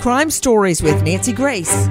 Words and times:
Crime 0.00 0.30
Stories 0.30 0.82
with 0.82 1.02
Nancy 1.02 1.32
Grace. 1.32 1.88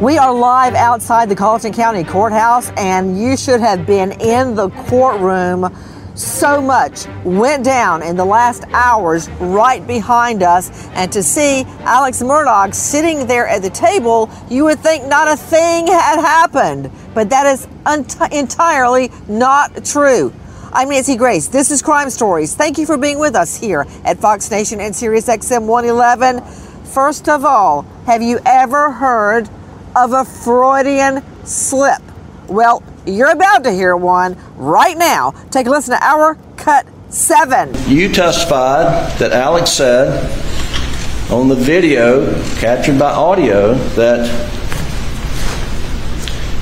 We 0.00 0.16
are 0.16 0.32
live 0.32 0.74
outside 0.74 1.28
the 1.28 1.34
Colleton 1.36 1.72
County 1.72 2.04
Courthouse, 2.04 2.70
and 2.76 3.20
you 3.20 3.36
should 3.36 3.60
have 3.60 3.84
been 3.84 4.12
in 4.20 4.54
the 4.54 4.70
courtroom. 4.70 5.64
So 6.18 6.60
much 6.60 7.06
went 7.22 7.64
down 7.64 8.02
in 8.02 8.16
the 8.16 8.24
last 8.24 8.64
hours 8.72 9.30
right 9.38 9.86
behind 9.86 10.42
us. 10.42 10.88
And 10.94 11.12
to 11.12 11.22
see 11.22 11.62
Alex 11.82 12.20
Murdaugh 12.20 12.74
sitting 12.74 13.28
there 13.28 13.46
at 13.46 13.62
the 13.62 13.70
table, 13.70 14.28
you 14.50 14.64
would 14.64 14.80
think 14.80 15.06
not 15.06 15.28
a 15.28 15.36
thing 15.36 15.86
had 15.86 16.20
happened. 16.20 16.90
But 17.14 17.30
that 17.30 17.46
is 17.46 17.68
entirely 18.32 19.12
not 19.28 19.84
true. 19.84 20.34
I'm 20.72 20.88
Nancy 20.88 21.14
Grace. 21.14 21.46
This 21.46 21.70
is 21.70 21.82
Crime 21.82 22.10
Stories. 22.10 22.52
Thank 22.52 22.78
you 22.78 22.86
for 22.86 22.96
being 22.96 23.20
with 23.20 23.36
us 23.36 23.56
here 23.56 23.86
at 24.04 24.18
Fox 24.18 24.50
Nation 24.50 24.80
and 24.80 24.96
Sirius 24.96 25.28
XM 25.28 25.66
111. 25.66 26.42
First 26.84 27.28
of 27.28 27.44
all, 27.44 27.82
have 28.06 28.22
you 28.22 28.40
ever 28.44 28.90
heard 28.90 29.48
of 29.94 30.12
a 30.12 30.24
Freudian 30.24 31.22
slip? 31.46 32.02
Well, 32.48 32.82
you're 33.06 33.30
about 33.30 33.64
to 33.64 33.72
hear 33.72 33.94
one 33.94 34.36
right 34.56 34.96
now. 34.96 35.32
Take 35.50 35.66
a 35.66 35.70
listen 35.70 35.94
to 35.94 36.02
our 36.02 36.36
cut 36.56 36.86
seven. 37.10 37.74
You 37.86 38.10
testified 38.10 39.18
that 39.18 39.32
Alex 39.32 39.70
said 39.70 40.08
on 41.30 41.48
the 41.48 41.54
video 41.54 42.32
captured 42.56 42.98
by 42.98 43.12
audio 43.12 43.74
that 43.74 44.26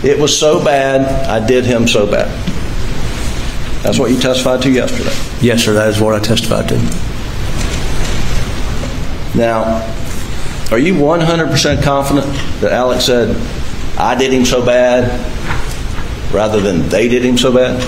it 0.04 0.18
was 0.18 0.38
so 0.38 0.62
bad, 0.64 1.02
I 1.28 1.44
did 1.46 1.64
him 1.64 1.86
so 1.86 2.10
bad. 2.10 2.28
That's 3.82 3.98
what 3.98 4.10
you 4.10 4.18
testified 4.18 4.62
to 4.62 4.70
yesterday. 4.70 5.14
Yes, 5.40 5.64
sir, 5.64 5.72
that 5.74 5.88
is 5.88 6.00
what 6.00 6.14
I 6.14 6.18
testified 6.18 6.68
to. 6.68 6.76
Now, 9.38 9.84
are 10.72 10.78
you 10.78 10.94
100% 10.94 11.82
confident 11.84 12.26
that 12.60 12.72
Alex 12.72 13.04
said, 13.04 13.36
I 13.96 14.16
did 14.16 14.32
him 14.32 14.44
so 14.44 14.64
bad, 14.66 15.35
rather 16.32 16.60
than 16.60 16.88
they 16.88 17.08
did 17.08 17.24
him 17.24 17.38
so 17.38 17.52
bad? 17.52 17.80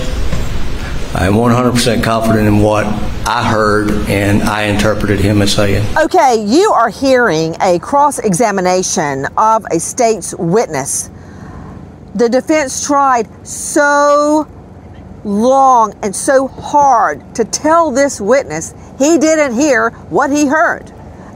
I 1.15 1.25
am 1.25 1.33
100% 1.33 2.03
confident 2.03 2.47
in 2.47 2.59
what 2.59 2.85
I 3.25 3.43
heard 3.49 3.89
and 4.09 4.43
I 4.43 4.63
interpreted 4.63 5.19
him 5.19 5.41
as 5.41 5.53
saying. 5.53 5.85
Okay, 5.97 6.43
you 6.45 6.71
are 6.71 6.89
hearing 6.89 7.55
a 7.61 7.79
cross 7.79 8.19
examination 8.19 9.25
of 9.35 9.65
a 9.71 9.79
state's 9.79 10.35
witness. 10.35 11.09
The 12.13 12.29
defense 12.29 12.85
tried 12.85 13.27
so 13.45 14.47
long 15.23 15.95
and 16.03 16.15
so 16.15 16.47
hard 16.47 17.35
to 17.35 17.43
tell 17.43 17.91
this 17.91 18.21
witness 18.21 18.73
he 18.99 19.17
didn't 19.17 19.55
hear 19.55 19.89
what 20.09 20.29
he 20.29 20.45
heard. 20.45 20.91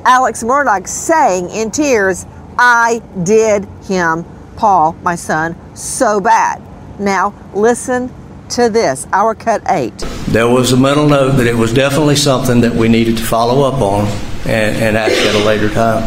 Alex 0.05 0.43
Murdaugh 0.43 0.87
saying 0.87 1.49
in 1.49 1.71
tears, 1.71 2.25
I 2.57 3.01
did 3.23 3.65
him, 3.85 4.25
Paul, 4.55 4.93
my 5.01 5.15
son, 5.15 5.55
so 5.75 6.19
bad. 6.19 6.61
Now, 6.99 7.33
listen 7.53 8.13
to 8.49 8.69
this, 8.69 9.07
our 9.11 9.33
cut 9.33 9.63
eight. 9.69 9.97
There 10.27 10.47
was 10.47 10.71
a 10.71 10.77
mental 10.77 11.07
note 11.07 11.31
that 11.33 11.47
it 11.47 11.55
was 11.55 11.73
definitely 11.73 12.15
something 12.15 12.61
that 12.61 12.73
we 12.73 12.87
needed 12.87 13.17
to 13.17 13.23
follow 13.23 13.63
up 13.63 13.81
on 13.81 14.05
and, 14.45 14.75
and 14.77 14.97
ask 14.97 15.13
at 15.13 15.35
a 15.35 15.43
later 15.45 15.69
time. 15.69 16.03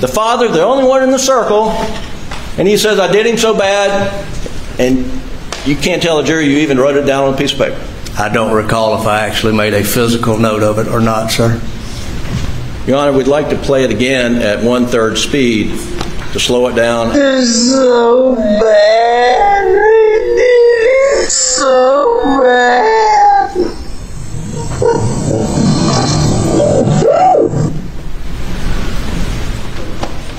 The 0.00 0.08
father, 0.08 0.48
the 0.48 0.62
only 0.62 0.84
one 0.84 1.02
in 1.02 1.10
the 1.10 1.18
circle, 1.18 1.70
and 2.58 2.68
he 2.68 2.76
says, 2.76 3.00
I 3.00 3.10
did 3.10 3.26
him 3.26 3.36
so 3.36 3.56
bad, 3.56 4.12
and 4.78 4.98
you 5.66 5.76
can't 5.76 6.02
tell 6.02 6.18
the 6.18 6.24
jury 6.24 6.46
you 6.46 6.58
even 6.58 6.78
wrote 6.78 6.96
it 6.96 7.06
down 7.06 7.24
on 7.24 7.34
a 7.34 7.36
piece 7.36 7.52
of 7.52 7.58
paper. 7.58 7.80
I 8.18 8.28
don't 8.28 8.54
recall 8.54 9.00
if 9.00 9.06
I 9.06 9.26
actually 9.26 9.56
made 9.56 9.74
a 9.74 9.82
physical 9.82 10.38
note 10.38 10.62
of 10.62 10.78
it 10.78 10.86
or 10.86 11.00
not, 11.00 11.30
sir. 11.30 11.60
Your 12.86 12.98
Honor, 12.98 13.16
we'd 13.16 13.26
like 13.28 13.48
to 13.50 13.56
play 13.56 13.84
it 13.84 13.90
again 13.90 14.36
at 14.36 14.62
one 14.62 14.86
third 14.86 15.16
speed 15.16 15.70
to 16.32 16.40
slow 16.40 16.66
it 16.68 16.74
down. 16.74 17.10
It's 17.14 17.70
so 17.70 18.34
bad. 18.34 19.66
It's 20.38 21.34
so 21.34 22.40
bad. 22.42 23.52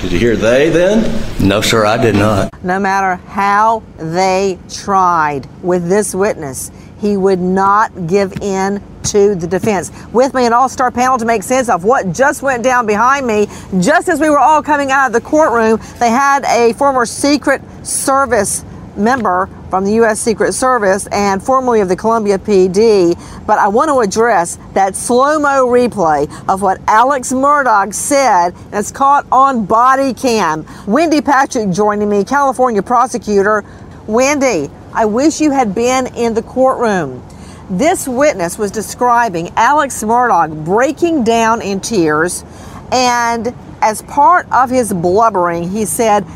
Did 0.02 0.12
you 0.12 0.18
hear 0.18 0.36
they 0.36 0.68
then? 0.70 1.22
No, 1.40 1.60
sir, 1.60 1.86
I 1.86 1.96
did 1.96 2.16
not. 2.16 2.50
No 2.64 2.80
matter 2.80 3.14
how 3.26 3.82
they 3.96 4.58
tried 4.68 5.46
with 5.62 5.88
this 5.88 6.14
witness, 6.14 6.72
he 7.00 7.16
would 7.16 7.40
not 7.40 8.06
give 8.08 8.32
in 8.42 8.82
to 9.04 9.34
the 9.34 9.46
defense. 9.46 9.92
With 10.12 10.34
me, 10.34 10.46
an 10.46 10.52
all 10.52 10.68
star 10.68 10.90
panel 10.90 11.18
to 11.18 11.24
make 11.24 11.42
sense 11.42 11.68
of 11.68 11.84
what 11.84 12.12
just 12.12 12.42
went 12.42 12.62
down 12.62 12.86
behind 12.86 13.26
me. 13.26 13.46
Just 13.80 14.08
as 14.08 14.20
we 14.20 14.30
were 14.30 14.38
all 14.38 14.62
coming 14.62 14.90
out 14.90 15.06
of 15.06 15.12
the 15.12 15.20
courtroom, 15.20 15.80
they 15.98 16.10
had 16.10 16.44
a 16.44 16.72
former 16.74 17.06
Secret 17.06 17.62
Service 17.86 18.64
member 18.96 19.48
from 19.70 19.84
the 19.84 19.92
U.S. 19.94 20.20
Secret 20.20 20.52
Service 20.52 21.06
and 21.08 21.42
formerly 21.42 21.80
of 21.80 21.88
the 21.88 21.96
Columbia 21.96 22.38
PD. 22.38 23.18
But 23.46 23.58
I 23.58 23.68
want 23.68 23.88
to 23.88 24.00
address 24.00 24.58
that 24.72 24.94
slow 24.94 25.38
mo 25.38 25.66
replay 25.66 26.30
of 26.48 26.62
what 26.62 26.80
Alex 26.86 27.32
Murdaugh 27.32 27.92
said, 27.92 28.54
it's 28.72 28.92
caught 28.92 29.26
on 29.32 29.64
body 29.66 30.14
cam. 30.14 30.64
Wendy 30.86 31.20
Patrick 31.20 31.70
joining 31.70 32.08
me, 32.08 32.24
California 32.24 32.82
prosecutor. 32.82 33.64
Wendy, 34.06 34.70
I 34.92 35.06
wish 35.06 35.40
you 35.40 35.50
had 35.50 35.74
been 35.74 36.06
in 36.14 36.34
the 36.34 36.42
courtroom. 36.42 37.22
This 37.70 38.06
witness 38.06 38.58
was 38.58 38.70
describing 38.70 39.50
Alex 39.56 40.02
Murdaugh 40.02 40.64
breaking 40.64 41.24
down 41.24 41.62
in 41.62 41.80
tears, 41.80 42.44
and 42.92 43.54
as 43.80 44.02
part 44.02 44.46
of 44.52 44.70
his 44.70 44.92
blubbering, 44.92 45.70
he 45.70 45.84
said, 45.84 46.26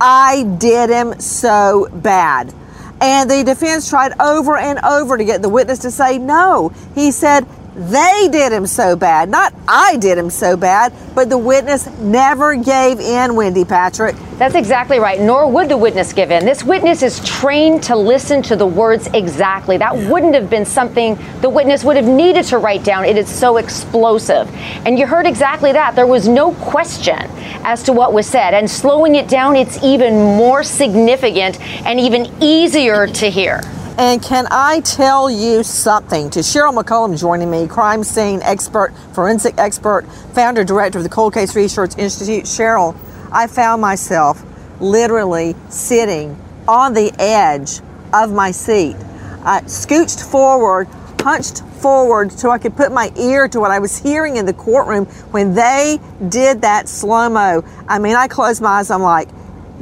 I 0.00 0.44
did 0.58 0.90
him 0.90 1.18
so 1.20 1.88
bad. 1.92 2.54
And 3.00 3.30
the 3.30 3.44
defense 3.44 3.88
tried 3.88 4.12
over 4.20 4.56
and 4.56 4.78
over 4.80 5.18
to 5.18 5.24
get 5.24 5.42
the 5.42 5.48
witness 5.48 5.80
to 5.80 5.90
say 5.90 6.18
no. 6.18 6.70
He 6.94 7.10
said, 7.10 7.46
they 7.76 8.28
did 8.32 8.52
him 8.52 8.66
so 8.66 8.96
bad. 8.96 9.28
Not 9.28 9.52
I 9.68 9.96
did 9.96 10.16
him 10.16 10.30
so 10.30 10.56
bad, 10.56 10.94
but 11.14 11.28
the 11.28 11.36
witness 11.36 11.86
never 11.98 12.56
gave 12.56 13.00
in, 13.00 13.36
Wendy 13.36 13.66
Patrick. 13.66 14.16
That's 14.38 14.54
exactly 14.54 14.98
right. 14.98 15.20
Nor 15.20 15.50
would 15.50 15.68
the 15.68 15.76
witness 15.76 16.14
give 16.14 16.30
in. 16.30 16.46
This 16.46 16.64
witness 16.64 17.02
is 17.02 17.20
trained 17.20 17.82
to 17.84 17.94
listen 17.94 18.42
to 18.42 18.56
the 18.56 18.66
words 18.66 19.08
exactly. 19.08 19.76
That 19.76 19.94
wouldn't 19.94 20.34
have 20.34 20.48
been 20.48 20.64
something 20.64 21.18
the 21.42 21.50
witness 21.50 21.84
would 21.84 21.96
have 21.96 22.06
needed 22.06 22.44
to 22.46 22.58
write 22.58 22.82
down. 22.82 23.04
It 23.04 23.18
is 23.18 23.28
so 23.28 23.58
explosive. 23.58 24.48
And 24.86 24.98
you 24.98 25.06
heard 25.06 25.26
exactly 25.26 25.72
that. 25.72 25.94
There 25.94 26.06
was 26.06 26.28
no 26.28 26.52
question 26.54 27.18
as 27.64 27.82
to 27.82 27.92
what 27.92 28.14
was 28.14 28.26
said. 28.26 28.54
And 28.54 28.70
slowing 28.70 29.16
it 29.16 29.28
down, 29.28 29.54
it's 29.54 29.82
even 29.82 30.14
more 30.14 30.62
significant 30.62 31.60
and 31.86 32.00
even 32.00 32.30
easier 32.40 33.06
to 33.06 33.30
hear. 33.30 33.60
And 33.98 34.22
can 34.22 34.46
I 34.50 34.80
tell 34.80 35.30
you 35.30 35.62
something? 35.62 36.28
To 36.30 36.40
Cheryl 36.40 36.76
McCollum 36.76 37.18
joining 37.18 37.50
me, 37.50 37.66
crime 37.66 38.04
scene 38.04 38.42
expert, 38.42 38.92
forensic 39.14 39.54
expert, 39.56 40.06
founder, 40.34 40.64
director 40.64 40.98
of 40.98 41.04
the 41.04 41.08
Cold 41.08 41.32
Case 41.32 41.56
Research 41.56 41.96
Institute. 41.96 42.44
Cheryl, 42.44 42.94
I 43.32 43.46
found 43.46 43.80
myself 43.80 44.42
literally 44.80 45.56
sitting 45.70 46.38
on 46.68 46.92
the 46.92 47.10
edge 47.18 47.80
of 48.12 48.32
my 48.32 48.50
seat. 48.50 48.96
I 49.42 49.62
scooched 49.62 50.30
forward, 50.30 50.88
hunched 51.22 51.62
forward 51.80 52.32
so 52.32 52.50
I 52.50 52.58
could 52.58 52.76
put 52.76 52.92
my 52.92 53.10
ear 53.16 53.48
to 53.48 53.60
what 53.60 53.70
I 53.70 53.78
was 53.78 53.96
hearing 53.96 54.36
in 54.36 54.44
the 54.44 54.52
courtroom 54.52 55.06
when 55.32 55.54
they 55.54 55.98
did 56.28 56.60
that 56.60 56.90
slow 56.90 57.30
mo. 57.30 57.64
I 57.88 57.98
mean, 57.98 58.14
I 58.14 58.28
closed 58.28 58.60
my 58.60 58.80
eyes, 58.80 58.90
I'm 58.90 59.00
like, 59.00 59.30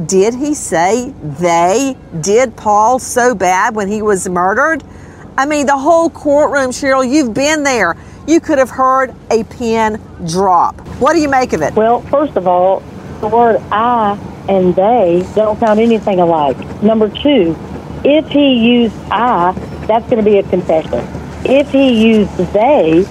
did 0.06 0.34
he 0.34 0.54
say 0.54 1.12
they 1.22 1.96
did 2.20 2.56
Paul 2.56 2.98
so 2.98 3.34
bad 3.34 3.74
when 3.74 3.88
he 3.88 4.02
was 4.02 4.28
murdered? 4.28 4.82
I 5.36 5.46
mean, 5.46 5.66
the 5.66 5.76
whole 5.76 6.10
courtroom, 6.10 6.70
Cheryl, 6.70 7.08
you've 7.08 7.34
been 7.34 7.62
there. 7.62 7.96
You 8.26 8.40
could 8.40 8.58
have 8.58 8.70
heard 8.70 9.14
a 9.30 9.44
pin 9.44 10.00
drop. 10.26 10.80
What 10.98 11.12
do 11.12 11.20
you 11.20 11.28
make 11.28 11.52
of 11.52 11.62
it? 11.62 11.74
Well, 11.74 12.00
first 12.02 12.36
of 12.36 12.48
all, 12.48 12.80
the 13.20 13.28
word 13.28 13.60
I 13.70 14.18
and 14.48 14.74
they 14.74 15.26
don't 15.34 15.58
sound 15.58 15.80
anything 15.80 16.20
alike. 16.20 16.58
Number 16.82 17.08
two, 17.08 17.56
if 18.04 18.26
he 18.28 18.54
used 18.54 18.94
I, 19.10 19.52
that's 19.86 20.04
going 20.10 20.22
to 20.22 20.30
be 20.30 20.38
a 20.38 20.42
confession. 20.42 21.06
If 21.44 21.70
he 21.70 22.06
used 22.06 22.36
they, 22.52 23.02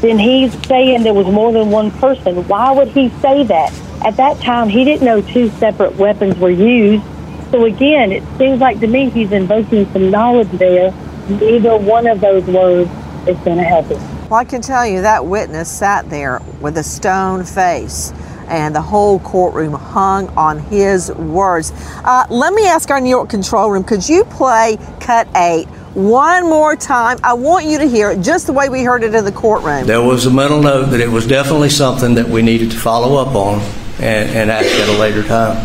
then 0.00 0.18
he's 0.18 0.52
saying 0.66 1.02
there 1.02 1.14
was 1.14 1.26
more 1.26 1.52
than 1.52 1.70
one 1.70 1.90
person. 1.92 2.46
Why 2.48 2.72
would 2.72 2.88
he 2.88 3.08
say 3.20 3.44
that? 3.44 3.72
At 4.04 4.18
that 4.18 4.38
time, 4.40 4.68
he 4.68 4.84
didn't 4.84 5.06
know 5.06 5.22
two 5.22 5.48
separate 5.48 5.96
weapons 5.96 6.36
were 6.36 6.50
used. 6.50 7.02
So 7.50 7.64
again, 7.64 8.12
it 8.12 8.22
seems 8.36 8.60
like 8.60 8.78
to 8.80 8.86
me 8.86 9.08
he's 9.08 9.32
invoking 9.32 9.90
some 9.92 10.10
knowledge 10.10 10.50
there. 10.50 10.92
Neither 11.28 11.78
one 11.78 12.06
of 12.06 12.20
those 12.20 12.44
words 12.44 12.90
is 13.26 13.38
going 13.38 13.56
to 13.56 13.64
help 13.64 13.86
him. 13.86 14.28
Well, 14.28 14.40
I 14.40 14.44
can 14.44 14.60
tell 14.60 14.86
you 14.86 15.00
that 15.00 15.24
witness 15.24 15.70
sat 15.70 16.10
there 16.10 16.42
with 16.60 16.76
a 16.76 16.82
stone 16.82 17.44
face 17.44 18.12
and 18.48 18.74
the 18.74 18.82
whole 18.82 19.20
courtroom 19.20 19.72
hung 19.72 20.28
on 20.36 20.58
his 20.58 21.10
words. 21.12 21.72
Uh, 22.04 22.26
let 22.28 22.52
me 22.52 22.66
ask 22.66 22.90
our 22.90 23.00
New 23.00 23.08
York 23.08 23.30
control 23.30 23.70
room 23.70 23.84
could 23.84 24.06
you 24.06 24.24
play 24.24 24.76
cut 25.00 25.26
eight 25.34 25.64
one 25.94 26.44
more 26.44 26.76
time? 26.76 27.18
I 27.24 27.32
want 27.32 27.64
you 27.64 27.78
to 27.78 27.88
hear 27.88 28.10
it 28.10 28.20
just 28.20 28.46
the 28.46 28.52
way 28.52 28.68
we 28.68 28.82
heard 28.82 29.02
it 29.02 29.14
in 29.14 29.24
the 29.24 29.32
courtroom. 29.32 29.86
There 29.86 30.02
was 30.02 30.26
a 30.26 30.30
mental 30.30 30.60
note 30.60 30.90
that 30.90 31.00
it 31.00 31.10
was 31.10 31.26
definitely 31.26 31.70
something 31.70 32.14
that 32.16 32.28
we 32.28 32.42
needed 32.42 32.70
to 32.72 32.76
follow 32.76 33.16
up 33.16 33.34
on 33.34 33.62
and, 34.04 34.30
and 34.30 34.50
ask 34.50 34.66
at 34.66 34.88
a 34.88 34.98
later 34.98 35.22
time. 35.22 35.56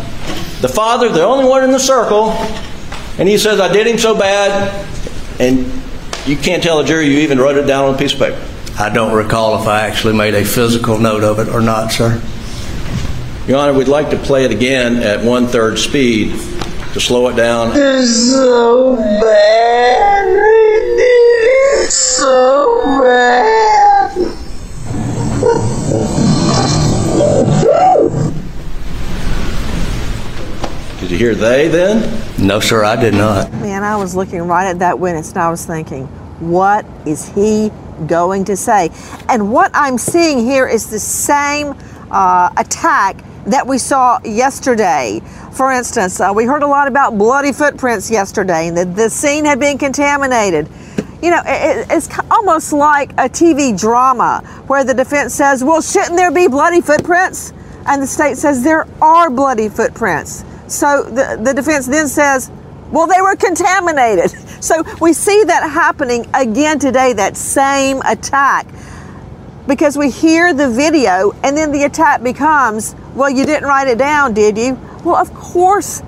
The 0.62 0.68
father, 0.68 1.08
the 1.10 1.22
only 1.22 1.44
one 1.44 1.62
in 1.62 1.70
the 1.70 1.78
circle, 1.78 2.30
and 3.18 3.28
he 3.28 3.36
says, 3.36 3.60
I 3.60 3.70
did 3.72 3.86
him 3.86 3.98
so 3.98 4.18
bad, 4.18 4.86
and 5.38 5.70
you 6.26 6.36
can't 6.36 6.62
tell 6.62 6.80
a 6.80 6.84
jury 6.84 7.06
you 7.08 7.18
even 7.20 7.38
wrote 7.38 7.56
it 7.56 7.66
down 7.66 7.84
on 7.84 7.94
a 7.94 7.98
piece 7.98 8.14
of 8.14 8.18
paper. 8.18 8.42
I 8.78 8.88
don't 8.88 9.14
recall 9.14 9.60
if 9.60 9.68
I 9.68 9.86
actually 9.86 10.14
made 10.14 10.34
a 10.34 10.44
physical 10.44 10.98
note 10.98 11.22
of 11.22 11.38
it 11.38 11.48
or 11.48 11.60
not, 11.60 11.92
sir. 11.92 12.22
Your 13.46 13.58
Honor, 13.58 13.74
we'd 13.74 13.88
like 13.88 14.10
to 14.10 14.16
play 14.16 14.44
it 14.44 14.52
again 14.52 15.02
at 15.02 15.22
one 15.24 15.46
third 15.46 15.78
speed 15.78 16.30
to 16.92 17.00
slow 17.00 17.28
it 17.28 17.36
down. 17.36 17.72
It's 17.74 18.30
so 18.30 18.96
bad. 18.96 20.28
It's 21.82 21.94
so 21.94 23.00
bad. 23.02 23.59
Did 31.10 31.18
you 31.20 31.26
hear 31.26 31.34
they 31.34 31.66
then? 31.66 32.22
No, 32.38 32.60
sir, 32.60 32.84
I 32.84 32.94
did 32.94 33.14
not. 33.14 33.50
Man, 33.54 33.82
I 33.82 33.96
was 33.96 34.14
looking 34.14 34.42
right 34.42 34.68
at 34.68 34.78
that 34.78 34.96
witness 34.96 35.30
and 35.30 35.38
I 35.38 35.50
was 35.50 35.66
thinking, 35.66 36.06
what 36.38 36.86
is 37.04 37.28
he 37.30 37.72
going 38.06 38.44
to 38.44 38.56
say? 38.56 38.90
And 39.28 39.52
what 39.52 39.72
I'm 39.74 39.98
seeing 39.98 40.38
here 40.38 40.68
is 40.68 40.88
the 40.88 41.00
same 41.00 41.74
uh, 42.12 42.50
attack 42.56 43.24
that 43.46 43.66
we 43.66 43.76
saw 43.76 44.20
yesterday. 44.22 45.20
For 45.50 45.72
instance, 45.72 46.20
uh, 46.20 46.30
we 46.32 46.44
heard 46.44 46.62
a 46.62 46.68
lot 46.68 46.86
about 46.86 47.18
bloody 47.18 47.52
footprints 47.52 48.08
yesterday 48.08 48.68
and 48.68 48.76
that 48.76 48.94
the 48.94 49.10
scene 49.10 49.44
had 49.44 49.58
been 49.58 49.78
contaminated. 49.78 50.68
You 51.20 51.32
know, 51.32 51.42
it, 51.44 51.88
it's 51.90 52.08
almost 52.30 52.72
like 52.72 53.10
a 53.14 53.28
TV 53.28 53.76
drama 53.76 54.44
where 54.68 54.84
the 54.84 54.94
defense 54.94 55.34
says, 55.34 55.64
well, 55.64 55.82
shouldn't 55.82 56.16
there 56.16 56.30
be 56.30 56.46
bloody 56.46 56.80
footprints? 56.80 57.52
And 57.86 58.00
the 58.00 58.06
state 58.06 58.36
says 58.36 58.62
there 58.62 58.86
are 59.02 59.28
bloody 59.28 59.68
footprints. 59.68 60.44
So 60.70 61.02
the, 61.02 61.38
the 61.42 61.52
defense 61.52 61.86
then 61.86 62.08
says, 62.08 62.50
well, 62.90 63.06
they 63.06 63.20
were 63.20 63.36
contaminated. 63.36 64.34
So 64.60 64.84
we 65.00 65.14
see 65.14 65.42
that 65.44 65.70
happening 65.70 66.26
again 66.34 66.78
today, 66.78 67.14
that 67.14 67.34
same 67.34 68.02
attack. 68.02 68.66
Because 69.66 69.96
we 69.96 70.10
hear 70.10 70.52
the 70.52 70.68
video 70.68 71.32
and 71.42 71.56
then 71.56 71.72
the 71.72 71.84
attack 71.84 72.22
becomes, 72.22 72.94
well, 73.14 73.30
you 73.30 73.46
didn't 73.46 73.66
write 73.66 73.88
it 73.88 73.96
down, 73.96 74.34
did 74.34 74.58
you? 74.58 74.78
Well, 75.02 75.16
of 75.16 75.32
course 75.32 76.02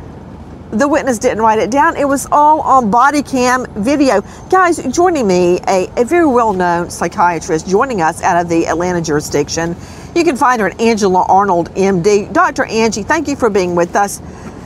the 0.72 0.88
witness 0.88 1.18
didn't 1.18 1.40
write 1.40 1.58
it 1.58 1.70
down. 1.70 1.96
It 1.96 2.08
was 2.08 2.26
all 2.32 2.60
on 2.62 2.90
body 2.90 3.22
cam 3.22 3.66
video. 3.74 4.22
Guys, 4.50 4.82
joining 4.94 5.26
me, 5.26 5.60
a, 5.68 5.90
a 5.96 6.04
very 6.04 6.26
well 6.26 6.52
known 6.52 6.90
psychiatrist 6.90 7.68
joining 7.68 8.00
us 8.00 8.22
out 8.22 8.40
of 8.40 8.48
the 8.48 8.66
Atlanta 8.66 9.00
jurisdiction. 9.02 9.76
You 10.16 10.24
can 10.24 10.36
find 10.36 10.60
her 10.60 10.68
at 10.68 10.80
Angela 10.80 11.24
Arnold, 11.28 11.70
MD. 11.74 12.32
Dr. 12.32 12.64
Angie, 12.64 13.02
thank 13.02 13.28
you 13.28 13.36
for 13.36 13.50
being 13.50 13.74
with 13.74 13.94
us. 13.96 14.20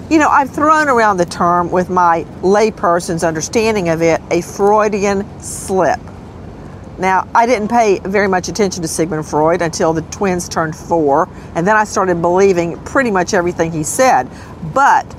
You 0.08 0.19
know, 0.19 0.29
I've 0.29 0.50
thrown 0.50 0.88
around 0.88 1.17
the 1.17 1.25
term 1.25 1.73
with 1.73 1.91
my 1.91 2.23
layperson's 2.41 3.25
understanding 3.25 3.88
of 3.88 4.03
it 4.03 4.23
a 4.31 4.41
Freudian 4.41 5.26
slip. 5.41 5.99
Now, 6.97 7.26
I 7.35 7.44
didn't 7.44 7.67
pay 7.67 7.99
very 7.99 8.29
much 8.29 8.47
attention 8.49 8.82
to 8.82 8.88
Sigmund 8.88 9.26
Freud 9.26 9.62
until 9.62 9.93
the 9.93 10.03
twins 10.03 10.49
turned 10.49 10.76
four, 10.76 11.29
and 11.56 11.67
then 11.67 11.75
I 11.75 11.82
started 11.82 12.23
believing 12.23 12.79
pretty 12.85 13.11
much 13.11 13.35
everything 13.35 13.73
he 13.73 13.82
said. 13.82 14.31
But 14.73 15.12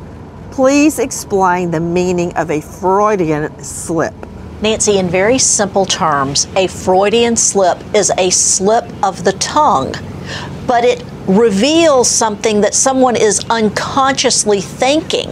please 0.52 1.00
explain 1.00 1.70
the 1.70 1.82
meaning 1.82 2.34
of 2.38 2.50
a 2.50 2.62
Freudian 2.62 3.62
slip. 3.62 4.14
Nancy, 4.62 5.00
in 5.00 5.10
very 5.10 5.38
simple 5.38 5.86
terms, 5.86 6.48
a 6.56 6.68
Freudian 6.68 7.36
slip 7.36 7.78
is 7.94 8.10
a 8.18 8.30
slip 8.30 8.86
of 9.04 9.26
the 9.26 9.34
tongue, 9.34 9.94
but 10.68 10.84
it 10.84 11.04
reveals 11.28 12.10
something 12.10 12.62
that 12.62 12.74
someone 12.74 13.16
is 13.16 13.46
unconsciously 13.50 14.62
thinking. 14.62 15.32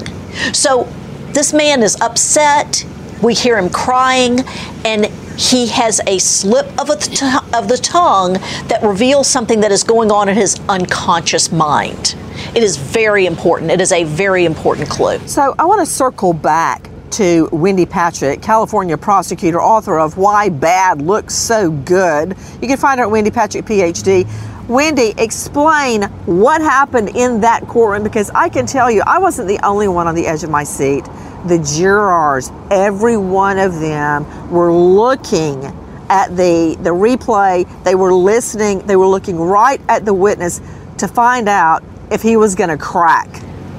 So 0.53 0.87
this 1.33 1.53
man 1.53 1.83
is 1.83 1.99
upset, 2.01 2.85
we 3.21 3.33
hear 3.33 3.57
him 3.57 3.69
crying, 3.69 4.39
and 4.83 5.05
he 5.37 5.67
has 5.67 5.99
a 6.07 6.17
slip 6.19 6.67
of, 6.79 6.89
of 6.89 7.67
the 7.67 7.79
tongue 7.81 8.33
that 8.67 8.79
reveals 8.81 9.27
something 9.27 9.59
that 9.61 9.71
is 9.71 9.83
going 9.83 10.11
on 10.11 10.29
in 10.29 10.35
his 10.35 10.59
unconscious 10.69 11.51
mind. 11.51 12.15
It 12.55 12.63
is 12.63 12.77
very 12.77 13.25
important. 13.25 13.71
It 13.71 13.81
is 13.81 13.91
a 13.91 14.05
very 14.05 14.45
important 14.45 14.89
clue. 14.89 15.19
So 15.27 15.55
I 15.59 15.65
want 15.65 15.85
to 15.85 15.85
circle 15.85 16.33
back 16.33 16.89
to 17.11 17.47
Wendy 17.51 17.85
Patrick, 17.85 18.41
California 18.41 18.97
prosecutor, 18.97 19.61
author 19.61 19.99
of 19.99 20.17
Why 20.17 20.49
Bad 20.49 21.01
Looks 21.01 21.33
So 21.33 21.71
Good. 21.71 22.35
You 22.61 22.67
can 22.67 22.77
find 22.77 22.99
her 22.99 23.05
at 23.05 23.11
Wendy 23.11 23.31
Patrick, 23.31 23.65
PhD. 23.65 24.27
Wendy, 24.67 25.13
explain 25.19 26.01
what 26.25 26.59
happened 26.59 27.09
in 27.09 27.41
that 27.41 27.67
courtroom 27.67 28.01
because 28.01 28.31
I 28.31 28.49
can 28.49 28.65
tell 28.65 28.89
you, 28.89 29.03
I 29.05 29.19
wasn't 29.19 29.47
the 29.47 29.63
only 29.63 29.87
one 29.87 30.07
on 30.07 30.15
the 30.15 30.25
edge 30.25 30.43
of 30.43 30.49
my 30.49 30.63
seat. 30.63 31.05
The 31.45 31.59
jurors, 31.77 32.51
every 32.71 33.15
one 33.15 33.59
of 33.59 33.79
them, 33.79 34.49
were 34.49 34.73
looking 34.73 35.63
at 36.09 36.29
the, 36.29 36.75
the 36.81 36.89
replay, 36.89 37.67
they 37.83 37.93
were 37.93 38.11
listening, 38.11 38.79
they 38.87 38.95
were 38.95 39.05
looking 39.05 39.37
right 39.37 39.79
at 39.87 40.03
the 40.03 40.13
witness 40.15 40.61
to 40.97 41.07
find 41.07 41.47
out 41.47 41.83
if 42.11 42.23
he 42.23 42.35
was 42.35 42.55
going 42.55 42.71
to 42.71 42.77
crack. 42.77 43.29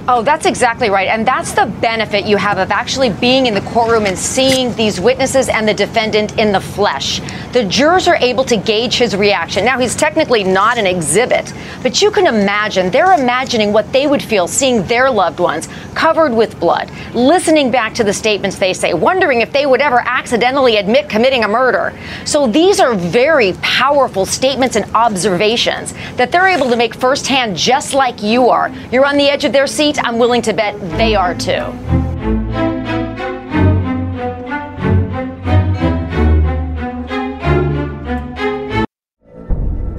Oh, 0.09 0.23
that's 0.23 0.47
exactly 0.47 0.89
right. 0.89 1.09
And 1.09 1.27
that's 1.27 1.53
the 1.53 1.67
benefit 1.81 2.27
you 2.27 2.37
have 2.37 2.59
of 2.59 2.71
actually 2.71 3.11
being 3.11 3.47
in 3.47 3.55
the 3.55 3.61
courtroom 3.63 4.07
and 4.07 4.17
seeing 4.17 4.73
these 4.77 5.01
witnesses 5.01 5.49
and 5.49 5.67
the 5.67 5.75
defendant 5.75 6.39
in 6.39 6.53
the 6.53 6.61
flesh. 6.61 7.21
The 7.53 7.65
jurors 7.65 8.07
are 8.07 8.15
able 8.15 8.45
to 8.45 8.57
gauge 8.57 8.99
his 8.99 9.17
reaction. 9.17 9.65
Now, 9.65 9.81
he's 9.81 9.97
technically 9.97 10.45
not 10.45 10.79
an 10.79 10.87
exhibit, 10.87 11.53
but 11.83 12.01
you 12.01 12.13
can 12.13 12.29
imagine, 12.29 12.89
they're 12.91 13.15
imagining 13.15 13.73
what 13.73 13.93
they 13.93 14.07
would 14.07 14.23
feel 14.23 14.47
seeing 14.47 14.87
their 14.87 15.11
loved 15.11 15.41
ones 15.41 15.69
covered 15.97 16.33
with 16.33 16.61
blood, 16.61 16.89
listening 17.13 17.73
back 17.73 17.93
to 17.95 18.05
the 18.05 18.13
statements 18.13 18.59
they 18.59 18.75
say, 18.75 18.95
wondering 18.95 19.41
if 19.41 19.51
they 19.53 19.67
would 19.67 19.81
ever 19.81 20.01
accidentally 20.05 20.77
admit 20.77 21.09
committing 21.09 21.43
a 21.43 21.49
murder. 21.49 21.93
So 22.25 22.47
these 22.47 22.79
are 22.79 22.95
very 22.95 23.55
powerful 23.55 24.25
statements 24.25 24.77
and 24.77 24.85
observations 24.95 25.95
that 26.15 26.31
they're 26.31 26.47
able 26.47 26.71
to 26.71 26.77
make 26.77 26.95
firsthand 26.95 27.57
just 27.57 27.93
like 27.93 28.23
you 28.23 28.51
are. 28.51 28.69
You're 28.93 29.07
on 29.07 29.17
the 29.17 29.29
edge 29.29 29.45
of 29.45 29.53
their 29.53 29.67
seat. 29.67 29.96
I'm 29.99 30.19
willing 30.19 30.43
to 30.43 30.53
bet 30.53 30.79
they 30.99 31.15
are 31.15 31.35
too. 31.35 31.73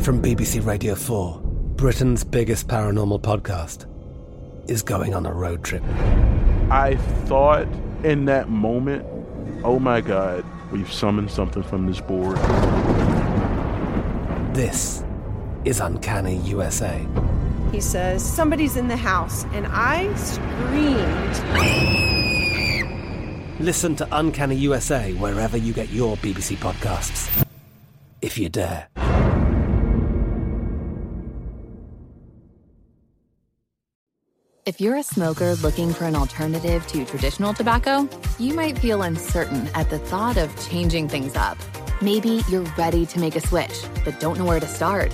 From 0.04 0.22
BBC 0.22 0.66
Radio 0.66 0.96
4, 0.96 1.42
Britain's 1.75 2.24
biggest 2.24 2.68
paranormal 2.68 3.22
podcast 3.22 3.86
is 4.70 4.82
going 4.82 5.13
on 5.13 5.25
a 5.25 5.34
road 5.34 5.63
trip. 5.63 5.84
I 6.72 6.96
thought 7.25 7.68
in 8.04 8.25
that 8.25 8.50
moment, 8.50 9.06
oh 9.66 9.80
my 9.80 10.00
God, 10.01 10.46
we've 10.72 10.92
summoned 10.92 11.30
something 11.30 11.63
from 11.63 11.88
this 11.88 12.00
board. 12.00 12.38
This 14.56 15.04
is 15.66 15.80
Uncanny 15.82 16.38
USA. 16.38 17.06
He 17.71 17.81
says, 17.81 18.24
Somebody's 18.24 18.77
in 18.77 18.88
the 18.88 18.97
house, 18.97 19.45
and 19.53 19.67
I 19.69 20.13
screamed. 20.15 21.38
Listen 23.59 23.95
to 23.95 24.07
Uncanny 24.12 24.55
USA 24.55 25.13
wherever 25.13 25.57
you 25.57 25.74
get 25.74 25.89
your 25.89 26.15
BBC 26.17 26.55
podcasts, 26.57 27.45
if 28.21 28.38
you 28.38 28.50
dare. 28.50 28.88
If 34.67 34.81
you're 34.81 34.97
a 34.97 35.03
smoker 35.03 35.55
looking 35.55 35.93
for 35.93 36.03
an 36.03 36.15
alternative 36.15 36.86
to 36.88 37.05
traditional 37.05 37.53
tobacco, 37.53 38.07
you 38.38 38.53
might 38.53 38.77
feel 38.77 39.03
uncertain 39.03 39.69
at 39.74 39.89
the 39.89 39.97
thought 39.97 40.36
of 40.36 40.53
changing 40.69 41.07
things 41.07 41.38
up. 41.38 41.57
Maybe 42.01 42.41
you're 42.50 42.67
ready 42.77 43.05
to 43.05 43.19
make 43.21 43.38
a 43.38 43.39
switch, 43.39 43.83
but 44.03 44.19
don't 44.19 44.38
know 44.38 44.43
where 44.43 44.59
to 44.59 44.67
start. 44.67 45.13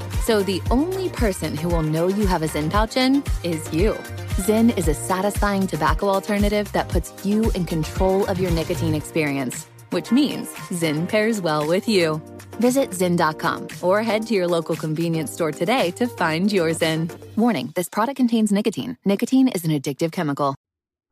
So 0.25 0.43
the 0.43 0.61
only 0.69 1.09
person 1.09 1.57
who 1.57 1.67
will 1.69 1.81
know 1.81 2.07
you 2.07 2.27
have 2.27 2.43
a 2.43 2.47
Zyn 2.47 2.69
pouch 2.69 2.95
in 2.95 3.23
is 3.43 3.73
you. 3.73 3.93
Zyn 4.37 4.77
is 4.77 4.87
a 4.87 4.93
satisfying 4.93 5.65
tobacco 5.65 6.09
alternative 6.09 6.71
that 6.73 6.89
puts 6.89 7.25
you 7.25 7.49
in 7.51 7.65
control 7.65 8.25
of 8.25 8.39
your 8.39 8.51
nicotine 8.51 8.93
experience, 8.93 9.65
which 9.89 10.11
means 10.11 10.47
Zyn 10.69 11.09
pairs 11.09 11.41
well 11.41 11.67
with 11.67 11.89
you. 11.89 12.21
Visit 12.59 12.91
Zyn.com 12.91 13.67
or 13.81 14.03
head 14.03 14.27
to 14.27 14.35
your 14.35 14.47
local 14.47 14.75
convenience 14.75 15.31
store 15.31 15.51
today 15.51 15.89
to 15.91 16.05
find 16.05 16.51
your 16.51 16.69
Zyn. 16.69 17.09
Warning 17.35 17.71
this 17.75 17.89
product 17.89 18.17
contains 18.17 18.51
nicotine. 18.51 18.97
Nicotine 19.03 19.47
is 19.47 19.65
an 19.65 19.71
addictive 19.71 20.11
chemical. 20.11 20.53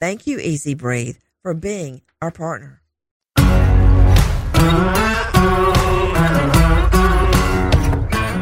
Thank 0.00 0.26
you, 0.26 0.38
Easy 0.38 0.75
Breathe, 0.75 1.16
for 1.42 1.54
being 1.54 2.02
our 2.23 2.30
partner. 2.30 2.83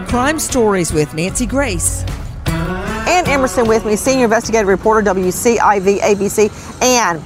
Crime 0.08 0.38
Stories 0.38 0.92
with 0.92 1.12
Nancy 1.14 1.46
Grace. 1.46 2.04
Ann 2.46 3.28
Emerson 3.28 3.66
with 3.66 3.84
me, 3.84 3.96
senior 3.96 4.24
investigative 4.24 4.68
reporter, 4.68 5.14
WCIV 5.14 5.98
ABC. 5.98 6.82
And 6.82 7.22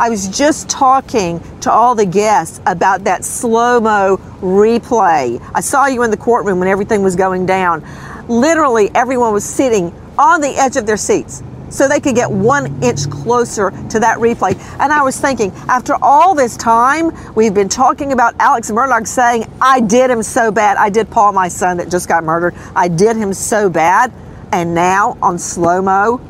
I 0.00 0.10
was 0.10 0.28
just 0.28 0.68
talking 0.68 1.40
to 1.60 1.72
all 1.72 1.96
the 1.96 2.06
guests 2.06 2.60
about 2.66 3.02
that 3.04 3.24
slow 3.24 3.80
mo 3.80 4.18
replay. 4.40 5.42
I 5.52 5.60
saw 5.60 5.86
you 5.86 6.04
in 6.04 6.12
the 6.12 6.16
courtroom 6.16 6.60
when 6.60 6.68
everything 6.68 7.02
was 7.02 7.16
going 7.16 7.46
down. 7.46 7.84
Literally, 8.28 8.90
everyone 8.94 9.32
was 9.32 9.44
sitting 9.44 9.92
on 10.16 10.40
the 10.40 10.50
edge 10.50 10.76
of 10.76 10.86
their 10.86 10.96
seats 10.96 11.42
so 11.68 11.88
they 11.88 11.98
could 11.98 12.14
get 12.14 12.30
one 12.30 12.82
inch 12.82 13.10
closer 13.10 13.70
to 13.90 13.98
that 13.98 14.18
replay. 14.18 14.56
And 14.78 14.92
I 14.92 15.02
was 15.02 15.20
thinking, 15.20 15.50
after 15.68 15.96
all 16.00 16.34
this 16.34 16.56
time, 16.56 17.10
we've 17.34 17.54
been 17.54 17.68
talking 17.68 18.12
about 18.12 18.34
Alex 18.38 18.70
Murdaugh 18.70 19.06
saying, 19.06 19.50
I 19.60 19.80
did 19.80 20.10
him 20.10 20.22
so 20.22 20.52
bad. 20.52 20.76
I 20.76 20.90
did 20.90 21.10
Paul, 21.10 21.32
my 21.32 21.48
son 21.48 21.76
that 21.78 21.90
just 21.90 22.08
got 22.08 22.22
murdered. 22.22 22.54
I 22.76 22.86
did 22.86 23.16
him 23.16 23.32
so 23.34 23.68
bad. 23.68 24.12
And 24.52 24.74
now 24.74 25.18
on 25.20 25.38
slow 25.38 25.82
mo, 25.82 26.20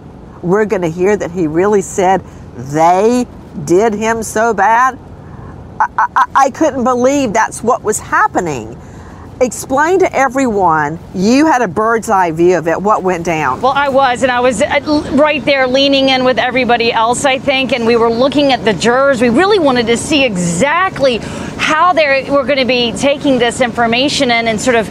we're 0.42 0.64
going 0.64 0.82
to 0.82 0.90
hear 0.90 1.16
that 1.16 1.30
he 1.30 1.46
really 1.46 1.82
said 1.82 2.22
they 2.56 3.26
did 3.64 3.94
him 3.94 4.22
so 4.22 4.54
bad. 4.54 4.98
I, 5.80 5.88
I, 5.98 6.24
I 6.34 6.50
couldn't 6.50 6.84
believe 6.84 7.32
that's 7.32 7.62
what 7.62 7.82
was 7.82 7.98
happening 7.98 8.76
explain 9.40 10.00
to 10.00 10.16
everyone 10.16 10.98
you 11.14 11.46
had 11.46 11.62
a 11.62 11.68
bird's 11.68 12.10
eye 12.10 12.32
view 12.32 12.58
of 12.58 12.66
it 12.66 12.80
what 12.82 13.04
went 13.04 13.24
down 13.24 13.60
well 13.60 13.72
i 13.72 13.88
was 13.88 14.24
and 14.24 14.32
i 14.32 14.40
was 14.40 14.60
right 15.12 15.44
there 15.44 15.68
leaning 15.68 16.08
in 16.08 16.24
with 16.24 16.38
everybody 16.38 16.92
else 16.92 17.24
i 17.24 17.38
think 17.38 17.72
and 17.72 17.86
we 17.86 17.94
were 17.94 18.10
looking 18.10 18.52
at 18.52 18.64
the 18.64 18.72
jurors 18.72 19.20
we 19.20 19.28
really 19.28 19.60
wanted 19.60 19.86
to 19.86 19.96
see 19.96 20.24
exactly 20.24 21.18
how 21.68 21.92
they 21.92 22.28
were 22.30 22.44
going 22.44 22.58
to 22.58 22.64
be 22.64 22.92
taking 22.92 23.38
this 23.38 23.60
information 23.60 24.30
in 24.30 24.48
and 24.48 24.58
sort 24.58 24.74
of 24.74 24.88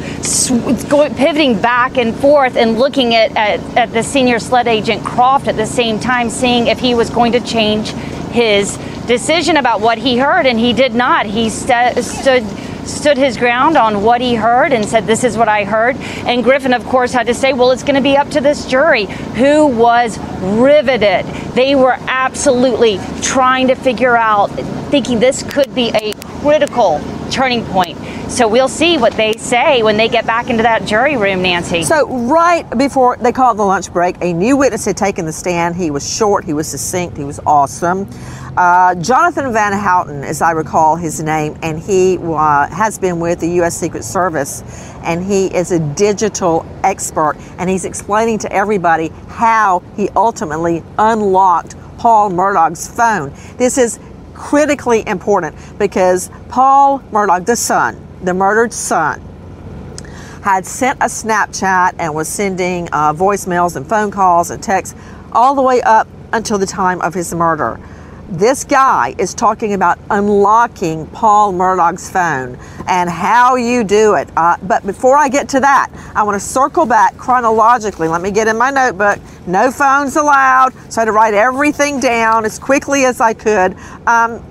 going, 0.90 1.14
pivoting 1.16 1.60
back 1.60 1.98
and 1.98 2.16
forth 2.16 2.56
and 2.56 2.78
looking 2.78 3.16
at, 3.16 3.36
at, 3.36 3.60
at 3.76 3.92
the 3.94 4.04
senior 4.04 4.38
SLED 4.38 4.68
agent 4.68 5.04
Croft 5.04 5.48
at 5.48 5.56
the 5.56 5.66
same 5.66 6.00
time 6.00 6.30
seeing 6.30 6.68
if 6.68 6.78
he 6.78 6.94
was 6.94 7.10
going 7.10 7.32
to 7.32 7.40
change 7.40 7.94
his 8.32 8.78
decision 9.08 9.58
about 9.58 9.82
what 9.82 9.98
he 9.98 10.18
heard 10.18 10.46
and 10.46 10.60
he 10.60 10.74
did 10.74 10.94
not 10.94 11.26
he 11.26 11.50
st- 11.50 12.04
stood 12.04 12.44
stood 12.88 13.18
his 13.18 13.38
ground 13.38 13.78
on 13.78 14.02
what 14.04 14.22
he 14.22 14.36
heard 14.36 14.72
and 14.72 14.86
said, 14.86 15.06
This 15.06 15.24
is 15.24 15.38
what 15.38 15.48
I 15.48 15.64
heard. 15.64 15.96
And 16.26 16.44
Griffin, 16.44 16.74
of 16.74 16.84
course, 16.86 17.14
had 17.14 17.28
to 17.28 17.34
say, 17.34 17.54
Well, 17.54 17.72
it's 17.72 17.84
going 17.84 17.96
to 17.96 18.02
be 18.02 18.18
up 18.18 18.30
to 18.30 18.42
this 18.42 18.66
jury 18.66 19.06
who 19.36 19.68
was 19.68 20.18
riveted. 20.42 21.26
They 21.54 21.76
were 21.76 21.98
absolutely 22.08 23.00
trying 23.22 23.68
to 23.68 23.76
figure 23.76 24.16
out, 24.16 24.48
thinking 24.90 25.20
this 25.20 25.44
could 25.44 25.74
be 25.76 25.90
a 25.90 26.14
critical 26.48 27.02
turning 27.30 27.62
point. 27.66 27.98
So 28.32 28.48
we'll 28.48 28.70
see 28.70 28.98
what 28.98 29.12
they 29.14 29.34
say 29.34 29.84
when 29.84 29.98
they 29.98 30.08
get 30.08 30.26
back 30.26 30.50
into 30.50 30.64
that 30.64 30.86
jury 30.86 31.18
room, 31.18 31.42
Nancy. 31.42 31.84
So, 31.84 32.08
right 32.08 32.64
before 32.78 33.18
they 33.18 33.34
called 33.34 33.58
the 33.58 33.66
lunch 33.66 33.92
break, 33.92 34.16
a 34.22 34.32
new 34.32 34.56
witness 34.56 34.86
had 34.86 34.96
taken 34.96 35.26
the 35.26 35.34
stand. 35.34 35.76
He 35.76 35.92
was 35.92 36.10
short, 36.10 36.46
he 36.46 36.54
was 36.54 36.70
succinct, 36.70 37.18
he 37.18 37.26
was 37.26 37.42
awesome. 37.46 38.10
Uh, 38.56 38.96
Jonathan 38.96 39.52
Van 39.52 39.74
Houten, 39.74 40.24
as 40.24 40.42
I 40.42 40.52
recall 40.52 40.96
his 40.96 41.22
name, 41.22 41.58
and 41.62 41.78
he 41.78 42.18
uh, 42.18 42.68
has 42.70 42.98
been 42.98 43.20
with 43.20 43.42
the 43.42 43.50
U.S. 43.60 43.78
Secret 43.78 44.06
Service, 44.06 44.64
and 45.04 45.22
he 45.22 45.48
is 45.48 45.74
a 45.74 45.80
digital 45.96 46.66
expert, 46.82 47.36
and 47.58 47.70
he's 47.70 47.84
explaining 47.84 48.40
to 48.40 48.52
everybody 48.54 49.10
how 49.28 49.84
he 49.98 50.08
ultimately 50.16 50.82
unlocked 50.98 51.76
Paul 51.98 52.30
Murdaugh's 52.30 52.88
phone. 52.88 53.34
This 53.58 53.78
is 53.78 54.00
critically 54.38 55.06
important 55.08 55.56
because 55.78 56.30
Paul 56.48 57.00
Murdaugh, 57.12 57.46
the 57.46 57.56
son, 57.56 58.08
the 58.24 58.34
murdered 58.34 58.72
son, 58.72 59.22
had 60.44 60.66
sent 60.66 61.00
a 61.02 61.06
Snapchat 61.06 61.96
and 62.00 62.14
was 62.14 62.30
sending 62.30 62.88
uh, 62.94 63.14
voicemails 63.14 63.76
and 63.76 63.86
phone 63.86 64.12
calls 64.12 64.50
and 64.50 64.64
texts 64.64 64.96
all 65.34 65.56
the 65.56 65.62
way 65.62 65.82
up 65.82 66.08
until 66.32 66.58
the 66.58 66.66
time 66.66 67.02
of 67.02 67.14
his 67.14 67.34
murder. 67.34 67.80
This 68.30 68.66
guy 68.66 69.16
is 69.18 69.34
talking 69.34 69.74
about 69.74 69.98
unlocking 70.10 71.08
Paul 71.08 71.54
Murdaugh's 71.54 72.10
phone 72.10 72.58
and 72.86 73.10
how 73.10 73.56
you 73.56 73.86
do 73.86 74.16
it. 74.16 74.28
Uh, 74.36 74.58
but 74.64 74.86
before 74.86 75.18
I 75.18 75.30
get 75.30 75.48
to 75.50 75.62
that, 75.62 75.90
I 76.14 76.24
want 76.24 76.36
to 76.36 76.46
circle 76.46 76.86
back 76.86 77.16
chronologically. 77.16 78.10
Let 78.10 78.22
me 78.22 78.32
get 78.32 78.50
in 78.50 78.58
my 78.58 78.70
notebook. 78.70 79.20
No 79.48 79.72
phones 79.72 80.18
allowed, 80.18 80.74
so 80.92 81.00
I 81.00 81.02
had 81.02 81.06
to 81.06 81.14
write 81.14 81.36
everything 81.36 82.02
down 82.02 82.44
as 82.44 82.60
quickly 82.60 83.06
as 83.06 83.22
I 83.22 83.34
could. 83.34 83.78
Um, 84.06 84.44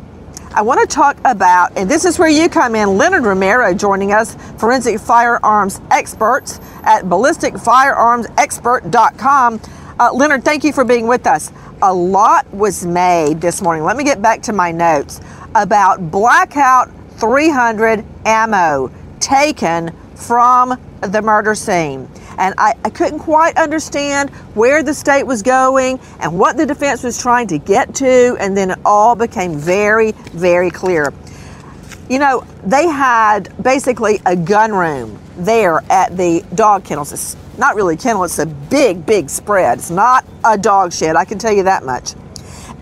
I 0.55 0.63
want 0.63 0.81
to 0.81 0.87
talk 0.87 1.19
about, 1.27 1.77
and 1.77 1.91
this 1.91 2.07
is 2.07 2.19
where 2.19 2.31
you 2.31 2.49
come 2.49 2.75
in, 2.75 2.97
Leonard 2.97 3.25
Romero 3.25 3.75
joining 3.75 4.11
us, 4.11 4.37
forensic 4.59 4.99
firearms 4.99 5.83
experts 5.91 6.61
at 6.83 7.05
ballisticfirearmsexpert.com. 7.05 9.61
Uh, 9.99 10.13
Leonard, 10.13 10.45
thank 10.45 10.63
you 10.63 10.75
for 10.75 10.85
being 10.85 11.07
with 11.07 11.27
us. 11.27 11.51
A 11.81 11.93
lot 11.93 12.53
was 12.53 12.85
made 12.85 13.41
this 13.41 13.63
morning. 13.63 13.83
Let 13.83 13.97
me 13.97 14.05
get 14.05 14.21
back 14.21 14.43
to 14.43 14.53
my 14.53 14.71
notes 14.71 15.23
about 15.55 16.11
blackout 16.11 16.91
300 17.13 18.05
ammo 18.27 18.93
taken 19.21 19.91
from 20.15 20.79
the 21.01 21.23
murder 21.23 21.55
scene. 21.55 22.11
And 22.37 22.55
I, 22.59 22.75
I, 22.85 22.91
couldn't 22.91 23.21
quite 23.21 23.57
understand 23.57 24.29
where 24.55 24.83
the 24.83 24.93
state 24.93 25.23
was 25.23 25.43
going 25.43 25.99
and 26.21 26.39
what 26.39 26.59
the 26.59 26.67
defense 26.67 27.03
was 27.03 27.19
trying 27.19 27.47
to 27.49 27.59
get 27.59 27.95
to. 27.97 28.37
And 28.39 28.55
then 28.55 28.73
it 28.73 28.79
all 28.85 29.15
became 29.15 29.57
very, 29.57 30.13
very 30.13 30.71
clear. 30.71 31.15
You 32.11 32.19
know, 32.19 32.45
they 32.65 32.87
had 32.87 33.51
basically 33.63 34.21
a 34.27 34.37
gun 34.37 34.73
room 34.73 35.19
there 35.39 35.83
at 35.89 36.15
the 36.19 36.45
dog 36.55 36.85
kennels. 36.85 37.37
Not 37.59 37.75
really 37.75 37.97
kennel, 37.97 38.25
it's 38.25 38.39
a 38.39 38.47
big, 38.47 39.07
big 39.07 39.31
spread. 39.31 39.79
It's 39.79 39.91
not 39.91 40.25
a 40.45 40.59
dog 40.59 40.93
shed, 40.93 41.17
I 41.17 41.25
can 41.25 41.39
tell 41.39 41.53
you 41.53 41.63
that 41.65 41.85
much. 41.85 42.15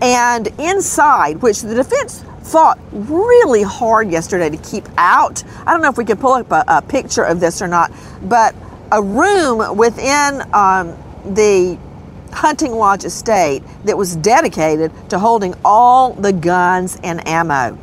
And 0.01 0.47
inside, 0.59 1.41
which 1.41 1.61
the 1.61 1.73
defense 1.73 2.23
fought 2.43 2.79
really 2.91 3.63
hard 3.63 4.11
yesterday 4.11 4.49
to 4.49 4.57
keep 4.57 4.85
out. 4.97 5.43
I 5.65 5.71
don't 5.71 5.81
know 5.81 5.89
if 5.89 5.97
we 5.97 6.05
can 6.05 6.17
pull 6.17 6.33
up 6.33 6.51
a, 6.51 6.63
a 6.67 6.81
picture 6.81 7.23
of 7.23 7.39
this 7.39 7.61
or 7.61 7.67
not, 7.67 7.91
but 8.23 8.53
a 8.91 9.01
room 9.01 9.77
within 9.77 10.41
um, 10.53 10.95
the 11.33 11.77
hunting 12.31 12.73
lodge 12.73 13.05
estate 13.05 13.63
that 13.85 13.97
was 13.97 14.15
dedicated 14.17 14.91
to 15.09 15.17
holding 15.17 15.55
all 15.63 16.13
the 16.13 16.33
guns 16.33 16.99
and 17.03 17.25
ammo. 17.27 17.77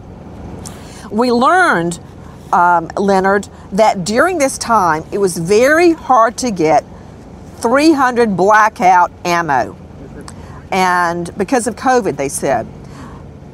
We 1.11 1.33
learned, 1.33 1.99
um, 2.53 2.89
Leonard, 2.97 3.49
that 3.73 4.05
during 4.05 4.39
this 4.39 4.59
time 4.59 5.05
it 5.13 5.19
was 5.19 5.37
very 5.39 5.93
hard 5.93 6.37
to 6.39 6.51
get 6.51 6.85
300 7.59 8.37
blackout 8.37 9.11
ammo. 9.25 9.77
And 10.71 11.37
because 11.37 11.67
of 11.67 11.77
COVID, 11.77 12.17
they 12.17 12.29
said. 12.29 12.67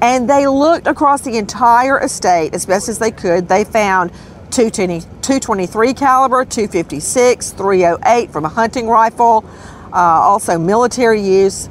And 0.00 0.30
they 0.30 0.46
looked 0.46 0.86
across 0.86 1.22
the 1.22 1.36
entire 1.36 1.98
estate 2.00 2.54
as 2.54 2.64
best 2.64 2.88
as 2.88 2.98
they 2.98 3.10
could. 3.10 3.48
They 3.48 3.64
found 3.64 4.12
220, 4.50 5.00
223 5.00 5.94
caliber, 5.94 6.44
256, 6.44 7.50
308 7.50 8.30
from 8.30 8.44
a 8.44 8.48
hunting 8.48 8.86
rifle, 8.86 9.44
uh, 9.92 9.96
also 9.96 10.58
military 10.58 11.20
use, 11.20 11.68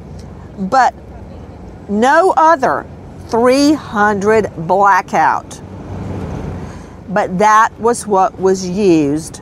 but 0.59 0.93
no 1.89 2.33
other 2.35 2.85
300 3.29 4.51
blackout. 4.67 5.61
But 7.09 7.37
that 7.39 7.77
was 7.79 8.05
what 8.05 8.37
was 8.39 8.67
used 8.67 9.41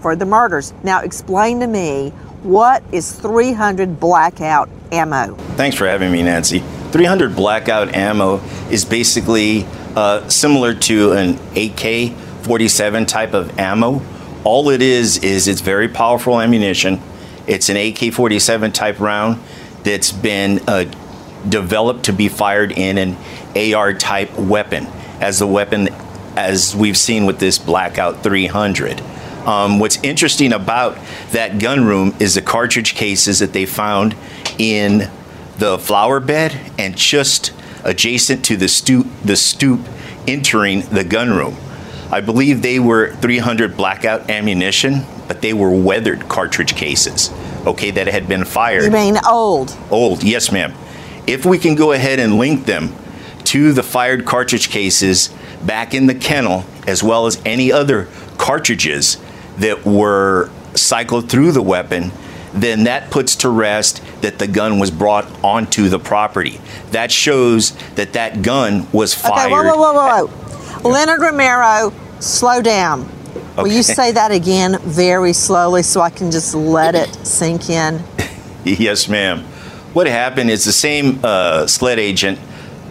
for 0.00 0.14
the 0.16 0.26
murders. 0.26 0.72
Now, 0.82 1.00
explain 1.00 1.60
to 1.60 1.66
me 1.66 2.10
what 2.42 2.82
is 2.92 3.12
300 3.12 3.98
blackout 3.98 4.68
ammo? 4.92 5.34
Thanks 5.56 5.76
for 5.76 5.86
having 5.86 6.12
me, 6.12 6.22
Nancy. 6.22 6.60
300 6.92 7.34
blackout 7.34 7.94
ammo 7.94 8.40
is 8.70 8.84
basically 8.84 9.66
uh, 9.96 10.28
similar 10.28 10.74
to 10.74 11.12
an 11.12 11.38
AK 11.56 12.16
47 12.44 13.06
type 13.06 13.34
of 13.34 13.58
ammo. 13.58 14.00
All 14.44 14.70
it 14.70 14.80
is, 14.80 15.18
is 15.18 15.48
it's 15.48 15.60
very 15.60 15.88
powerful 15.88 16.40
ammunition. 16.40 17.00
It's 17.46 17.68
an 17.68 17.76
AK 17.76 18.12
47 18.12 18.72
type 18.72 19.00
round 19.00 19.42
that's 19.82 20.12
been 20.12 20.60
uh, 20.68 20.84
developed 21.48 22.04
to 22.04 22.12
be 22.12 22.28
fired 22.28 22.72
in 22.72 22.98
an 22.98 23.74
AR 23.74 23.94
type 23.94 24.32
weapon, 24.38 24.86
as 25.20 25.38
the 25.40 25.46
weapon 25.46 25.88
as 26.38 26.74
we've 26.76 26.96
seen 26.96 27.26
with 27.26 27.40
this 27.40 27.58
Blackout 27.58 28.22
300. 28.22 29.00
Um, 29.44 29.80
what's 29.80 29.98
interesting 30.04 30.52
about 30.52 30.96
that 31.32 31.58
gun 31.58 31.84
room 31.84 32.14
is 32.20 32.34
the 32.34 32.42
cartridge 32.42 32.94
cases 32.94 33.40
that 33.40 33.52
they 33.52 33.66
found 33.66 34.14
in 34.56 35.10
the 35.58 35.78
flower 35.78 36.20
bed 36.20 36.56
and 36.78 36.96
just 36.96 37.52
adjacent 37.82 38.44
to 38.44 38.56
the 38.56 38.68
stoop, 38.68 39.06
the 39.24 39.34
stoop 39.36 39.80
entering 40.28 40.82
the 40.82 41.02
gun 41.02 41.30
room. 41.30 41.56
I 42.10 42.20
believe 42.20 42.62
they 42.62 42.78
were 42.78 43.14
300 43.16 43.76
blackout 43.76 44.30
ammunition, 44.30 45.02
but 45.26 45.42
they 45.42 45.52
were 45.52 45.70
weathered 45.70 46.28
cartridge 46.28 46.76
cases, 46.76 47.30
okay, 47.66 47.90
that 47.90 48.06
had 48.06 48.28
been 48.28 48.44
fired. 48.44 48.84
You 48.84 48.90
mean 48.90 49.16
old? 49.28 49.76
Old, 49.90 50.22
yes, 50.22 50.52
ma'am. 50.52 50.72
If 51.26 51.44
we 51.44 51.58
can 51.58 51.74
go 51.74 51.92
ahead 51.92 52.20
and 52.20 52.38
link 52.38 52.64
them 52.64 52.94
to 53.44 53.72
the 53.72 53.82
fired 53.82 54.24
cartridge 54.24 54.68
cases 54.68 55.30
back 55.64 55.94
in 55.94 56.06
the 56.06 56.14
kennel, 56.14 56.64
as 56.86 57.02
well 57.02 57.26
as 57.26 57.40
any 57.44 57.72
other 57.72 58.08
cartridges 58.36 59.18
that 59.58 59.84
were 59.84 60.50
cycled 60.74 61.28
through 61.28 61.52
the 61.52 61.62
weapon, 61.62 62.12
then 62.52 62.84
that 62.84 63.10
puts 63.10 63.36
to 63.36 63.48
rest 63.48 64.02
that 64.22 64.38
the 64.38 64.46
gun 64.46 64.78
was 64.78 64.90
brought 64.90 65.26
onto 65.44 65.88
the 65.88 65.98
property. 65.98 66.60
That 66.90 67.10
shows 67.10 67.72
that 67.94 68.14
that 68.14 68.42
gun 68.42 68.86
was 68.92 69.14
fired. 69.14 69.52
Okay, 69.52 69.52
whoa, 69.52 69.76
whoa, 69.76 69.92
whoa, 69.92 70.26
whoa. 70.26 70.88
Leonard 70.88 71.20
Romero, 71.20 71.92
slow 72.20 72.62
down. 72.62 73.08
Will 73.56 73.68
you 73.68 73.82
say 73.82 74.12
that 74.12 74.30
again 74.30 74.78
very 74.82 75.32
slowly 75.32 75.82
so 75.82 76.00
I 76.00 76.10
can 76.10 76.30
just 76.30 76.54
let 76.54 76.94
it 76.94 77.12
sink 77.26 77.68
in? 77.68 78.02
yes, 78.64 79.08
ma'am. 79.08 79.40
What 79.92 80.06
happened 80.06 80.50
is 80.50 80.64
the 80.64 80.72
same 80.72 81.18
uh, 81.24 81.66
SLED 81.66 81.98
agent 81.98 82.38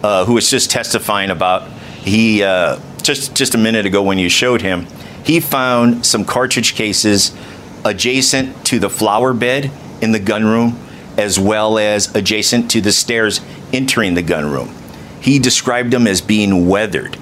uh, 0.02 0.24
who 0.24 0.34
was 0.34 0.50
just 0.50 0.70
testifying 0.70 1.30
about 1.30 1.68
he 2.08 2.42
uh, 2.42 2.80
just 3.02 3.34
just 3.34 3.54
a 3.54 3.58
minute 3.58 3.86
ago 3.86 4.02
when 4.02 4.18
you 4.18 4.28
showed 4.28 4.62
him, 4.62 4.86
he 5.24 5.40
found 5.40 6.04
some 6.04 6.24
cartridge 6.24 6.74
cases 6.74 7.36
adjacent 7.84 8.64
to 8.66 8.78
the 8.78 8.90
flower 8.90 9.32
bed 9.32 9.70
in 10.00 10.12
the 10.12 10.18
gun 10.18 10.44
room, 10.44 10.78
as 11.16 11.38
well 11.38 11.78
as 11.78 12.14
adjacent 12.14 12.70
to 12.70 12.80
the 12.80 12.92
stairs 12.92 13.40
entering 13.72 14.14
the 14.14 14.22
gun 14.22 14.50
room. 14.50 14.74
He 15.20 15.38
described 15.38 15.92
them 15.92 16.06
as 16.06 16.20
being 16.20 16.68
weathered. 16.68 17.16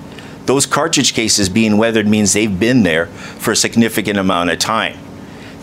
Those 0.44 0.66
cartridge 0.66 1.12
cases 1.12 1.48
being 1.48 1.76
weathered 1.76 2.06
means 2.06 2.32
they've 2.32 2.60
been 2.60 2.82
there 2.82 3.06
for 3.06 3.52
a 3.52 3.56
significant 3.56 4.18
amount 4.18 4.50
of 4.50 4.58
time. 4.58 4.98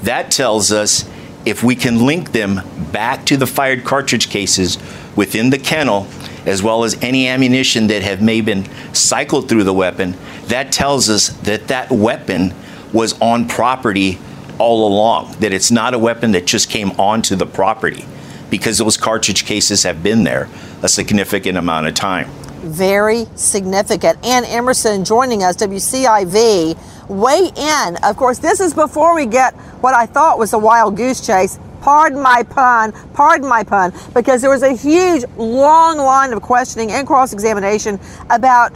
That 0.01 0.29
tells 0.29 0.71
us 0.71 1.09
if 1.45 1.63
we 1.63 1.75
can 1.75 2.05
link 2.05 2.31
them 2.31 2.61
back 2.91 3.25
to 3.27 3.37
the 3.37 3.47
fired 3.47 3.83
cartridge 3.83 4.29
cases 4.29 4.77
within 5.15 5.49
the 5.49 5.57
kennel, 5.57 6.07
as 6.45 6.61
well 6.61 6.83
as 6.83 7.01
any 7.01 7.27
ammunition 7.27 7.87
that 7.87 8.03
have 8.03 8.21
may 8.21 8.41
been 8.41 8.65
cycled 8.93 9.47
through 9.49 9.63
the 9.63 9.73
weapon, 9.73 10.15
that 10.45 10.71
tells 10.71 11.09
us 11.09 11.29
that 11.41 11.67
that 11.67 11.91
weapon 11.91 12.53
was 12.91 13.19
on 13.21 13.47
property 13.47 14.19
all 14.59 14.87
along, 14.87 15.31
that 15.39 15.51
it's 15.51 15.71
not 15.71 15.93
a 15.93 15.99
weapon 15.99 16.31
that 16.31 16.45
just 16.45 16.69
came 16.69 16.91
onto 16.91 17.35
the 17.35 17.45
property 17.45 18.05
because 18.49 18.77
those 18.77 18.97
cartridge 18.97 19.45
cases 19.45 19.83
have 19.83 20.03
been 20.03 20.23
there 20.23 20.47
a 20.83 20.87
significant 20.87 21.57
amount 21.57 21.87
of 21.87 21.95
time. 21.95 22.29
Very 22.61 23.25
significant. 23.35 24.23
Ann 24.23 24.45
Emerson 24.45 25.03
joining 25.03 25.43
us, 25.43 25.55
WCIV. 25.57 26.77
Weigh 27.09 27.51
in. 27.57 27.97
Of 28.03 28.15
course, 28.15 28.39
this 28.39 28.59
is 28.59 28.73
before 28.73 29.15
we 29.15 29.25
get 29.25 29.53
what 29.81 29.93
I 29.93 30.05
thought 30.05 30.37
was 30.37 30.53
a 30.53 30.57
wild 30.57 30.95
goose 30.95 31.25
chase. 31.25 31.59
Pardon 31.83 32.21
my 32.21 32.43
pun, 32.43 32.93
pardon 33.13 33.45
my 33.45 33.61
pun, 33.61 33.91
because 34.13 34.39
there 34.39 34.49
was 34.49 34.63
a 34.63 34.71
huge, 34.71 35.25
long 35.35 35.97
line 35.97 36.31
of 36.31 36.41
questioning 36.41 36.93
and 36.93 37.05
cross 37.05 37.33
examination 37.33 37.99
about 38.29 38.71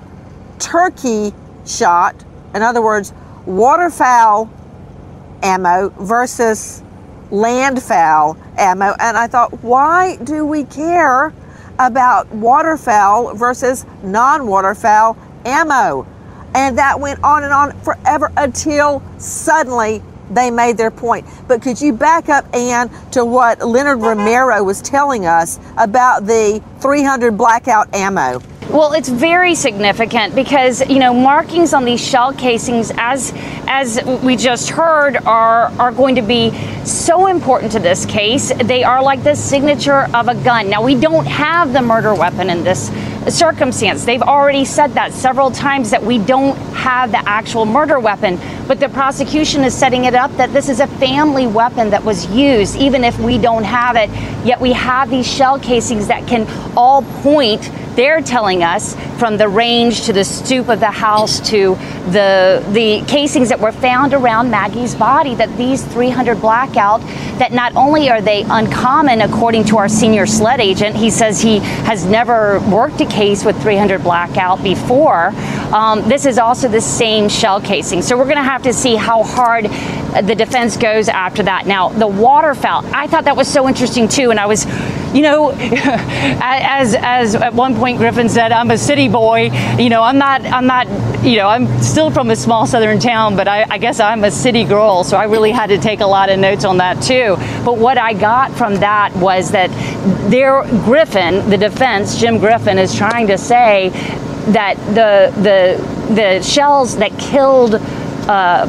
turkey 0.60 1.34
shot, 1.66 2.22
in 2.54 2.62
other 2.62 2.82
words, 2.82 3.14
waterfowl 3.46 4.50
ammo 5.42 5.88
versus 6.02 6.84
landfowl 7.32 8.38
ammo. 8.58 8.94
And 9.00 9.16
I 9.16 9.28
thought, 9.28 9.64
why 9.64 10.18
do 10.18 10.44
we 10.46 10.66
care 10.66 11.34
about 11.80 12.30
waterfowl 12.34 13.36
versus 13.36 13.86
non 14.04 14.48
waterfowl 14.48 15.16
ammo? 15.46 16.06
And 16.54 16.78
that 16.78 17.00
went 17.00 17.24
on 17.24 17.46
and 17.46 17.54
on 17.54 17.80
forever 17.84 18.34
until 18.36 19.02
suddenly 19.18 20.04
they 20.30 20.52
made 20.52 20.78
their 20.78 20.92
point. 20.92 21.26
But 21.48 21.62
could 21.62 21.80
you 21.82 21.94
back 21.94 22.30
up, 22.30 22.46
Ann, 22.54 22.90
to 23.12 23.26
what 23.26 23.66
Leonard 23.66 24.02
Romero 24.02 24.64
was 24.64 24.82
telling 24.82 25.26
us 25.26 25.60
about 25.78 26.26
the 26.26 26.62
300 26.80 27.38
blackout 27.38 27.94
ammo? 27.94 28.42
Well, 28.70 28.92
it's 28.92 29.08
very 29.08 29.56
significant 29.56 30.36
because 30.36 30.88
you 30.90 31.00
know 31.00 31.14
markings 31.14 31.74
on 31.74 31.86
these 31.86 32.06
shell 32.06 32.34
casings, 32.34 32.92
as 32.98 33.32
as 33.66 34.04
we 34.22 34.36
just 34.36 34.70
heard, 34.70 35.16
are 35.26 35.72
are 35.80 35.94
going 35.94 36.16
to 36.16 36.22
be 36.22 36.52
so 36.84 37.28
important 37.28 37.72
to 37.72 37.80
this 37.80 38.06
case. 38.06 38.52
They 38.66 38.84
are 38.84 39.02
like 39.02 39.24
the 39.24 39.36
signature 39.36 40.14
of 40.14 40.28
a 40.28 40.36
gun. 40.44 40.70
Now 40.70 40.84
we 40.84 41.00
don't 41.00 41.26
have 41.26 41.72
the 41.72 41.82
murder 41.82 42.14
weapon 42.14 42.50
in 42.50 42.66
this 42.66 42.90
circumstance. 43.30 44.06
They've 44.06 44.22
already 44.22 44.66
said 44.66 44.94
that 44.94 45.14
several 45.14 45.52
times 45.52 45.92
that 45.92 46.04
we 46.04 46.18
don't 46.18 46.56
have 46.74 47.12
the 47.12 47.28
actual 47.28 47.66
murder 47.66 48.00
weapon, 48.00 48.40
but 48.68 48.80
the 48.80 48.90
prosecution 48.90 49.64
is 49.64 49.74
setting 49.74 50.06
it 50.06 50.16
up 50.16 50.32
that 50.38 50.54
this 50.54 50.70
is 50.70 50.80
a 50.80 50.88
family 50.88 51.48
weapon 51.48 51.90
that 51.90 52.04
was 52.04 52.26
used, 52.28 52.76
even 52.78 53.04
if 53.04 53.18
we 53.20 53.38
don't 53.38 53.64
have 53.64 53.96
it. 53.96 54.10
Yet 54.46 54.60
we 54.60 54.74
have 54.74 55.10
these 55.10 55.28
shell 55.28 55.60
casings 55.60 56.08
that 56.08 56.28
can 56.28 56.48
all 56.76 57.02
point 57.22 57.70
they're 57.98 58.22
telling 58.22 58.64
us 58.64 58.96
from 59.20 59.38
the 59.38 59.50
range 59.50 60.04
to 60.06 60.14
the 60.14 60.24
stoop 60.24 60.70
of 60.70 60.80
the 60.80 60.92
house 60.92 61.40
to 61.50 61.76
the 62.12 62.64
the 62.72 63.04
casings 63.08 63.50
that 63.50 63.60
were 63.60 63.72
found 63.72 64.14
around 64.14 64.52
Maggie's 64.52 64.94
body 64.94 65.34
that 65.34 65.58
these 65.58 65.84
300 65.84 66.40
blackout 66.40 67.02
that 67.40 67.52
not 67.52 67.76
only 67.76 68.10
are 68.10 68.22
they 68.22 68.44
uncommon 68.44 69.22
according 69.22 69.66
to 69.66 69.78
our 69.78 69.90
senior 69.90 70.28
SLED 70.28 70.60
agent 70.60 70.96
he 70.96 71.10
says 71.10 71.42
he 71.42 71.58
has 71.58 72.06
never 72.06 72.60
worked 72.70 73.02
a 73.02 73.06
case 73.06 73.44
with 73.44 73.60
300 73.64 74.04
blackout 74.04 74.62
before 74.64 75.34
um, 75.74 76.08
this 76.08 76.28
is 76.28 76.38
also 76.38 76.70
the 76.70 76.80
same 76.80 77.28
shell 77.28 77.60
casing. 77.60 78.02
So 78.02 78.18
we're 78.18 78.24
going 78.26 78.38
to 78.38 78.44
have 78.44 78.64
to 78.64 78.74
see 78.74 78.96
how 78.96 79.24
hard 79.24 79.66
the 79.66 80.36
defense 80.36 80.78
goes 80.78 81.10
after 81.10 81.44
that. 81.44 81.66
Now 81.66 81.90
the 81.90 82.08
waterfowl 82.08 82.86
I 82.94 83.08
thought 83.08 83.26
that 83.26 83.36
was 83.36 83.48
so 83.48 83.68
interesting 83.68 84.08
too 84.08 84.30
and 84.30 84.40
I 84.40 84.46
was 84.46 84.66
you 85.14 85.22
know 85.22 85.52
as 85.60 86.96
as 86.96 87.36
at 87.36 87.54
one 87.54 87.76
point 87.76 87.98
Griffin 87.98 88.30
said 88.30 88.52
I'm 88.52 88.72
a 88.72 88.78
city 88.78 89.08
boy. 89.08 89.52
You 89.78 89.90
know 89.90 90.04
I'm 90.04 90.18
not 90.18 90.46
I'm 90.46 90.68
not 90.68 90.88
you 91.24 91.38
know 91.38 91.48
I'm 91.48 91.82
still 91.82 92.12
from 92.12 92.30
a 92.30 92.36
small 92.36 92.66
southern 92.66 93.00
town 93.00 93.36
but 93.36 93.48
I, 93.48 93.66
I 93.70 93.78
guess 93.78 94.00
I'm 94.00 94.24
a 94.24 94.32
city 94.32 94.64
girl 94.64 95.04
so 95.04 95.18
I 95.18 95.26
really 95.26 95.52
had 95.52 95.68
to 95.68 95.78
take 95.78 96.02
a 96.02 96.08
lot 96.08 96.30
of 96.30 96.40
notes 96.40 96.66
on 96.66 96.78
that 96.78 97.02
too. 97.02 97.36
But 97.66 97.78
what 97.78 97.98
I 97.98 98.14
got 98.14 98.52
from 98.58 98.76
that 98.76 99.16
was 99.16 99.52
that 99.52 99.70
there 100.30 100.64
Griffin 100.84 101.50
the 101.50 101.58
defense 101.58 102.20
Jim 102.20 102.38
Griffin 102.38 102.78
is 102.78 102.96
trying 102.96 103.28
to 103.28 103.38
say 103.38 103.90
that 104.52 104.76
the 104.88 105.34
the 105.42 106.14
the 106.14 106.42
shells 106.42 106.98
that 106.98 107.18
killed 107.20 107.76
uh, 108.30 108.66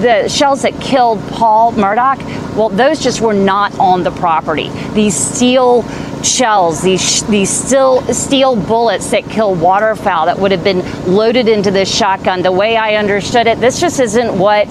the 0.00 0.28
shells 0.28 0.62
that 0.62 0.78
killed 0.80 1.20
Paul 1.28 1.72
Murdaugh, 1.72 2.16
well, 2.56 2.68
those 2.68 3.00
just 3.00 3.20
were 3.20 3.34
not 3.34 3.78
on 3.78 4.02
the 4.02 4.10
property. 4.10 4.68
These 4.94 5.16
steel 5.16 5.82
shells, 6.22 6.82
these 6.82 7.22
these 7.26 7.50
steel 7.50 8.02
steel 8.12 8.56
bullets 8.56 9.10
that 9.10 9.24
kill 9.24 9.54
waterfowl 9.54 10.26
that 10.26 10.38
would 10.38 10.52
have 10.52 10.64
been 10.64 10.82
loaded 11.06 11.48
into 11.48 11.70
this 11.70 11.92
shotgun. 11.94 12.42
The 12.42 12.52
way 12.52 12.76
I 12.76 12.96
understood 12.96 13.46
it, 13.46 13.58
this 13.58 13.80
just 13.80 14.00
isn't 14.00 14.38
what 14.38 14.68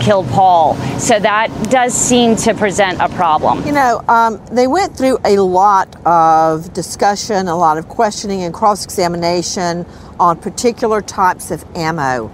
killed 0.00 0.28
Paul. 0.28 0.76
So 1.00 1.18
that 1.18 1.48
does 1.70 1.94
seem 1.94 2.36
to 2.36 2.54
present 2.54 3.00
a 3.00 3.08
problem. 3.08 3.64
You 3.66 3.72
know, 3.72 4.02
um, 4.08 4.40
they 4.52 4.66
went 4.66 4.96
through 4.96 5.18
a 5.24 5.38
lot 5.38 5.96
of 6.06 6.72
discussion, 6.72 7.48
a 7.48 7.56
lot 7.56 7.78
of 7.78 7.88
questioning 7.88 8.42
and 8.42 8.54
cross 8.54 8.84
examination 8.84 9.86
on 10.20 10.38
particular 10.38 11.02
types 11.02 11.50
of 11.50 11.64
ammo. 11.74 12.30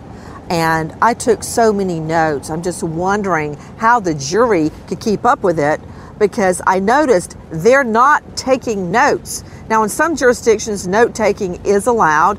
And 0.53 0.95
I 1.01 1.15
took 1.15 1.43
so 1.43 1.73
many 1.73 1.99
notes. 1.99 2.51
I'm 2.51 2.63
just 2.63 2.83
wondering 2.83 3.55
how 3.79 4.01
the 4.01 4.13
jury 4.13 4.71
could 4.87 5.01
keep 5.01 5.25
up 5.25 5.43
with 5.43 5.59
it 5.59 5.81
because 6.19 6.61
I 6.67 6.79
noticed 6.79 7.39
they're 7.51 7.83
not 7.83 8.37
taking 8.37 8.91
notes. 8.91 9.45
Now, 9.71 9.83
in 9.83 9.89
some 9.89 10.15
jurisdictions, 10.15 10.87
note 10.87 11.15
taking 11.15 11.55
is 11.65 11.87
allowed. 11.87 12.39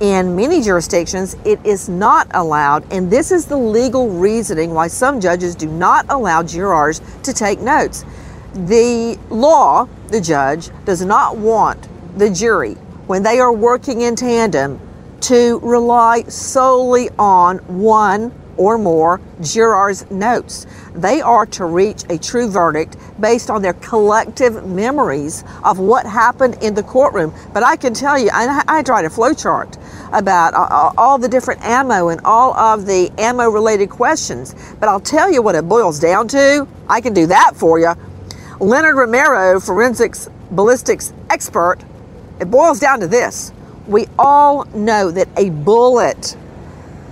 In 0.00 0.34
many 0.34 0.62
jurisdictions, 0.62 1.36
it 1.44 1.60
is 1.66 1.86
not 1.86 2.28
allowed. 2.30 2.90
And 2.90 3.10
this 3.10 3.30
is 3.30 3.44
the 3.44 3.58
legal 3.58 4.08
reasoning 4.08 4.72
why 4.72 4.86
some 4.88 5.20
judges 5.20 5.54
do 5.54 5.66
not 5.66 6.06
allow 6.08 6.42
jurors 6.42 7.02
to 7.24 7.34
take 7.34 7.60
notes. 7.60 8.06
The 8.54 9.18
law, 9.28 9.86
the 10.08 10.20
judge, 10.22 10.70
does 10.86 11.04
not 11.04 11.36
want 11.36 11.88
the 12.16 12.30
jury, 12.30 12.72
when 13.06 13.22
they 13.22 13.38
are 13.38 13.52
working 13.52 14.00
in 14.00 14.16
tandem, 14.16 14.80
to 15.22 15.58
rely 15.60 16.22
solely 16.24 17.10
on 17.18 17.58
one 17.66 18.32
or 18.56 18.76
more 18.76 19.20
jurors' 19.40 20.08
notes. 20.10 20.66
They 20.94 21.22
are 21.22 21.46
to 21.46 21.64
reach 21.64 22.04
a 22.10 22.18
true 22.18 22.48
verdict 22.48 22.96
based 23.18 23.48
on 23.48 23.62
their 23.62 23.72
collective 23.74 24.66
memories 24.66 25.44
of 25.64 25.78
what 25.78 26.04
happened 26.04 26.58
in 26.60 26.74
the 26.74 26.82
courtroom. 26.82 27.32
But 27.54 27.62
I 27.62 27.76
can 27.76 27.94
tell 27.94 28.18
you, 28.18 28.28
I, 28.32 28.62
I 28.68 28.82
tried 28.82 29.06
a 29.06 29.08
flowchart 29.08 29.78
about 30.12 30.52
uh, 30.54 30.92
all 30.98 31.16
the 31.16 31.28
different 31.28 31.62
ammo 31.62 32.08
and 32.08 32.20
all 32.24 32.54
of 32.54 32.84
the 32.84 33.10
ammo 33.16 33.48
related 33.48 33.88
questions. 33.88 34.54
But 34.78 34.90
I'll 34.90 35.00
tell 35.00 35.30
you 35.30 35.40
what 35.40 35.54
it 35.54 35.66
boils 35.66 35.98
down 35.98 36.28
to. 36.28 36.68
I 36.86 37.00
can 37.00 37.14
do 37.14 37.26
that 37.28 37.52
for 37.56 37.78
you. 37.78 37.94
Leonard 38.60 38.96
Romero, 38.96 39.58
forensics 39.58 40.28
ballistics 40.50 41.14
expert, 41.30 41.78
it 42.40 42.50
boils 42.50 42.78
down 42.78 43.00
to 43.00 43.06
this 43.06 43.52
we 43.86 44.06
all 44.18 44.64
know 44.74 45.10
that 45.10 45.28
a 45.36 45.50
bullet 45.50 46.36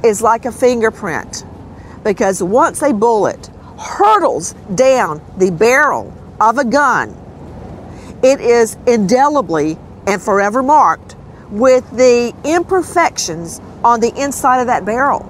is 0.04 0.22
like 0.22 0.44
a 0.44 0.52
fingerprint 0.52 1.44
because 2.04 2.42
once 2.42 2.82
a 2.82 2.92
bullet 2.92 3.50
hurtles 3.78 4.54
down 4.74 5.22
the 5.38 5.50
barrel 5.50 6.12
of 6.40 6.58
a 6.58 6.64
gun, 6.64 7.16
it 8.22 8.40
is 8.40 8.76
indelibly 8.86 9.78
and 10.06 10.20
forever 10.20 10.62
marked 10.62 11.16
with 11.50 11.88
the 11.92 12.34
imperfections 12.44 13.60
on 13.84 14.00
the 14.00 14.12
inside 14.20 14.60
of 14.60 14.66
that 14.66 14.84
barrel. 14.84 15.20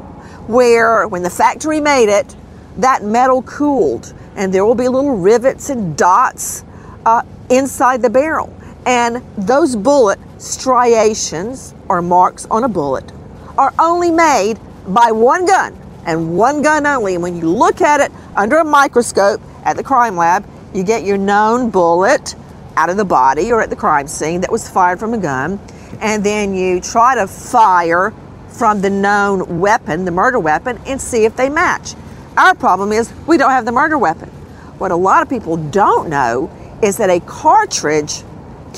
Where, 0.46 1.06
when 1.06 1.22
the 1.22 1.30
factory 1.30 1.80
made 1.80 2.08
it, 2.08 2.34
that 2.78 3.02
metal 3.02 3.42
cooled 3.42 4.14
and 4.36 4.54
there 4.54 4.64
will 4.64 4.74
be 4.74 4.88
little 4.88 5.16
rivets 5.16 5.68
and 5.68 5.96
dots 5.96 6.64
uh, 7.04 7.22
inside 7.50 8.02
the 8.02 8.10
barrel. 8.10 8.54
And 8.88 9.22
those 9.36 9.76
bullet 9.76 10.18
striations 10.38 11.74
or 11.90 12.00
marks 12.00 12.46
on 12.46 12.64
a 12.64 12.68
bullet 12.68 13.12
are 13.58 13.74
only 13.78 14.10
made 14.10 14.58
by 14.86 15.12
one 15.12 15.44
gun 15.44 15.78
and 16.06 16.38
one 16.38 16.62
gun 16.62 16.86
only. 16.86 17.12
And 17.12 17.22
when 17.22 17.36
you 17.36 17.50
look 17.50 17.82
at 17.82 18.00
it 18.00 18.10
under 18.34 18.56
a 18.56 18.64
microscope 18.64 19.42
at 19.66 19.76
the 19.76 19.82
crime 19.82 20.16
lab, 20.16 20.48
you 20.72 20.82
get 20.84 21.04
your 21.04 21.18
known 21.18 21.68
bullet 21.68 22.34
out 22.78 22.88
of 22.88 22.96
the 22.96 23.04
body 23.04 23.52
or 23.52 23.60
at 23.60 23.68
the 23.68 23.76
crime 23.76 24.08
scene 24.08 24.40
that 24.40 24.50
was 24.50 24.66
fired 24.66 24.98
from 24.98 25.12
a 25.12 25.18
gun. 25.18 25.60
And 26.00 26.24
then 26.24 26.54
you 26.54 26.80
try 26.80 27.14
to 27.14 27.26
fire 27.26 28.14
from 28.48 28.80
the 28.80 28.88
known 28.88 29.60
weapon, 29.60 30.06
the 30.06 30.12
murder 30.12 30.38
weapon, 30.38 30.80
and 30.86 30.98
see 30.98 31.26
if 31.26 31.36
they 31.36 31.50
match. 31.50 31.92
Our 32.38 32.54
problem 32.54 32.92
is 32.92 33.12
we 33.26 33.36
don't 33.36 33.50
have 33.50 33.66
the 33.66 33.72
murder 33.72 33.98
weapon. 33.98 34.30
What 34.78 34.92
a 34.92 34.96
lot 34.96 35.22
of 35.22 35.28
people 35.28 35.58
don't 35.58 36.08
know 36.08 36.50
is 36.82 36.96
that 36.96 37.10
a 37.10 37.20
cartridge 37.20 38.22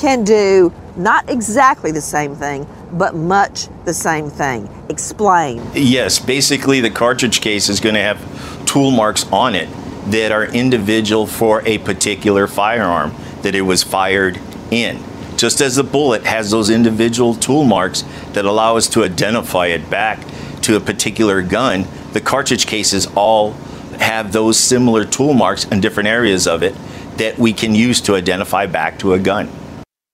can 0.01 0.23
do 0.23 0.73
not 0.97 1.29
exactly 1.29 1.91
the 1.91 2.01
same 2.01 2.35
thing, 2.35 2.65
but 2.93 3.13
much 3.13 3.67
the 3.85 3.93
same 3.93 4.29
thing. 4.31 4.67
Explain. 4.89 5.61
Yes, 5.75 6.17
basically, 6.17 6.81
the 6.81 6.89
cartridge 6.89 7.39
case 7.39 7.69
is 7.69 7.79
going 7.79 7.95
to 7.95 8.01
have 8.01 8.65
tool 8.65 8.89
marks 8.89 9.31
on 9.31 9.53
it 9.53 9.69
that 10.07 10.31
are 10.31 10.45
individual 10.45 11.27
for 11.27 11.61
a 11.67 11.77
particular 11.77 12.47
firearm 12.47 13.13
that 13.43 13.53
it 13.53 13.61
was 13.61 13.83
fired 13.83 14.39
in. 14.71 14.99
Just 15.37 15.61
as 15.61 15.75
the 15.75 15.83
bullet 15.83 16.23
has 16.25 16.49
those 16.49 16.71
individual 16.71 17.35
tool 17.35 17.63
marks 17.63 18.01
that 18.33 18.43
allow 18.43 18.77
us 18.77 18.87
to 18.89 19.03
identify 19.03 19.67
it 19.67 19.87
back 19.89 20.19
to 20.61 20.75
a 20.75 20.79
particular 20.79 21.43
gun, 21.43 21.85
the 22.13 22.21
cartridge 22.21 22.65
cases 22.65 23.07
all 23.15 23.51
have 23.99 24.31
those 24.31 24.57
similar 24.57 25.05
tool 25.05 25.33
marks 25.33 25.65
in 25.65 25.79
different 25.79 26.09
areas 26.09 26.47
of 26.47 26.63
it 26.63 26.75
that 27.17 27.37
we 27.37 27.53
can 27.53 27.75
use 27.75 28.01
to 28.01 28.15
identify 28.15 28.65
back 28.65 28.97
to 28.97 29.13
a 29.13 29.19
gun. 29.19 29.47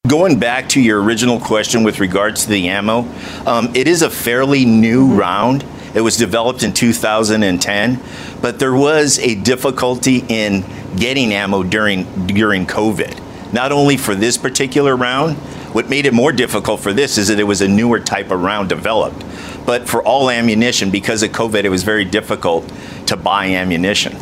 Going 0.07 0.39
back 0.39 0.69
to 0.69 0.81
your 0.81 1.01
original 1.01 1.37
question 1.37 1.83
with 1.83 1.99
regards 1.99 2.43
to 2.43 2.49
the 2.49 2.69
ammo, 2.69 2.99
um, 3.45 3.75
it 3.75 3.89
is 3.89 4.03
a 4.03 4.09
fairly 4.09 4.63
new 4.63 5.13
round. 5.13 5.65
It 5.93 5.99
was 5.99 6.15
developed 6.15 6.63
in 6.63 6.71
2010, 6.71 7.99
but 8.41 8.57
there 8.57 8.73
was 8.73 9.19
a 9.19 9.35
difficulty 9.35 10.23
in 10.29 10.63
getting 10.95 11.33
ammo 11.33 11.63
during 11.63 12.27
during 12.27 12.65
COVID. 12.65 13.51
Not 13.51 13.73
only 13.73 13.97
for 13.97 14.15
this 14.15 14.37
particular 14.37 14.95
round, 14.95 15.35
what 15.73 15.89
made 15.89 16.05
it 16.05 16.13
more 16.13 16.31
difficult 16.31 16.79
for 16.79 16.93
this 16.93 17.17
is 17.17 17.27
that 17.27 17.39
it 17.39 17.43
was 17.43 17.61
a 17.61 17.67
newer 17.67 17.99
type 17.99 18.31
of 18.31 18.41
round 18.41 18.69
developed. 18.69 19.25
But 19.65 19.89
for 19.89 20.01
all 20.03 20.29
ammunition, 20.29 20.89
because 20.89 21.21
of 21.21 21.31
COVID, 21.31 21.65
it 21.65 21.69
was 21.69 21.83
very 21.83 22.05
difficult 22.05 22.71
to 23.07 23.17
buy 23.17 23.47
ammunition. 23.47 24.15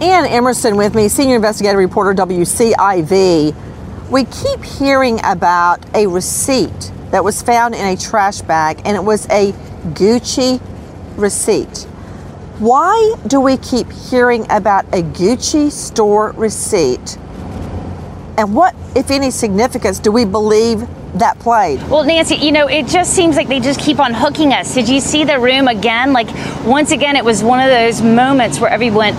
Ann 0.00 0.26
Emerson 0.26 0.76
with 0.76 0.94
me, 0.94 1.08
senior 1.08 1.36
investigative 1.36 1.78
reporter 1.78 2.14
WCIV. 2.14 3.67
We 4.10 4.24
keep 4.24 4.64
hearing 4.64 5.20
about 5.22 5.84
a 5.94 6.06
receipt 6.06 6.92
that 7.10 7.22
was 7.22 7.42
found 7.42 7.74
in 7.74 7.84
a 7.84 7.96
trash 7.96 8.40
bag, 8.40 8.80
and 8.86 8.96
it 8.96 9.04
was 9.04 9.26
a 9.26 9.52
Gucci 9.92 10.62
receipt. 11.16 11.86
Why 12.58 13.16
do 13.26 13.40
we 13.40 13.58
keep 13.58 13.90
hearing 13.92 14.46
about 14.50 14.86
a 14.86 15.02
Gucci 15.02 15.70
store 15.70 16.32
receipt? 16.32 17.18
And 18.38 18.54
what, 18.54 18.74
if 18.96 19.10
any, 19.10 19.30
significance 19.30 19.98
do 19.98 20.10
we 20.10 20.24
believe 20.24 20.86
that 21.14 21.38
played? 21.38 21.82
Well, 21.88 22.04
Nancy, 22.04 22.36
you 22.36 22.52
know, 22.52 22.66
it 22.66 22.86
just 22.86 23.12
seems 23.12 23.36
like 23.36 23.48
they 23.48 23.60
just 23.60 23.80
keep 23.80 23.98
on 23.98 24.14
hooking 24.14 24.52
us. 24.52 24.74
Did 24.74 24.88
you 24.88 25.00
see 25.00 25.24
the 25.24 25.38
room 25.38 25.68
again? 25.68 26.12
Like, 26.12 26.28
once 26.64 26.92
again, 26.92 27.14
it 27.16 27.24
was 27.24 27.42
one 27.42 27.60
of 27.60 27.68
those 27.68 28.00
moments 28.00 28.58
where 28.58 28.70
everyone 28.70 29.14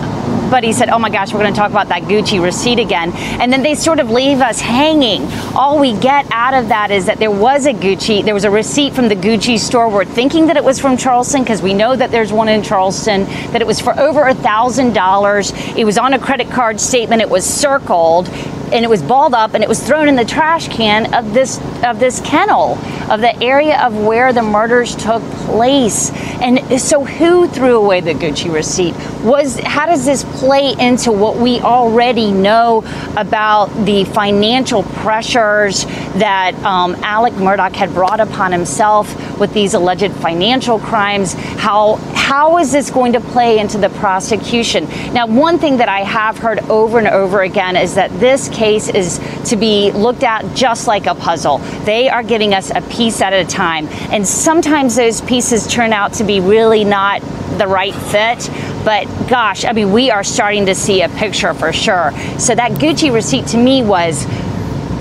buddy 0.50 0.72
said, 0.74 0.90
Oh 0.90 1.00
my 1.00 1.10
gosh, 1.10 1.34
we're 1.34 1.40
going 1.40 1.54
to 1.54 1.58
talk 1.58 1.72
about 1.72 1.90
that 1.90 2.04
Gucci 2.04 2.42
receipt 2.42 2.80
again. 2.80 3.12
And 3.14 3.52
then 3.52 3.64
they 3.64 3.76
sort 3.76 4.00
of 4.00 4.10
leave 4.10 4.42
us 4.42 4.60
hanging. 4.60 5.26
All 5.56 5.80
we 5.80 5.98
get 5.98 6.26
out 6.32 6.54
of 6.54 6.70
that 6.70 6.92
is 6.92 7.06
that 7.06 7.20
there 7.20 7.32
was 7.32 7.66
a 7.66 7.74
Gucci, 7.74 8.24
there 8.24 8.34
was 8.34 8.46
a 8.46 8.52
receipt 8.52 8.94
from 8.94 9.08
the 9.08 9.16
Gucci 9.16 9.60
store. 9.60 9.90
We're 9.90 10.06
thinking 10.06 10.48
that 10.48 10.58
it 10.58 10.64
was 10.64 10.80
from 10.80 10.98
Charleston 10.98 11.44
because 11.44 11.62
we 11.62 11.74
know 11.74 11.96
that 11.96 12.12
there's 12.12 12.32
one 12.32 12.50
in 12.50 12.64
Charleston, 12.64 13.26
that 13.52 13.62
it 13.62 13.68
was 13.68 13.80
for 13.80 13.98
over 14.00 14.28
a 14.28 14.34
$1,000. 14.34 15.78
It 15.78 15.86
was 15.86 15.98
on 15.98 16.14
a 16.14 16.20
credit 16.20 16.50
card 16.50 16.80
statement, 16.80 17.22
it 17.22 17.30
was 17.30 17.46
circled 17.46 18.30
and 18.72 18.84
it 18.84 18.90
was 18.90 19.02
balled 19.02 19.34
up 19.34 19.54
and 19.54 19.64
it 19.64 19.70
was 19.70 19.82
thrown 19.82 20.08
in 20.08 20.16
the 20.16 20.26
trash 20.26 20.68
can 20.68 21.14
of 21.14 21.34
this 21.34 21.60
of 21.84 22.00
this 22.00 22.20
kennel 22.22 22.78
of 23.10 23.22
the 23.22 23.36
area 23.42 23.82
of 23.82 23.96
where 23.98 24.32
the 24.32 24.42
murders 24.42 24.96
took 24.96 25.24
place. 25.46 26.12
And 26.42 26.80
so 26.80 27.04
who 27.04 27.48
threw 27.48 27.78
away 27.78 28.02
the 28.02 28.14
gucci 28.14 28.54
receipt? 28.54 28.96
Was 29.24 29.60
how 29.60 29.86
does 29.86 30.06
this 30.06 30.24
play 30.40 30.76
into 30.80 31.12
what 31.12 31.38
we 31.38 31.60
already 31.60 32.32
know 32.32 32.84
about 33.18 33.68
the 33.86 34.06
financial 34.06 34.84
pressures 34.84 35.86
that 36.16 36.54
um, 36.64 36.96
alec 37.04 37.34
murdaugh 37.34 37.74
had 37.74 37.94
brought 37.94 38.20
upon 38.20 38.52
himself 38.52 39.10
with 39.40 39.54
these 39.54 39.74
alleged 39.74 40.12
financial 40.14 40.80
crimes 40.80 41.34
how 41.34 41.96
how 42.14 42.58
is 42.58 42.72
this 42.72 42.90
going 42.92 43.14
to 43.14 43.20
play 43.20 43.60
into 43.60 43.78
the 43.78 43.90
prosecution 43.90 44.86
now 45.14 45.26
one 45.26 45.58
thing 45.58 45.78
that 45.78 45.90
i 45.90 46.02
have 46.02 46.38
heard 46.38 46.60
over 46.70 47.00
and 47.00 47.08
over 47.08 47.42
again 47.42 47.76
is 47.76 47.96
that 47.96 48.12
this 48.20 48.50
case 48.50 48.90
is 48.90 49.20
to 49.46 49.56
be 49.56 49.92
looked 49.92 50.24
at 50.24 50.56
just 50.56 50.88
like 50.88 51.06
a 51.06 51.16
puzzle. 51.16 51.60
They 51.86 52.10
are 52.10 52.24
giving 52.24 52.54
us 52.54 52.72
a 52.74 52.82
piece 52.82 53.22
at 53.22 53.34
a 53.34 53.46
time. 53.46 53.88
And 54.12 54.28
sometimes 54.28 54.96
those 54.96 55.22
pieces 55.22 55.68
turn 55.68 55.94
out 55.94 56.14
to 56.14 56.24
be 56.24 56.40
really 56.40 56.84
not 56.84 57.22
the 57.58 57.68
right 57.68 57.94
fit. 57.94 58.50
But 58.86 59.06
gosh, 59.28 59.66
I 59.66 59.74
mean, 59.74 59.92
we 59.92 60.12
are 60.12 60.24
starting 60.24 60.66
to 60.68 60.76
see 60.76 61.02
a 61.02 61.10
picture 61.10 61.54
for 61.54 61.74
sure. 61.74 62.12
So 62.38 62.56
that 62.56 62.74
Gucci 62.74 63.14
receipt 63.14 63.48
to 63.48 63.58
me 63.58 63.84
was 63.84 64.26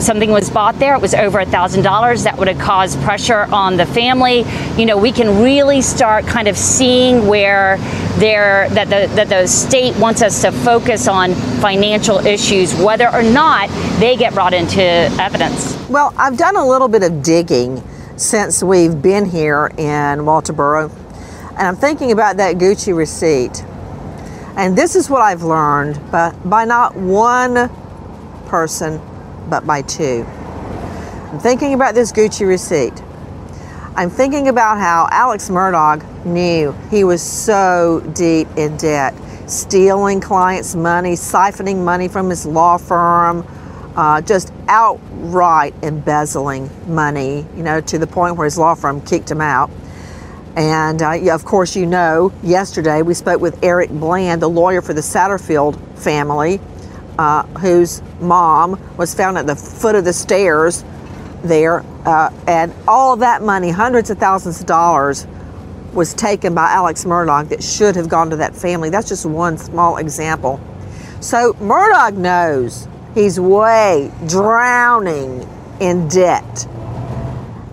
something 0.01 0.31
was 0.31 0.51
bought 0.51 0.79
there, 0.79 0.95
it 0.95 1.01
was 1.01 1.15
over 1.15 1.41
a 1.41 1.47
thousand 1.47 1.83
dollars. 1.83 2.25
That 2.25 2.39
would 2.39 2.49
have 2.49 2.59
caused 2.59 3.01
pressure 3.03 3.47
on 3.53 3.77
the 3.77 3.87
family. 3.87 4.45
You 4.77 4.87
know, 4.87 4.97
we 4.97 5.13
can 5.13 5.43
really 5.43 5.83
start 5.83 6.27
kind 6.27 6.49
of 6.49 6.57
seeing 6.57 7.27
where 7.27 7.77
there 8.19 8.69
that 8.71 8.89
the 8.89 9.15
that 9.15 9.29
the 9.29 9.47
state 9.47 9.97
wants 9.97 10.23
us 10.23 10.43
to 10.43 10.53
focus 10.53 11.09
on 11.09 11.35
financial 11.61 12.19
issues, 12.19 12.75
whether 12.75 13.09
or 13.09 13.23
not 13.23 13.69
they 14.01 14.17
get 14.17 14.35
brought 14.35 14.55
into 14.55 14.83
evidence. 14.83 15.77
Well, 15.89 16.13
I've 16.17 16.37
done 16.37 16.57
a 16.57 16.67
little 16.67 16.89
bit 16.89 17.03
of 17.03 17.23
digging 17.23 17.83
since 18.17 18.63
we've 18.63 19.01
been 19.01 19.25
here 19.25 19.71
in 19.77 20.21
Walterboro, 20.21 20.91
and 21.51 21.61
I'm 21.61 21.77
thinking 21.77 22.13
about 22.13 22.37
that 22.39 22.57
Gucci 22.57 22.97
receipt. 22.97 23.65
And 24.57 24.77
this 24.77 24.97
is 24.97 25.09
what 25.09 25.23
I've 25.23 25.45
learned, 25.45 26.01
but 26.11 26.33
by 26.49 26.65
not 26.65 26.97
one 26.97 27.71
person 28.47 29.01
but 29.49 29.67
by 29.67 29.83
two. 29.83 30.25
I'm 31.33 31.39
thinking 31.39 31.75
about 31.75 31.95
this 31.95 32.13
Gucci 32.13 32.47
receipt. 32.47 33.03
I'm 33.97 34.11
thinking 34.11 34.49
about 34.49 34.79
how 34.79 35.09
Alex 35.11 35.49
Murdaugh 35.49 36.25
knew 36.25 36.73
he 36.91 37.05
was 37.05 37.21
so 37.21 38.01
deep 38.15 38.49
in 38.57 38.77
debt, 38.77 39.13
stealing 39.47 40.21
clients' 40.21 40.75
money, 40.75 41.15
siphoning 41.15 41.85
money 41.85 42.07
from 42.09 42.31
his 42.31 42.47
law 42.47 42.79
firm, 42.79 43.47
uh, 43.97 44.21
just 44.21 44.53
outright 44.69 45.75
embezzling 45.83 46.71
money, 46.87 47.45
you 47.57 47.65
know, 47.65 47.81
to 47.81 47.99
the 47.99 48.07
point 48.07 48.37
where 48.37 48.45
his 48.45 48.57
law 48.57 48.75
firm 48.75 49.01
kicked 49.01 49.31
him 49.31 49.41
out. 49.41 49.71
And 50.55 51.03
uh, 51.03 51.35
of 51.35 51.45
course, 51.45 51.75
you 51.75 51.85
know, 51.85 52.33
yesterday 52.43 53.03
we 53.03 53.15
spoke 53.15 53.41
with 53.41 53.63
Eric 53.63 53.91
Bland, 53.91 54.41
the 54.41 54.49
lawyer 54.49 54.81
for 54.81 54.95
the 54.95 55.01
Satterfield 55.01 55.77
family, 55.99 56.61
uh, 57.19 57.43
whose 57.59 58.03
mom 58.21 58.81
was 58.97 59.15
found 59.15 59.37
at 59.37 59.47
the 59.47 59.57
foot 59.57 59.95
of 59.95 60.05
the 60.05 60.13
stairs 60.13 60.85
there. 61.43 61.85
Uh, 62.05 62.33
and 62.47 62.73
all 62.87 63.17
that 63.17 63.43
money, 63.43 63.71
hundreds 63.71 64.11
of 64.11 64.19
thousands 64.19 64.61
of 64.61 64.67
dollars, 64.67 65.27
was 65.93 66.15
taken 66.15 66.55
by 66.55 66.71
Alex 66.71 67.05
Murdaugh 67.05 67.49
that 67.49 67.63
should 67.63 67.97
have 67.97 68.09
gone 68.09 68.31
to 68.31 68.37
that 68.37 68.55
family. 68.55 68.91
That's 68.91 69.09
just 69.09 69.27
one 69.27 69.59
small 69.59 69.97
example. 69.97 70.61
So 71.21 71.55
Murdaugh 71.55 72.17
knows 72.17 72.87
he's 73.15 73.41
way 73.41 74.13
drowning 74.27 75.49
in 75.81 76.09
debt. 76.09 76.69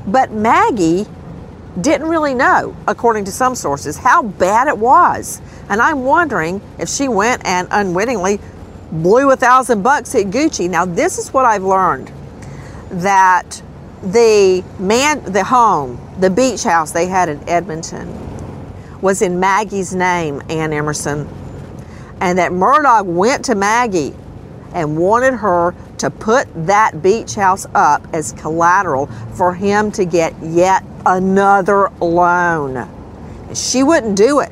But 0.07 0.31
Maggie 0.31 1.05
didn't 1.81 2.07
really 2.07 2.33
know, 2.33 2.75
according 2.87 3.25
to 3.25 3.31
some 3.31 3.53
sources, 3.53 3.97
how 3.97 4.23
bad 4.23 4.67
it 4.67 4.77
was. 4.77 5.41
And 5.69 5.81
I'm 5.81 6.03
wondering 6.03 6.61
if 6.79 6.89
she 6.89 7.07
went 7.07 7.45
and 7.45 7.67
unwittingly 7.71 8.39
blew 8.91 9.31
a 9.31 9.35
thousand 9.35 9.81
bucks 9.81 10.15
at 10.15 10.25
Gucci. 10.25 10.69
Now, 10.69 10.85
this 10.85 11.17
is 11.17 11.33
what 11.33 11.45
I've 11.45 11.63
learned 11.63 12.11
that 12.89 13.61
the 14.03 14.63
man, 14.79 15.23
the 15.23 15.43
home, 15.43 15.99
the 16.19 16.29
beach 16.29 16.63
house 16.63 16.91
they 16.91 17.07
had 17.07 17.29
in 17.29 17.39
Edisto 17.49 18.05
was 19.01 19.21
in 19.21 19.39
Maggie's 19.39 19.93
name, 19.93 20.41
Ann 20.49 20.71
Emerson, 20.71 21.27
and 22.21 22.37
that 22.37 22.51
Murdaugh 22.51 23.05
went 23.05 23.45
to 23.45 23.55
Maggie 23.55 24.13
and 24.73 24.97
wanted 24.97 25.33
her 25.33 25.73
to 25.97 26.09
put 26.09 26.47
that 26.65 27.01
beach 27.01 27.35
house 27.35 27.65
up 27.73 28.05
as 28.13 28.33
collateral 28.33 29.07
for 29.35 29.53
him 29.53 29.91
to 29.93 30.05
get 30.05 30.33
yet 30.41 30.83
another 31.05 31.89
loan. 31.99 32.87
She 33.53 33.83
wouldn't 33.83 34.17
do 34.17 34.39
it. 34.39 34.51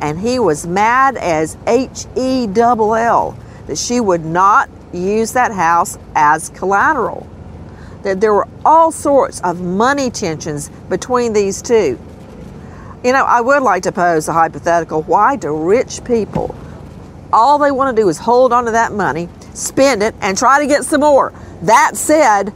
And 0.00 0.18
he 0.18 0.38
was 0.38 0.64
mad 0.64 1.16
as 1.16 1.56
H 1.66 2.06
E 2.16 2.46
double 2.46 2.94
L 2.94 3.36
that 3.68 3.78
she 3.78 4.00
would 4.00 4.24
not 4.24 4.68
use 4.92 5.32
that 5.34 5.52
house 5.52 5.98
as 6.16 6.48
collateral. 6.48 7.28
That 8.02 8.20
there 8.20 8.34
were 8.34 8.48
all 8.64 8.90
sorts 8.90 9.40
of 9.42 9.60
money 9.60 10.10
tensions 10.10 10.70
between 10.88 11.32
these 11.32 11.62
two. 11.62 11.98
You 13.04 13.12
know, 13.12 13.24
I 13.24 13.40
would 13.40 13.62
like 13.62 13.84
to 13.84 13.92
pose 13.92 14.26
a 14.26 14.32
hypothetical. 14.32 15.02
Why 15.02 15.36
do 15.36 15.56
rich 15.56 16.02
people, 16.04 16.56
all 17.32 17.58
they 17.58 17.70
want 17.70 17.94
to 17.94 18.02
do 18.02 18.08
is 18.08 18.18
hold 18.18 18.52
on 18.52 18.64
to 18.64 18.72
that 18.72 18.92
money, 18.92 19.28
spend 19.54 20.02
it, 20.02 20.14
and 20.20 20.36
try 20.36 20.58
to 20.60 20.66
get 20.66 20.84
some 20.84 21.02
more? 21.02 21.32
That 21.62 21.92
said, 21.96 22.52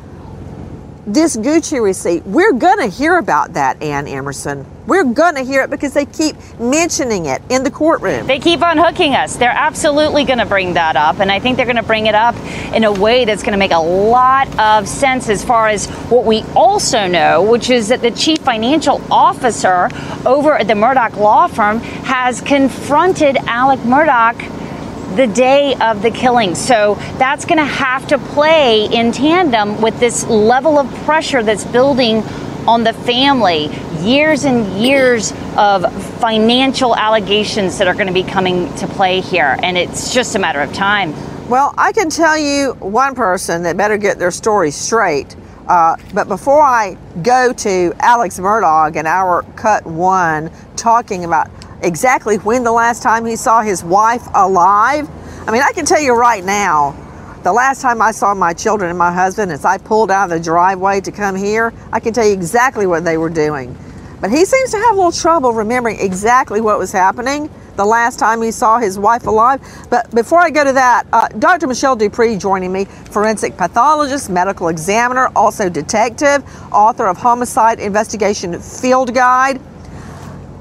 this 1.06 1.36
Gucci 1.36 1.82
receipt, 1.82 2.24
we're 2.24 2.52
going 2.52 2.78
to 2.78 2.86
hear 2.86 3.18
about 3.18 3.52
that, 3.52 3.82
Ann 3.82 4.08
Emerson. 4.08 4.64
We're 4.86 5.04
going 5.04 5.36
to 5.36 5.42
hear 5.42 5.62
it 5.62 5.70
because 5.70 5.94
they 5.94 6.06
keep 6.06 6.36
mentioning 6.58 7.26
it 7.26 7.40
in 7.48 7.62
the 7.62 7.70
courtroom. 7.70 8.26
They 8.26 8.40
keep 8.40 8.62
on 8.62 8.78
hooking 8.78 9.14
us. 9.14 9.36
They're 9.36 9.50
absolutely 9.50 10.24
going 10.24 10.40
to 10.40 10.46
bring 10.46 10.74
that 10.74 10.96
up. 10.96 11.20
And 11.20 11.30
I 11.30 11.38
think 11.38 11.56
they're 11.56 11.66
going 11.66 11.76
to 11.76 11.84
bring 11.84 12.06
it 12.06 12.16
up 12.16 12.34
in 12.74 12.82
a 12.82 12.92
way 12.92 13.24
that's 13.24 13.42
going 13.42 13.52
to 13.52 13.58
make 13.58 13.70
a 13.70 13.78
lot 13.78 14.48
of 14.58 14.88
sense 14.88 15.28
as 15.28 15.44
far 15.44 15.68
as 15.68 15.86
what 16.10 16.24
we 16.24 16.42
also 16.56 17.06
know, 17.06 17.42
which 17.48 17.70
is 17.70 17.88
that 17.88 18.00
the 18.00 18.10
chief 18.10 18.38
financial 18.38 19.00
officer 19.12 19.88
over 20.26 20.54
at 20.54 20.66
the 20.66 20.74
Murdaugh 20.74 21.16
law 21.16 21.46
firm 21.46 21.78
has 21.78 22.40
confronted 22.40 23.36
Alec 23.46 23.78
Murdaugh 23.80 25.16
the 25.16 25.26
day 25.28 25.74
of 25.76 26.02
the 26.02 26.10
killing. 26.10 26.54
So 26.54 26.94
that's 27.18 27.44
going 27.44 27.58
to 27.58 27.64
have 27.64 28.08
to 28.08 28.18
play 28.18 28.86
in 28.86 29.12
tandem 29.12 29.80
with 29.80 30.00
this 30.00 30.24
level 30.26 30.78
of 30.78 30.92
pressure 31.04 31.42
that's 31.42 31.64
building 31.66 32.22
on 32.66 32.84
the 32.84 32.92
family. 32.92 33.70
Years 34.00 34.44
and 34.44 34.66
years 34.82 35.32
of 35.56 35.92
financial 36.20 36.96
allegations 36.96 37.78
that 37.78 37.88
are 37.88 37.94
going 37.94 38.06
to 38.06 38.12
be 38.12 38.22
coming 38.22 38.74
to 38.76 38.86
play 38.86 39.20
here. 39.20 39.56
And 39.62 39.76
it's 39.76 40.12
just 40.12 40.34
a 40.34 40.38
matter 40.38 40.60
of 40.60 40.72
time. 40.72 41.12
Well, 41.48 41.74
I 41.76 41.92
can 41.92 42.08
tell 42.08 42.38
you 42.38 42.72
one 42.74 43.14
person 43.14 43.62
that 43.64 43.76
better 43.76 43.98
get 43.98 44.18
their 44.18 44.30
story 44.30 44.70
straight. 44.70 45.36
Uh, 45.68 45.96
but 46.14 46.28
before 46.28 46.62
I 46.62 46.96
go 47.22 47.52
to 47.52 47.94
Alex 47.98 48.38
Murdaugh 48.38 48.94
and 48.96 49.06
our 49.06 49.42
cut 49.54 49.86
one 49.86 50.50
talking 50.76 51.24
about 51.24 51.50
exactly 51.82 52.36
when 52.38 52.64
the 52.64 52.72
last 52.72 53.02
time 53.02 53.24
he 53.24 53.36
saw 53.36 53.60
his 53.60 53.84
wife 53.84 54.26
alive, 54.34 55.08
I 55.46 55.50
mean, 55.50 55.62
I 55.62 55.72
can 55.72 55.84
tell 55.84 56.00
you 56.00 56.14
right 56.14 56.44
now, 56.44 56.96
the 57.42 57.52
last 57.52 57.80
time 57.80 58.00
I 58.00 58.12
saw 58.12 58.34
my 58.34 58.52
children 58.52 58.90
and 58.90 58.98
my 58.98 59.12
husband 59.12 59.52
as 59.52 59.64
I 59.64 59.78
pulled 59.78 60.10
out 60.10 60.24
of 60.24 60.30
the 60.30 60.40
driveway 60.40 61.00
to 61.00 61.12
come 61.12 61.34
here, 61.34 61.72
I 61.92 62.00
can 62.00 62.12
tell 62.12 62.26
you 62.26 62.32
exactly 62.32 62.86
what 62.86 63.04
they 63.04 63.16
were 63.16 63.30
doing. 63.30 63.76
But 64.20 64.30
he 64.30 64.44
seems 64.44 64.70
to 64.70 64.76
have 64.78 64.94
a 64.94 64.96
little 64.96 65.12
trouble 65.12 65.52
remembering 65.52 65.98
exactly 65.98 66.60
what 66.60 66.78
was 66.78 66.92
happening 66.92 67.50
the 67.76 67.84
last 67.84 68.18
time 68.18 68.40
he 68.42 68.50
saw 68.50 68.78
his 68.78 68.98
wife 68.98 69.26
alive. 69.26 69.60
But 69.90 70.10
before 70.14 70.38
I 70.38 70.50
go 70.50 70.62
to 70.62 70.72
that, 70.72 71.06
uh, 71.12 71.28
Dr. 71.28 71.66
Michelle 71.66 71.96
Dupree 71.96 72.36
joining 72.36 72.72
me, 72.72 72.84
forensic 72.84 73.56
pathologist, 73.56 74.30
medical 74.30 74.68
examiner, 74.68 75.30
also 75.34 75.68
detective, 75.68 76.44
author 76.72 77.06
of 77.06 77.16
Homicide 77.16 77.80
Investigation 77.80 78.60
Field 78.60 79.14
Guide. 79.14 79.60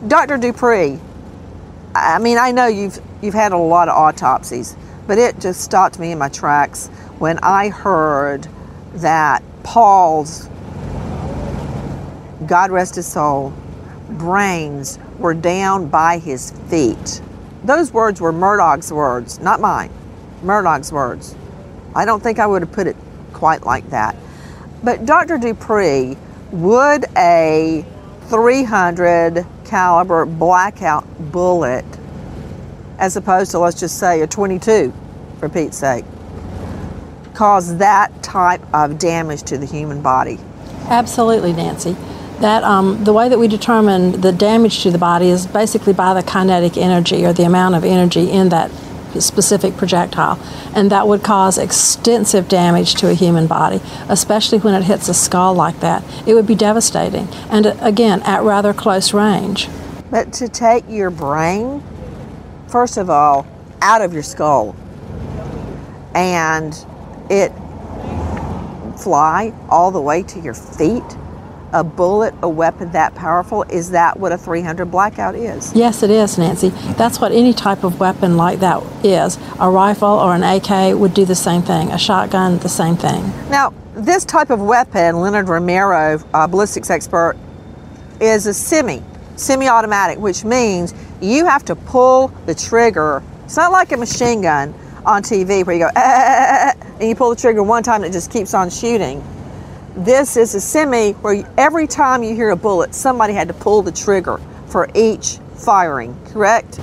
Dr. 0.07 0.37
Dupree, 0.37 0.99
I 1.93 2.17
mean, 2.19 2.37
I 2.37 2.51
know 2.51 2.67
you've 2.67 2.99
you've 3.21 3.35
had 3.35 3.51
a 3.51 3.57
lot 3.57 3.87
of 3.87 3.95
autopsies, 3.95 4.75
but 5.11 5.17
it 5.17 5.37
just 5.41 5.59
stopped 5.59 5.99
me 5.99 6.13
in 6.13 6.17
my 6.17 6.29
tracks 6.29 6.87
when 7.19 7.37
I 7.39 7.67
heard 7.67 8.47
that 8.93 9.43
Paul's 9.61 10.47
God 12.47 12.71
rest 12.71 12.95
his 12.95 13.07
soul 13.07 13.51
brains 14.11 14.97
were 15.19 15.33
down 15.33 15.89
by 15.89 16.17
his 16.17 16.51
feet. 16.69 17.21
Those 17.65 17.91
words 17.91 18.21
were 18.21 18.31
Murdaugh's 18.31 18.93
words, 18.93 19.41
not 19.41 19.59
mine. 19.59 19.91
Murdaugh's 20.43 20.93
words. 20.93 21.35
I 21.93 22.05
don't 22.05 22.23
think 22.23 22.39
I 22.39 22.47
would 22.47 22.61
have 22.61 22.71
put 22.71 22.87
it 22.87 22.95
quite 23.33 23.65
like 23.65 23.89
that. 23.89 24.15
But 24.81 25.05
Dr. 25.05 25.37
Dupree, 25.37 26.15
would 26.53 27.03
a 27.17 27.85
300 28.27 29.45
caliber 29.65 30.25
blackout 30.25 31.05
bullet, 31.33 31.83
as 32.97 33.17
opposed 33.17 33.51
to 33.51 33.59
let's 33.59 33.77
just 33.77 33.99
say 33.99 34.21
a 34.21 34.27
22, 34.27 34.93
for 35.41 35.49
Pete's 35.49 35.77
sake, 35.77 36.05
cause 37.33 37.77
that 37.77 38.23
type 38.23 38.61
of 38.73 38.97
damage 38.97 39.43
to 39.43 39.57
the 39.57 39.65
human 39.65 40.01
body? 40.01 40.39
Absolutely, 40.85 41.51
Nancy. 41.51 41.97
That 42.39 42.63
um, 42.63 43.03
the 43.03 43.11
way 43.11 43.27
that 43.27 43.37
we 43.37 43.47
determine 43.47 44.21
the 44.21 44.31
damage 44.31 44.83
to 44.83 44.91
the 44.91 44.97
body 44.97 45.29
is 45.29 45.45
basically 45.45 45.93
by 45.93 46.13
the 46.13 46.23
kinetic 46.23 46.77
energy 46.77 47.25
or 47.25 47.33
the 47.33 47.43
amount 47.43 47.75
of 47.75 47.83
energy 47.83 48.31
in 48.31 48.49
that 48.49 48.71
specific 49.19 49.75
projectile, 49.77 50.39
and 50.73 50.89
that 50.91 51.07
would 51.07 51.23
cause 51.23 51.57
extensive 51.57 52.47
damage 52.47 52.95
to 52.95 53.09
a 53.09 53.13
human 53.13 53.45
body, 53.45 53.81
especially 54.07 54.59
when 54.59 54.73
it 54.73 54.83
hits 54.83 55.09
a 55.09 55.13
skull 55.13 55.53
like 55.53 55.79
that. 55.81 56.03
It 56.27 56.33
would 56.33 56.47
be 56.47 56.55
devastating, 56.55 57.27
and 57.49 57.67
uh, 57.67 57.75
again, 57.81 58.21
at 58.23 58.43
rather 58.43 58.73
close 58.73 59.13
range. 59.13 59.67
But 60.09 60.33
to 60.33 60.47
take 60.47 60.83
your 60.87 61.09
brain, 61.09 61.83
first 62.67 62.97
of 62.97 63.09
all, 63.09 63.45
out 63.81 64.01
of 64.01 64.13
your 64.13 64.23
skull, 64.23 64.75
and 66.15 66.73
it 67.29 67.51
fly 68.99 69.53
all 69.69 69.91
the 69.91 70.01
way 70.01 70.23
to 70.23 70.39
your 70.39 70.53
feet 70.53 71.03
a 71.73 71.83
bullet, 71.83 72.33
a 72.41 72.49
weapon 72.49 72.91
that 72.91 73.15
powerful? 73.15 73.63
Is 73.63 73.91
that 73.91 74.19
what 74.19 74.31
a 74.31 74.37
300 74.37 74.85
blackout 74.85 75.35
is? 75.35 75.73
Yes, 75.73 76.03
it 76.03 76.09
is, 76.09 76.37
Nancy. 76.37 76.69
That's 76.97 77.19
what 77.19 77.31
any 77.31 77.53
type 77.53 77.83
of 77.83 77.99
weapon 77.99 78.37
like 78.37 78.59
that 78.59 78.83
is. 79.05 79.37
A 79.59 79.69
rifle 79.69 80.09
or 80.09 80.35
an 80.35 80.43
AK 80.43 80.97
would 80.99 81.13
do 81.13 81.25
the 81.25 81.35
same 81.35 81.61
thing. 81.61 81.89
A 81.91 81.97
shotgun, 81.97 82.59
the 82.59 82.69
same 82.69 82.95
thing. 82.95 83.23
Now, 83.49 83.73
this 83.95 84.25
type 84.25 84.49
of 84.49 84.61
weapon, 84.61 85.19
Leonard 85.21 85.47
Romero, 85.47 86.19
a 86.33 86.47
ballistics 86.47 86.89
expert, 86.89 87.37
is 88.19 88.47
a 88.47 88.53
semi, 88.53 89.01
semi-automatic, 89.35 90.19
which 90.19 90.43
means 90.43 90.93
you 91.21 91.45
have 91.45 91.65
to 91.65 91.75
pull 91.75 92.27
the 92.45 92.55
trigger. 92.55 93.23
It's 93.45 93.57
not 93.57 93.71
like 93.71 93.91
a 93.91 93.97
machine 93.97 94.41
gun 94.41 94.73
on 95.05 95.23
TV 95.23 95.65
where 95.65 95.75
you 95.75 95.85
go, 95.85 95.91
ah, 95.95 96.73
and 96.99 97.09
you 97.09 97.15
pull 97.15 97.29
the 97.29 97.35
trigger 97.35 97.63
one 97.63 97.83
time 97.83 98.03
and 98.03 98.11
it 98.11 98.13
just 98.13 98.31
keeps 98.31 98.53
on 98.53 98.69
shooting. 98.69 99.23
This 99.95 100.37
is 100.37 100.55
a 100.55 100.61
semi 100.61 101.11
where 101.13 101.43
every 101.57 101.87
time 101.87 102.23
you 102.23 102.33
hear 102.33 102.51
a 102.51 102.55
bullet, 102.55 102.95
somebody 102.95 103.33
had 103.33 103.47
to 103.49 103.53
pull 103.53 103.81
the 103.81 103.91
trigger 103.91 104.39
for 104.67 104.89
each 104.95 105.37
firing, 105.55 106.17
correct? 106.27 106.79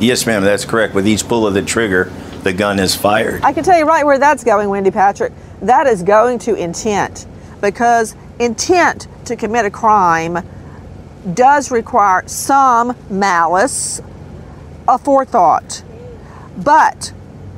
Yes, 0.00 0.26
ma'am, 0.26 0.42
that's 0.42 0.64
correct. 0.64 0.94
With 0.94 1.06
each 1.06 1.26
pull 1.26 1.46
of 1.46 1.54
the 1.54 1.62
trigger, 1.62 2.10
the 2.42 2.52
gun 2.52 2.78
is 2.78 2.94
fired. 2.94 3.42
I 3.42 3.52
can 3.52 3.64
tell 3.64 3.78
you 3.78 3.84
right 3.84 4.04
where 4.06 4.18
that's 4.18 4.44
going, 4.44 4.68
Wendy 4.68 4.90
Patrick. 4.90 5.32
That 5.60 5.86
is 5.86 6.02
going 6.02 6.38
to 6.40 6.54
intent 6.54 7.26
because 7.60 8.14
intent 8.38 9.08
to 9.26 9.36
commit 9.36 9.66
a 9.66 9.70
crime 9.70 10.38
does 11.34 11.70
require 11.70 12.26
some 12.26 12.96
malice, 13.10 14.00
a 14.86 14.98
forethought. 14.98 15.82
But 16.56 17.12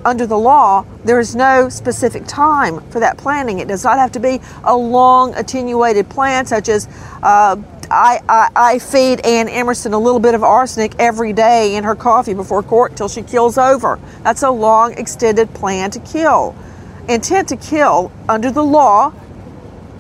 under 0.05 0.27
the 0.27 0.39
law, 0.39 0.85
there 1.05 1.21
is 1.21 1.35
no 1.37 1.69
specific 1.69 2.27
time 2.27 2.81
for 2.91 3.01
that 3.01 3.19
planning. 3.19 3.59
It 3.59 3.69
does 3.69 3.85
not 3.85 3.99
have 3.99 4.13
to 4.13 4.21
be 4.21 4.41
a 4.65 4.77
long, 4.77 5.35
attenuated 5.35 6.09
plan, 6.09 6.47
such 6.47 6.69
as 6.69 6.87
uh, 7.23 7.57
I, 7.91 8.21
I, 8.29 8.51
I, 8.55 8.79
feed 8.79 9.21
Ann 9.27 9.49
Emerson 9.49 9.93
a 9.93 9.99
little 9.99 10.21
bit 10.21 10.35
of 10.35 10.45
arsenic 10.45 10.95
every 10.99 11.33
day 11.33 11.75
in 11.75 11.85
her 11.85 11.97
coffee 11.97 12.35
before 12.35 12.63
court 12.63 12.97
till 12.97 13.09
she 13.09 13.23
kills 13.23 13.59
over. 13.59 13.99
That's 14.23 14.43
a 14.43 14.51
long, 14.51 14.95
extended 14.95 15.53
plan 15.55 15.91
to 15.91 16.01
kill. 16.01 16.55
Intent 17.09 17.49
to 17.49 17.57
kill 17.57 18.13
under 18.29 18.51
the 18.51 18.63
law, 18.63 19.13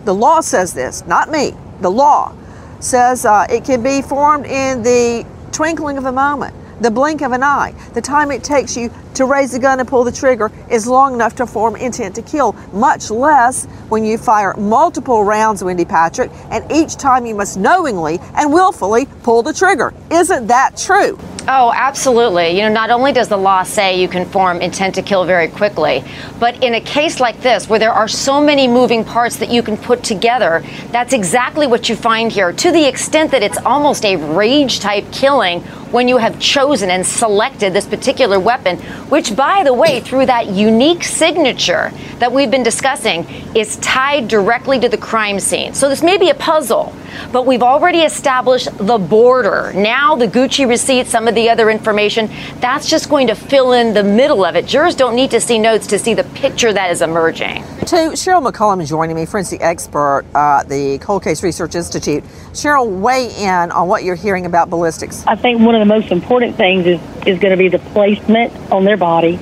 the 0.04 0.14
law 0.14 0.40
says 0.40 0.72
this, 0.72 1.04
not 1.06 1.30
me, 1.30 1.52
the 1.80 1.90
law 1.90 2.32
says 2.78 3.26
uh, 3.26 3.46
it 3.50 3.64
can 3.64 3.82
be 3.82 4.00
formed 4.02 4.46
in 4.46 4.82
the 4.82 5.26
twinkling 5.52 5.98
of 5.98 6.06
a 6.06 6.12
moment 6.12 6.54
the 6.80 6.90
blink 6.90 7.22
of 7.22 7.32
an 7.32 7.42
eye. 7.42 7.74
The 7.94 8.00
time 8.00 8.30
it 8.30 8.42
takes 8.42 8.76
you 8.76 8.90
to 9.14 9.24
raise 9.24 9.52
the 9.52 9.58
gun 9.58 9.80
and 9.80 9.88
pull 9.88 10.04
the 10.04 10.12
trigger 10.12 10.50
is 10.70 10.86
long 10.86 11.14
enough 11.14 11.34
to 11.36 11.46
form 11.46 11.76
intent 11.76 12.14
to 12.14 12.22
kill, 12.22 12.52
much 12.72 13.10
less 13.10 13.66
when 13.88 14.04
you 14.04 14.16
fire 14.16 14.54
multiple 14.56 15.24
rounds, 15.24 15.62
Wendy 15.62 15.84
Patrick, 15.84 16.30
and 16.50 16.70
each 16.72 16.96
time 16.96 17.26
you 17.26 17.34
must 17.34 17.58
knowingly 17.58 18.18
and 18.34 18.52
willfully 18.52 19.06
pull 19.22 19.42
the 19.42 19.52
trigger. 19.52 19.92
Isn't 20.10 20.46
that 20.46 20.76
true? 20.76 21.18
Oh, 21.48 21.72
absolutely. 21.74 22.50
You 22.50 22.62
know, 22.62 22.72
not 22.72 22.90
only 22.90 23.12
does 23.12 23.28
the 23.28 23.36
law 23.36 23.62
say 23.62 24.00
you 24.00 24.08
can 24.08 24.24
form 24.26 24.60
intent 24.60 24.94
to 24.94 25.02
kill 25.02 25.24
very 25.24 25.48
quickly, 25.48 26.04
but 26.38 26.62
in 26.62 26.74
a 26.74 26.80
case 26.80 27.18
like 27.18 27.40
this, 27.40 27.68
where 27.68 27.78
there 27.78 27.92
are 27.92 28.08
so 28.08 28.40
many 28.40 28.68
moving 28.68 29.04
parts 29.04 29.36
that 29.36 29.50
you 29.50 29.62
can 29.62 29.76
put 29.76 30.04
together, 30.04 30.62
that's 30.92 31.12
exactly 31.12 31.66
what 31.66 31.88
you 31.88 31.96
find 31.96 32.30
here, 32.30 32.52
to 32.52 32.70
the 32.70 32.86
extent 32.86 33.32
that 33.32 33.42
it's 33.42 33.58
almost 33.58 34.04
a 34.04 34.16
rage 34.16 34.80
type 34.80 35.04
killing 35.12 35.60
when 35.90 36.06
you 36.06 36.18
have 36.18 36.38
chosen 36.38 36.69
and 36.70 37.04
selected 37.04 37.72
this 37.72 37.87
particular 37.87 38.38
weapon, 38.38 38.78
which, 39.09 39.35
by 39.35 39.64
the 39.64 39.74
way, 39.74 40.00
through 40.00 40.26
that 40.26 40.46
unique 40.46 41.02
signature 41.02 41.90
that 42.18 42.33
we've 42.33 42.50
been 42.50 42.62
discussing, 42.62 43.24
is 43.56 43.76
tied 43.78 44.28
directly 44.28 44.78
to 44.78 44.88
the 44.88 44.96
crime 44.96 45.40
scene. 45.40 45.74
So 45.74 45.88
this 45.88 46.02
may 46.02 46.16
be 46.16 46.30
a 46.30 46.35
puzzle, 46.35 46.94
but 47.33 47.44
we've 47.44 47.62
already 47.62 48.02
established 48.02 48.68
the 48.78 48.98
border. 48.98 49.72
Now, 49.74 50.14
the 50.14 50.28
Gucci 50.28 50.68
receipt, 50.68 51.09
some 51.09 51.26
of 51.26 51.35
the 51.35 51.50
other 51.50 51.70
information, 51.70 52.30
that's 52.61 52.88
just 52.88 53.11
going 53.11 53.26
to 53.26 53.35
fill 53.35 53.72
in 53.72 53.92
the 53.92 54.04
middle 54.04 54.44
of 54.44 54.54
it. 54.54 54.66
Jurors 54.66 54.94
don't 54.94 55.16
need 55.16 55.33
to 55.33 55.40
see 55.40 55.59
notes 55.59 55.87
to 55.88 55.98
see 55.98 56.14
the 56.14 56.24
picture 56.24 56.72
that 56.72 56.90
is 56.92 57.02
emerging. 57.02 57.64
To 57.90 57.96
Cheryl 57.96 58.48
McCollum 58.48 58.87
joining 58.87 59.16
me, 59.16 59.26
forensic 59.26 59.62
expert 59.62 60.24
at 60.33 60.68
the 60.68 60.98
Cold 60.98 61.24
Case 61.24 61.42
Research 61.42 61.74
Institute. 61.74 62.22
Cheryl, 62.53 63.00
weigh 63.00 63.35
in 63.35 63.72
on 63.72 63.88
what 63.88 64.05
you're 64.05 64.14
hearing 64.14 64.46
about 64.46 64.70
ballistics. 64.70 65.26
I 65.26 65.35
think 65.35 65.61
one 65.61 65.74
of 65.74 65.81
the 65.81 65.92
most 65.92 66.12
important 66.12 66.55
things 66.55 66.87
is, 66.87 67.00
is 67.26 67.40
going 67.40 67.50
to 67.50 67.57
be 67.57 67.66
the 67.66 67.81
placement 67.81 68.53
on 68.70 68.85
their 68.85 68.96
body, 68.96 69.40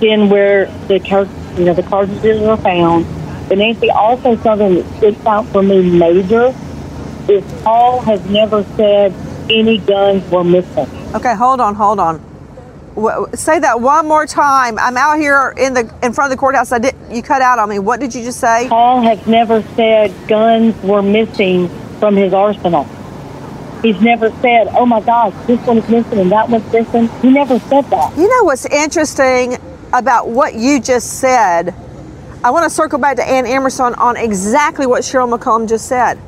then 0.00 0.30
where 0.30 0.64
the 0.86 0.98
char- 0.98 1.28
you 1.58 1.66
know 1.66 1.74
the 1.74 1.82
cartridges 1.82 2.40
are 2.40 2.56
found. 2.56 3.04
But 3.50 3.58
Nancy, 3.58 3.90
also 3.90 4.34
something 4.36 4.76
that 4.76 4.96
sticks 4.96 5.26
out 5.26 5.44
for 5.48 5.62
me 5.62 5.90
major 5.90 6.54
is 7.28 7.44
Paul 7.64 8.00
has 8.00 8.24
never 8.30 8.64
said 8.78 9.12
any 9.50 9.76
guns 9.76 10.26
were 10.30 10.42
missing. 10.42 10.88
Okay, 11.14 11.34
hold 11.34 11.60
on, 11.60 11.74
hold 11.74 12.00
on. 12.00 12.27
Say 13.34 13.58
that 13.60 13.80
one 13.80 14.08
more 14.08 14.26
time. 14.26 14.78
I'm 14.78 14.96
out 14.96 15.18
here 15.18 15.54
in 15.56 15.74
the 15.74 15.82
in 16.02 16.12
front 16.12 16.30
of 16.32 16.36
the 16.36 16.40
courthouse. 16.40 16.72
I 16.72 16.78
did 16.78 16.94
you 17.10 17.22
cut 17.22 17.42
out 17.42 17.58
on 17.58 17.68
me. 17.68 17.78
What 17.78 18.00
did 18.00 18.14
you 18.14 18.24
just 18.24 18.40
say? 18.40 18.66
Paul 18.68 19.02
has 19.02 19.24
never 19.26 19.62
said 19.76 20.12
guns 20.26 20.74
were 20.82 21.02
missing 21.02 21.68
from 22.00 22.16
his 22.16 22.32
arsenal. 22.32 22.84
He's 23.82 24.00
never 24.00 24.30
said, 24.40 24.68
"Oh 24.76 24.84
my 24.86 25.00
gosh, 25.00 25.32
this 25.46 25.64
one's 25.64 25.88
missing 25.88 26.18
and 26.18 26.32
that 26.32 26.48
one's 26.48 26.72
missing." 26.72 27.08
He 27.22 27.30
never 27.30 27.60
said 27.60 27.84
that. 27.90 28.16
You 28.16 28.28
know 28.28 28.44
what's 28.44 28.66
interesting 28.66 29.58
about 29.92 30.28
what 30.28 30.54
you 30.54 30.80
just 30.80 31.20
said? 31.20 31.74
I 32.42 32.50
want 32.50 32.64
to 32.64 32.70
circle 32.70 32.98
back 32.98 33.16
to 33.16 33.24
Ann 33.24 33.46
Emerson 33.46 33.94
on 33.94 34.16
exactly 34.16 34.86
what 34.86 35.02
Cheryl 35.02 35.32
McCollum 35.32 35.68
just 35.68 35.86
said. 35.86 36.18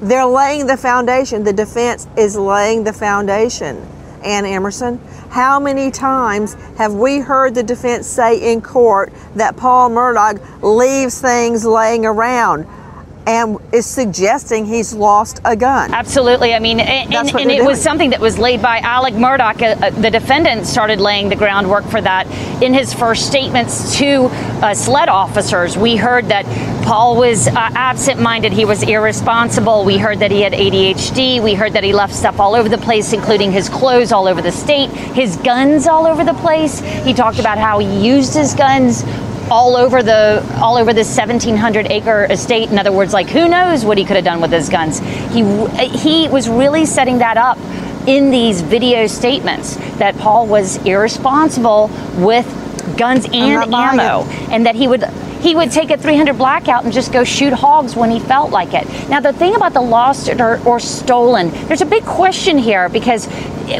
They're 0.00 0.26
laying 0.26 0.66
the 0.66 0.76
foundation. 0.76 1.44
The 1.44 1.52
defense 1.52 2.06
is 2.16 2.36
laying 2.36 2.84
the 2.84 2.92
foundation. 2.92 3.86
Ann 4.22 4.46
Emerson, 4.46 5.00
how 5.30 5.60
many 5.60 5.90
times 5.90 6.54
have 6.76 6.94
we 6.94 7.18
heard 7.18 7.54
the 7.54 7.62
defense 7.62 8.06
say 8.06 8.52
in 8.52 8.60
court 8.60 9.12
that 9.34 9.56
Paul 9.56 9.90
Murdaugh 9.90 10.38
leaves 10.62 11.20
things 11.20 11.64
laying 11.64 12.06
around? 12.06 12.66
And 13.28 13.58
is 13.74 13.84
suggesting 13.84 14.64
he's 14.64 14.94
lost 14.94 15.40
a 15.44 15.54
gun. 15.54 15.92
Absolutely. 15.92 16.54
I 16.54 16.60
mean, 16.60 16.80
and, 16.80 17.12
and, 17.12 17.28
and 17.28 17.50
it 17.50 17.56
doing. 17.56 17.66
was 17.66 17.78
something 17.82 18.08
that 18.10 18.20
was 18.20 18.38
laid 18.38 18.62
by 18.62 18.78
Alex 18.78 19.18
Murdaugh. 19.18 19.60
Uh, 19.60 19.86
uh, 19.86 19.90
the 19.90 20.10
defendant 20.10 20.66
started 20.66 20.98
laying 20.98 21.28
the 21.28 21.36
groundwork 21.36 21.84
for 21.84 22.00
that 22.00 22.26
in 22.62 22.72
his 22.72 22.94
first 22.94 23.26
statements 23.26 23.98
to 23.98 24.28
uh, 24.62 24.72
SLED 24.72 25.10
officers. 25.10 25.76
We 25.76 25.96
heard 25.96 26.24
that 26.28 26.46
Paul 26.86 27.18
was 27.18 27.48
uh, 27.48 27.52
absent 27.54 28.18
minded, 28.18 28.50
he 28.50 28.64
was 28.64 28.82
irresponsible. 28.82 29.84
We 29.84 29.98
heard 29.98 30.20
that 30.20 30.30
he 30.30 30.40
had 30.40 30.54
ADHD. 30.54 31.42
We 31.42 31.52
heard 31.52 31.74
that 31.74 31.84
he 31.84 31.92
left 31.92 32.14
stuff 32.14 32.40
all 32.40 32.54
over 32.54 32.70
the 32.70 32.78
place, 32.78 33.12
including 33.12 33.52
his 33.52 33.68
clothes 33.68 34.10
all 34.10 34.26
over 34.26 34.40
the 34.40 34.52
state, 34.52 34.88
his 34.88 35.36
guns 35.36 35.86
all 35.86 36.06
over 36.06 36.24
the 36.24 36.32
place. 36.32 36.80
He 36.80 37.12
talked 37.12 37.38
about 37.38 37.58
how 37.58 37.78
he 37.78 38.06
used 38.08 38.32
his 38.32 38.54
guns 38.54 39.02
all 39.50 39.76
over 39.76 40.02
the 40.02 40.44
all 40.60 40.76
over 40.76 40.92
this 40.92 41.16
1700 41.16 41.90
acre 41.90 42.26
estate. 42.30 42.70
In 42.70 42.78
other 42.78 42.92
words 42.92 43.12
like 43.12 43.28
who 43.28 43.48
knows 43.48 43.84
what 43.84 43.98
he 43.98 44.04
could 44.04 44.16
have 44.16 44.24
done 44.24 44.40
with 44.40 44.52
his 44.52 44.68
guns? 44.68 44.98
He 45.32 45.42
he 45.88 46.28
was 46.28 46.48
really 46.48 46.86
setting 46.86 47.18
that 47.18 47.36
up 47.36 47.58
in 48.06 48.30
these 48.30 48.62
video 48.62 49.06
statements 49.06 49.76
that 49.98 50.16
Paul 50.16 50.46
was 50.46 50.76
irresponsible 50.86 51.90
with 52.16 52.46
guns 52.96 53.26
and 53.26 53.74
ammo, 53.74 54.24
and 54.50 54.66
that 54.66 54.74
he 54.74 54.88
would 54.88 55.04
he 55.40 55.54
would 55.54 55.70
take 55.70 55.90
a 55.90 55.96
300 55.96 56.36
blackout 56.36 56.84
and 56.84 56.92
just 56.92 57.12
go 57.12 57.22
shoot 57.22 57.52
hogs 57.52 57.94
when 57.94 58.10
he 58.10 58.18
felt 58.18 58.50
like 58.50 58.74
it. 58.74 58.86
Now, 59.08 59.20
the 59.20 59.32
thing 59.32 59.54
about 59.54 59.72
the 59.72 59.80
lost 59.80 60.28
or, 60.28 60.60
or 60.66 60.80
stolen, 60.80 61.50
there's 61.68 61.80
a 61.80 61.86
big 61.86 62.04
question 62.04 62.58
here 62.58 62.88
because 62.88 63.28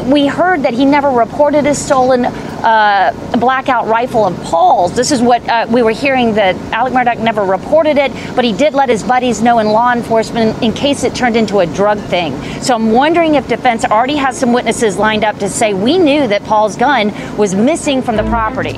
we 0.05 0.27
heard 0.27 0.63
that 0.63 0.73
he 0.73 0.85
never 0.85 1.09
reported 1.09 1.65
a 1.65 1.75
stolen 1.75 2.25
uh, 2.25 3.11
blackout 3.39 3.87
rifle 3.87 4.25
of 4.25 4.35
Paul's. 4.43 4.95
This 4.95 5.11
is 5.11 5.21
what 5.21 5.47
uh, 5.47 5.67
we 5.69 5.81
were 5.81 5.91
hearing 5.91 6.33
that 6.35 6.55
Alex 6.73 6.95
Murdaugh 6.95 7.19
never 7.19 7.43
reported 7.43 7.97
it, 7.97 8.11
but 8.35 8.43
he 8.45 8.53
did 8.53 8.73
let 8.73 8.89
his 8.89 9.03
buddies 9.03 9.41
know 9.41 9.59
in 9.59 9.67
law 9.67 9.93
enforcement 9.93 10.61
in 10.61 10.73
case 10.73 11.03
it 11.03 11.15
turned 11.15 11.35
into 11.35 11.59
a 11.59 11.65
drug 11.65 11.99
thing. 11.99 12.33
So 12.61 12.75
I'm 12.75 12.91
wondering 12.91 13.35
if 13.35 13.47
defense 13.47 13.85
already 13.85 14.17
has 14.17 14.37
some 14.37 14.53
witnesses 14.53 14.97
lined 14.97 15.23
up 15.23 15.37
to 15.39 15.49
say 15.49 15.73
we 15.73 15.97
knew 15.97 16.27
that 16.27 16.43
Paul's 16.43 16.75
gun 16.75 17.13
was 17.37 17.55
missing 17.55 18.01
from 18.01 18.17
the 18.17 18.23
property. 18.23 18.77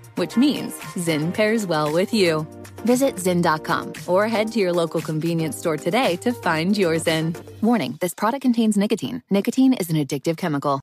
which 0.21 0.37
means 0.37 0.75
Zyn 1.05 1.33
pairs 1.33 1.65
well 1.65 1.91
with 1.91 2.13
you. 2.13 2.45
Visit 2.85 3.15
Zyn.com 3.15 3.93
or 4.05 4.27
head 4.27 4.51
to 4.51 4.59
your 4.59 4.71
local 4.71 5.01
convenience 5.01 5.57
store 5.57 5.77
today 5.77 6.15
to 6.17 6.31
find 6.31 6.77
your 6.77 6.93
Zyn. 6.97 7.35
Warning 7.61 7.97
this 7.99 8.13
product 8.13 8.43
contains 8.43 8.77
nicotine. 8.77 9.23
Nicotine 9.31 9.73
is 9.73 9.89
an 9.89 9.95
addictive 9.95 10.37
chemical. 10.37 10.79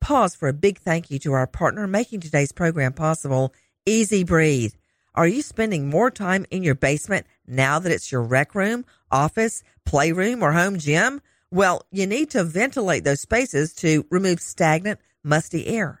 Pause 0.00 0.36
for 0.36 0.48
a 0.48 0.52
big 0.52 0.78
thank 0.78 1.10
you 1.10 1.18
to 1.18 1.32
our 1.32 1.48
partner 1.48 1.88
making 1.88 2.20
today's 2.20 2.52
program 2.52 2.92
possible, 2.92 3.52
EZ 3.84 4.22
Breathe. 4.22 4.74
Are 5.16 5.26
you 5.26 5.42
spending 5.42 5.90
more 5.90 6.12
time 6.12 6.46
in 6.52 6.62
your 6.62 6.76
basement 6.76 7.26
now 7.48 7.80
that 7.80 7.90
it's 7.90 8.12
your 8.12 8.22
rec 8.22 8.54
room, 8.54 8.84
office, 9.10 9.64
playroom, 9.86 10.40
or 10.40 10.52
home 10.52 10.78
gym? 10.78 11.20
Well, 11.50 11.82
you 11.90 12.06
need 12.06 12.30
to 12.30 12.44
ventilate 12.44 13.02
those 13.02 13.22
spaces 13.22 13.74
to 13.82 14.06
remove 14.08 14.38
stagnant, 14.38 15.00
musty 15.24 15.66
air. 15.66 16.00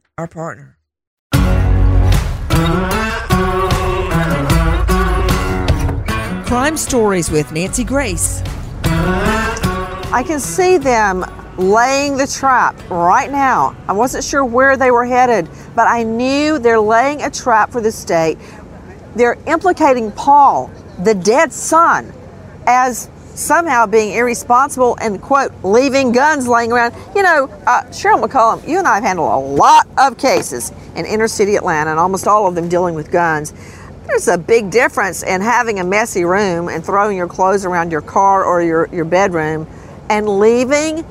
our 0.21 0.27
partner. 0.27 0.77
Crime 6.45 6.77
Stories 6.77 7.31
with 7.31 7.51
Nancy 7.51 7.83
Grace. 7.83 8.43
I 8.83 10.23
can 10.25 10.39
see 10.39 10.77
them 10.77 11.25
laying 11.57 12.17
the 12.17 12.27
trap 12.27 12.75
right 12.91 13.31
now. 13.31 13.75
I 13.87 13.93
wasn't 13.93 14.23
sure 14.23 14.45
where 14.45 14.77
they 14.77 14.91
were 14.91 15.05
headed, 15.05 15.49
but 15.75 15.87
I 15.87 16.03
knew 16.03 16.59
they're 16.59 16.79
laying 16.79 17.23
a 17.23 17.31
trap 17.31 17.71
for 17.71 17.81
the 17.81 17.91
state. 17.91 18.37
They're 19.15 19.39
implicating 19.47 20.11
Paul, 20.11 20.69
the 21.03 21.15
dead 21.15 21.51
son, 21.51 22.13
as 22.67 23.09
somehow 23.35 23.85
being 23.85 24.13
irresponsible 24.13 24.97
and 25.01 25.21
quote 25.21 25.51
leaving 25.63 26.11
guns 26.11 26.47
laying 26.47 26.71
around. 26.71 26.93
You 27.15 27.23
know, 27.23 27.47
uh, 27.65 27.83
Cheryl 27.85 28.23
McCollum, 28.23 28.67
you 28.67 28.77
and 28.77 28.87
I 28.87 28.95
have 28.95 29.03
handled 29.03 29.31
a 29.31 29.55
lot 29.55 29.87
of 29.97 30.17
cases 30.17 30.71
in 30.95 31.05
inner 31.05 31.27
city 31.27 31.55
Atlanta, 31.55 31.91
and 31.91 31.99
almost 31.99 32.27
all 32.27 32.47
of 32.47 32.55
them 32.55 32.69
dealing 32.69 32.95
with 32.95 33.11
guns. 33.11 33.53
There's 34.07 34.27
a 34.27 34.37
big 34.37 34.69
difference 34.71 35.23
in 35.23 35.41
having 35.41 35.79
a 35.79 35.83
messy 35.83 36.25
room 36.25 36.67
and 36.67 36.83
throwing 36.83 37.15
your 37.15 37.27
clothes 37.27 37.65
around 37.65 37.91
your 37.91 38.01
car 38.01 38.43
or 38.43 38.61
your, 38.61 38.87
your 38.91 39.05
bedroom 39.05 39.67
and 40.09 40.27
leaving 40.27 41.05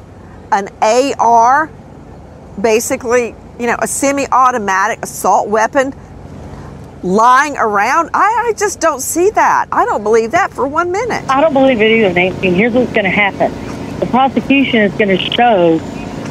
an 0.52 0.68
AR, 0.82 1.70
basically, 2.60 3.34
you 3.58 3.66
know, 3.66 3.76
a 3.78 3.86
semi 3.86 4.26
automatic 4.30 5.02
assault 5.02 5.48
weapon 5.48 5.94
lying 7.02 7.56
around. 7.56 8.10
I, 8.14 8.48
I 8.48 8.52
just 8.56 8.80
don't 8.80 9.00
see 9.00 9.30
that. 9.30 9.68
I 9.72 9.84
don't 9.84 10.02
believe 10.02 10.32
that 10.32 10.52
for 10.52 10.66
one 10.66 10.92
minute. 10.92 11.24
I 11.28 11.40
don't 11.40 11.52
believe 11.52 11.80
it 11.80 11.90
either, 11.90 12.12
Nancy. 12.12 12.48
And 12.48 12.56
here's 12.56 12.72
what's 12.72 12.92
going 12.92 13.04
to 13.04 13.10
happen 13.10 13.52
the 14.00 14.06
prosecution 14.06 14.80
is 14.80 14.92
going 14.94 15.16
to 15.16 15.18
show 15.34 15.78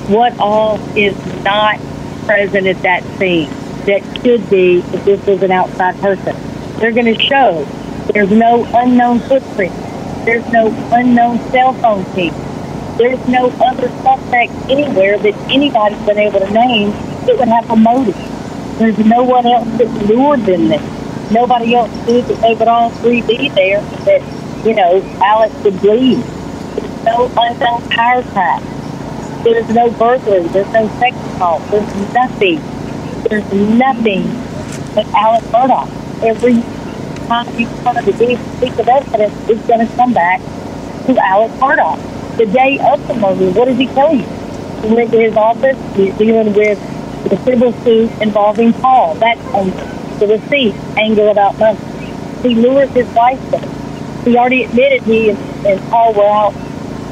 what 0.08 0.38
all 0.40 0.80
is 0.98 1.16
not 1.44 1.80
present 2.26 2.66
at 2.66 2.82
that 2.82 3.04
scene 3.18 3.50
that 3.86 4.04
should 4.24 4.50
be 4.50 4.80
if 4.80 5.06
this 5.06 5.26
was 5.26 5.44
an 5.44 5.52
outside 5.52 5.96
person. 6.00 6.36
They're 6.80 6.92
going 6.92 7.14
to 7.14 7.20
show 7.22 7.64
there's 8.14 8.32
no 8.32 8.66
unknown 8.74 9.20
footprint, 9.20 9.74
there's 10.26 10.48
no 10.52 10.68
unknown 10.92 11.40
cell 11.52 11.74
phone 11.74 12.06
key, 12.16 12.30
there's 12.98 13.26
no 13.28 13.50
other 13.62 13.88
suspect 14.02 14.52
anywhere 14.70 15.18
that 15.20 15.36
anybody's 15.50 16.04
been 16.06 16.18
able 16.18 16.40
to 16.40 16.52
name 16.52 16.92
that 17.26 17.38
would 17.38 17.48
have 17.48 17.70
a 17.70 17.76
motive. 17.76 18.16
There's 18.80 18.98
no 19.00 19.24
one 19.24 19.46
else 19.46 19.68
that 19.78 19.88
lured 20.08 20.40
them 20.42 20.70
there. 20.70 21.32
Nobody 21.32 21.76
else 21.76 21.92
knew 22.08 22.22
that 22.22 22.42
they 22.42 22.54
would 22.56 22.68
all 22.70 22.90
three 22.90 23.22
be 23.22 23.50
there, 23.50 23.82
that, 23.82 24.66
you 24.66 24.74
know, 24.74 25.02
Alex 25.22 25.54
would 25.66 25.82
bleed. 25.82 26.18
There's 26.18 27.04
no 27.04 27.32
unknown 27.38 27.90
power 27.90 28.24
pack. 28.24 28.64
There's 29.44 29.70
no 29.70 29.92
burglary. 29.92 30.48
There's 30.48 30.72
no 30.72 30.88
sex 30.98 31.18
assault. 31.18 31.62
There's 31.70 32.14
nothing. 32.14 32.62
There's 33.30 33.54
nothing 33.54 34.24
but 34.96 35.06
Alex 35.14 35.46
Murdaugh. 35.48 36.24
Every 36.24 36.62
time 37.28 37.60
you 37.60 37.68
come 37.84 37.98
to 37.98 38.12
the 38.12 38.40
piece 38.60 38.80
of 38.80 38.88
evidence 38.88 39.50
is 39.50 39.62
going 39.68 39.86
to 39.86 39.96
come 39.98 40.14
back 40.14 40.40
to 41.06 41.18
Alex 41.20 41.54
Murdaugh. 41.56 42.38
The 42.38 42.46
day 42.46 42.80
of 42.80 43.06
the 43.10 43.14
murder, 43.16 43.52
what 43.52 43.66
does 43.66 43.78
he 43.78 43.88
tell 43.88 44.16
you? 44.16 44.24
He 44.88 44.94
went 44.94 45.12
to 45.12 45.20
his 45.20 45.36
office. 45.36 45.78
He's 45.98 46.18
dealing 46.18 46.54
with 46.54 46.80
the 47.26 47.38
civil 47.44 47.74
suit 47.84 48.12
involving 48.22 48.74
Paul. 48.74 49.16
That's 49.16 49.44
on 49.54 49.70
the 50.20 50.28
receipt, 50.28 50.76
anger 50.98 51.28
about 51.30 51.58
money. 51.60 51.80
He 52.42 52.56
lures 52.56 52.90
his 52.92 53.08
wife 53.14 53.40
there. 53.52 53.68
He 54.24 54.38
already 54.38 54.64
admitted 54.64 55.04
he 55.04 55.30
and, 55.30 55.40
and 55.66 55.82
Paul 55.90 56.14
were 56.14 56.28
out 56.28 56.54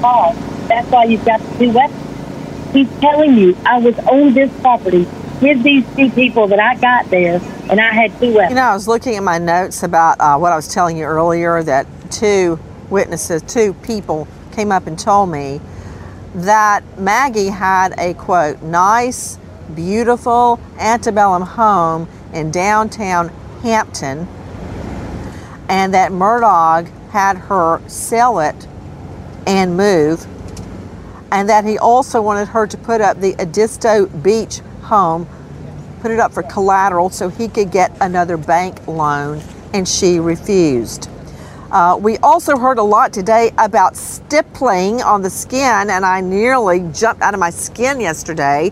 Paul. 0.01 0.33
That's 0.67 0.89
why 0.89 1.05
you've 1.05 1.25
got 1.25 1.39
the 1.41 1.57
two 1.57 1.71
weapons. 1.71 2.73
He's 2.73 2.99
telling 2.99 3.37
you, 3.37 3.57
I 3.65 3.79
was 3.79 3.97
on 3.99 4.33
this 4.33 4.51
property 4.61 5.07
with 5.41 5.63
these 5.63 5.85
two 5.95 6.09
people 6.11 6.47
that 6.47 6.59
I 6.59 6.75
got 6.75 7.09
there, 7.09 7.39
and 7.69 7.79
I 7.79 7.93
had 7.93 8.11
two 8.19 8.33
weapons. 8.33 8.51
You 8.51 8.55
know, 8.55 8.63
I 8.63 8.73
was 8.73 8.87
looking 8.87 9.15
at 9.15 9.23
my 9.23 9.37
notes 9.37 9.83
about 9.83 10.19
uh, 10.19 10.37
what 10.37 10.51
I 10.51 10.55
was 10.55 10.67
telling 10.67 10.97
you 10.97 11.05
earlier 11.05 11.63
that 11.63 11.87
two 12.11 12.59
witnesses, 12.89 13.41
two 13.43 13.73
people 13.73 14.27
came 14.51 14.71
up 14.71 14.87
and 14.87 14.97
told 14.97 15.29
me 15.29 15.61
that 16.35 16.83
Maggie 16.99 17.47
had 17.47 17.93
a 17.97 18.13
quote, 18.15 18.61
nice, 18.61 19.39
beautiful 19.75 20.59
antebellum 20.79 21.43
home 21.43 22.07
in 22.33 22.51
downtown 22.51 23.29
Hampton, 23.61 24.27
and 25.69 25.93
that 25.93 26.11
Murdaugh 26.11 26.87
had 27.09 27.37
her 27.37 27.81
sell 27.87 28.39
it 28.39 28.67
and 29.45 29.77
move, 29.77 30.25
and 31.31 31.49
that 31.49 31.65
he 31.65 31.77
also 31.77 32.21
wanted 32.21 32.47
her 32.49 32.67
to 32.67 32.77
put 32.77 33.01
up 33.01 33.19
the 33.19 33.35
Edisto 33.39 34.05
Beach 34.05 34.59
home, 34.83 35.27
put 36.01 36.11
it 36.11 36.19
up 36.19 36.31
for 36.31 36.43
collateral 36.43 37.09
so 37.09 37.29
he 37.29 37.47
could 37.47 37.71
get 37.71 37.95
another 38.01 38.37
bank 38.37 38.87
loan, 38.87 39.41
and 39.73 39.87
she 39.87 40.19
refused. 40.19 41.09
Uh, 41.71 41.97
we 41.99 42.17
also 42.19 42.57
heard 42.57 42.77
a 42.77 42.83
lot 42.83 43.11
today 43.11 43.51
about 43.57 43.97
stippling 43.97 45.01
on 45.01 45.21
the 45.21 45.29
skin, 45.29 45.89
and 45.89 46.05
I 46.05 46.21
nearly 46.21 46.79
jumped 46.93 47.21
out 47.21 47.33
of 47.33 47.41
my 47.41 47.49
skin 47.49 47.99
yesterday. 47.99 48.71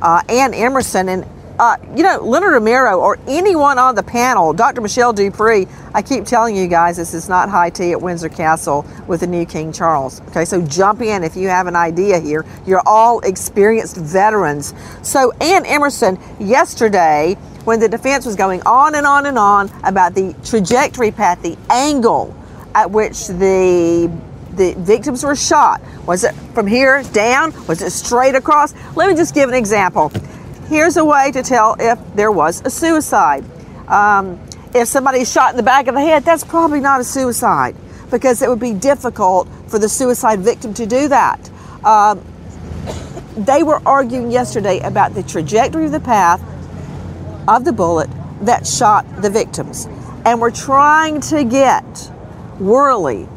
Uh, 0.00 0.22
Ann 0.28 0.54
Emerson 0.54 1.08
and 1.08 1.24
uh, 1.58 1.76
you 1.96 2.02
know, 2.02 2.18
Leonard 2.22 2.52
Romero 2.52 3.00
or 3.00 3.18
anyone 3.26 3.78
on 3.78 3.94
the 3.94 4.02
panel, 4.02 4.52
Dr. 4.52 4.80
Michelle 4.80 5.12
Dupree, 5.12 5.66
I 5.92 6.02
keep 6.02 6.24
telling 6.24 6.54
you 6.56 6.68
guys 6.68 6.96
this 6.96 7.14
is 7.14 7.28
not 7.28 7.48
high 7.48 7.70
tea 7.70 7.92
at 7.92 8.00
Windsor 8.00 8.28
Castle 8.28 8.86
with 9.06 9.20
the 9.20 9.26
new 9.26 9.44
King 9.44 9.72
Charles. 9.72 10.20
Okay, 10.28 10.44
so 10.44 10.62
jump 10.62 11.02
in 11.02 11.24
if 11.24 11.36
you 11.36 11.48
have 11.48 11.66
an 11.66 11.74
idea 11.74 12.20
here. 12.20 12.44
You're 12.66 12.82
all 12.86 13.20
experienced 13.20 13.96
veterans. 13.96 14.72
So, 15.02 15.32
Ann 15.40 15.66
Emerson, 15.66 16.18
yesterday, 16.38 17.34
when 17.64 17.80
the 17.80 17.88
defense 17.88 18.24
was 18.24 18.36
going 18.36 18.62
on 18.62 18.94
and 18.94 19.06
on 19.06 19.26
and 19.26 19.38
on 19.38 19.70
about 19.82 20.14
the 20.14 20.34
trajectory 20.44 21.10
path, 21.10 21.42
the 21.42 21.58
angle 21.70 22.34
at 22.74 22.90
which 22.90 23.26
the 23.26 24.10
the 24.58 24.74
victims 24.74 25.24
were 25.24 25.34
shot. 25.34 25.80
Was 26.06 26.24
it 26.24 26.34
from 26.52 26.66
here 26.66 27.02
down? 27.12 27.52
Was 27.66 27.80
it 27.80 27.90
straight 27.90 28.34
across? 28.34 28.74
Let 28.94 29.08
me 29.08 29.14
just 29.14 29.34
give 29.34 29.48
an 29.48 29.54
example. 29.54 30.12
Here's 30.68 30.98
a 30.98 31.04
way 31.04 31.30
to 31.32 31.42
tell 31.42 31.76
if 31.80 31.98
there 32.14 32.30
was 32.30 32.60
a 32.66 32.70
suicide. 32.70 33.44
Um, 33.88 34.38
if 34.74 34.88
somebody's 34.88 35.32
shot 35.32 35.52
in 35.52 35.56
the 35.56 35.62
back 35.62 35.86
of 35.86 35.94
the 35.94 36.00
head, 36.00 36.24
that's 36.24 36.44
probably 36.44 36.80
not 36.80 37.00
a 37.00 37.04
suicide 37.04 37.74
because 38.10 38.42
it 38.42 38.48
would 38.50 38.60
be 38.60 38.74
difficult 38.74 39.48
for 39.68 39.78
the 39.78 39.88
suicide 39.88 40.40
victim 40.40 40.74
to 40.74 40.84
do 40.84 41.08
that. 41.08 41.50
Um, 41.84 42.22
they 43.36 43.62
were 43.62 43.80
arguing 43.86 44.30
yesterday 44.30 44.80
about 44.80 45.14
the 45.14 45.22
trajectory 45.22 45.86
of 45.86 45.92
the 45.92 46.00
path 46.00 46.42
of 47.46 47.64
the 47.64 47.72
bullet 47.72 48.10
that 48.42 48.66
shot 48.66 49.06
the 49.22 49.30
victims. 49.30 49.86
And 50.24 50.40
we're 50.40 50.50
trying 50.50 51.20
to 51.22 51.44
get 51.44 52.10
Worley, 52.58 53.28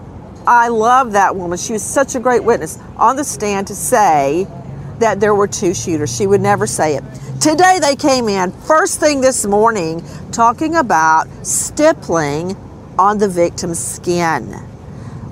I 0.47 0.69
love 0.69 1.11
that 1.11 1.35
woman. 1.35 1.57
She 1.57 1.73
was 1.73 1.83
such 1.83 2.15
a 2.15 2.19
great 2.19 2.43
witness 2.43 2.79
on 2.97 3.15
the 3.15 3.23
stand 3.23 3.67
to 3.67 3.75
say 3.75 4.47
that 4.99 5.19
there 5.19 5.35
were 5.35 5.47
two 5.47 5.73
shooters. 5.73 6.15
She 6.15 6.27
would 6.27 6.41
never 6.41 6.65
say 6.65 6.95
it. 6.95 7.03
Today 7.39 7.79
they 7.81 7.95
came 7.95 8.29
in, 8.29 8.51
first 8.51 8.99
thing 8.99 9.21
this 9.21 9.45
morning, 9.45 10.03
talking 10.31 10.75
about 10.75 11.27
stippling 11.45 12.55
on 12.97 13.17
the 13.17 13.27
victim's 13.27 13.79
skin, 13.79 14.45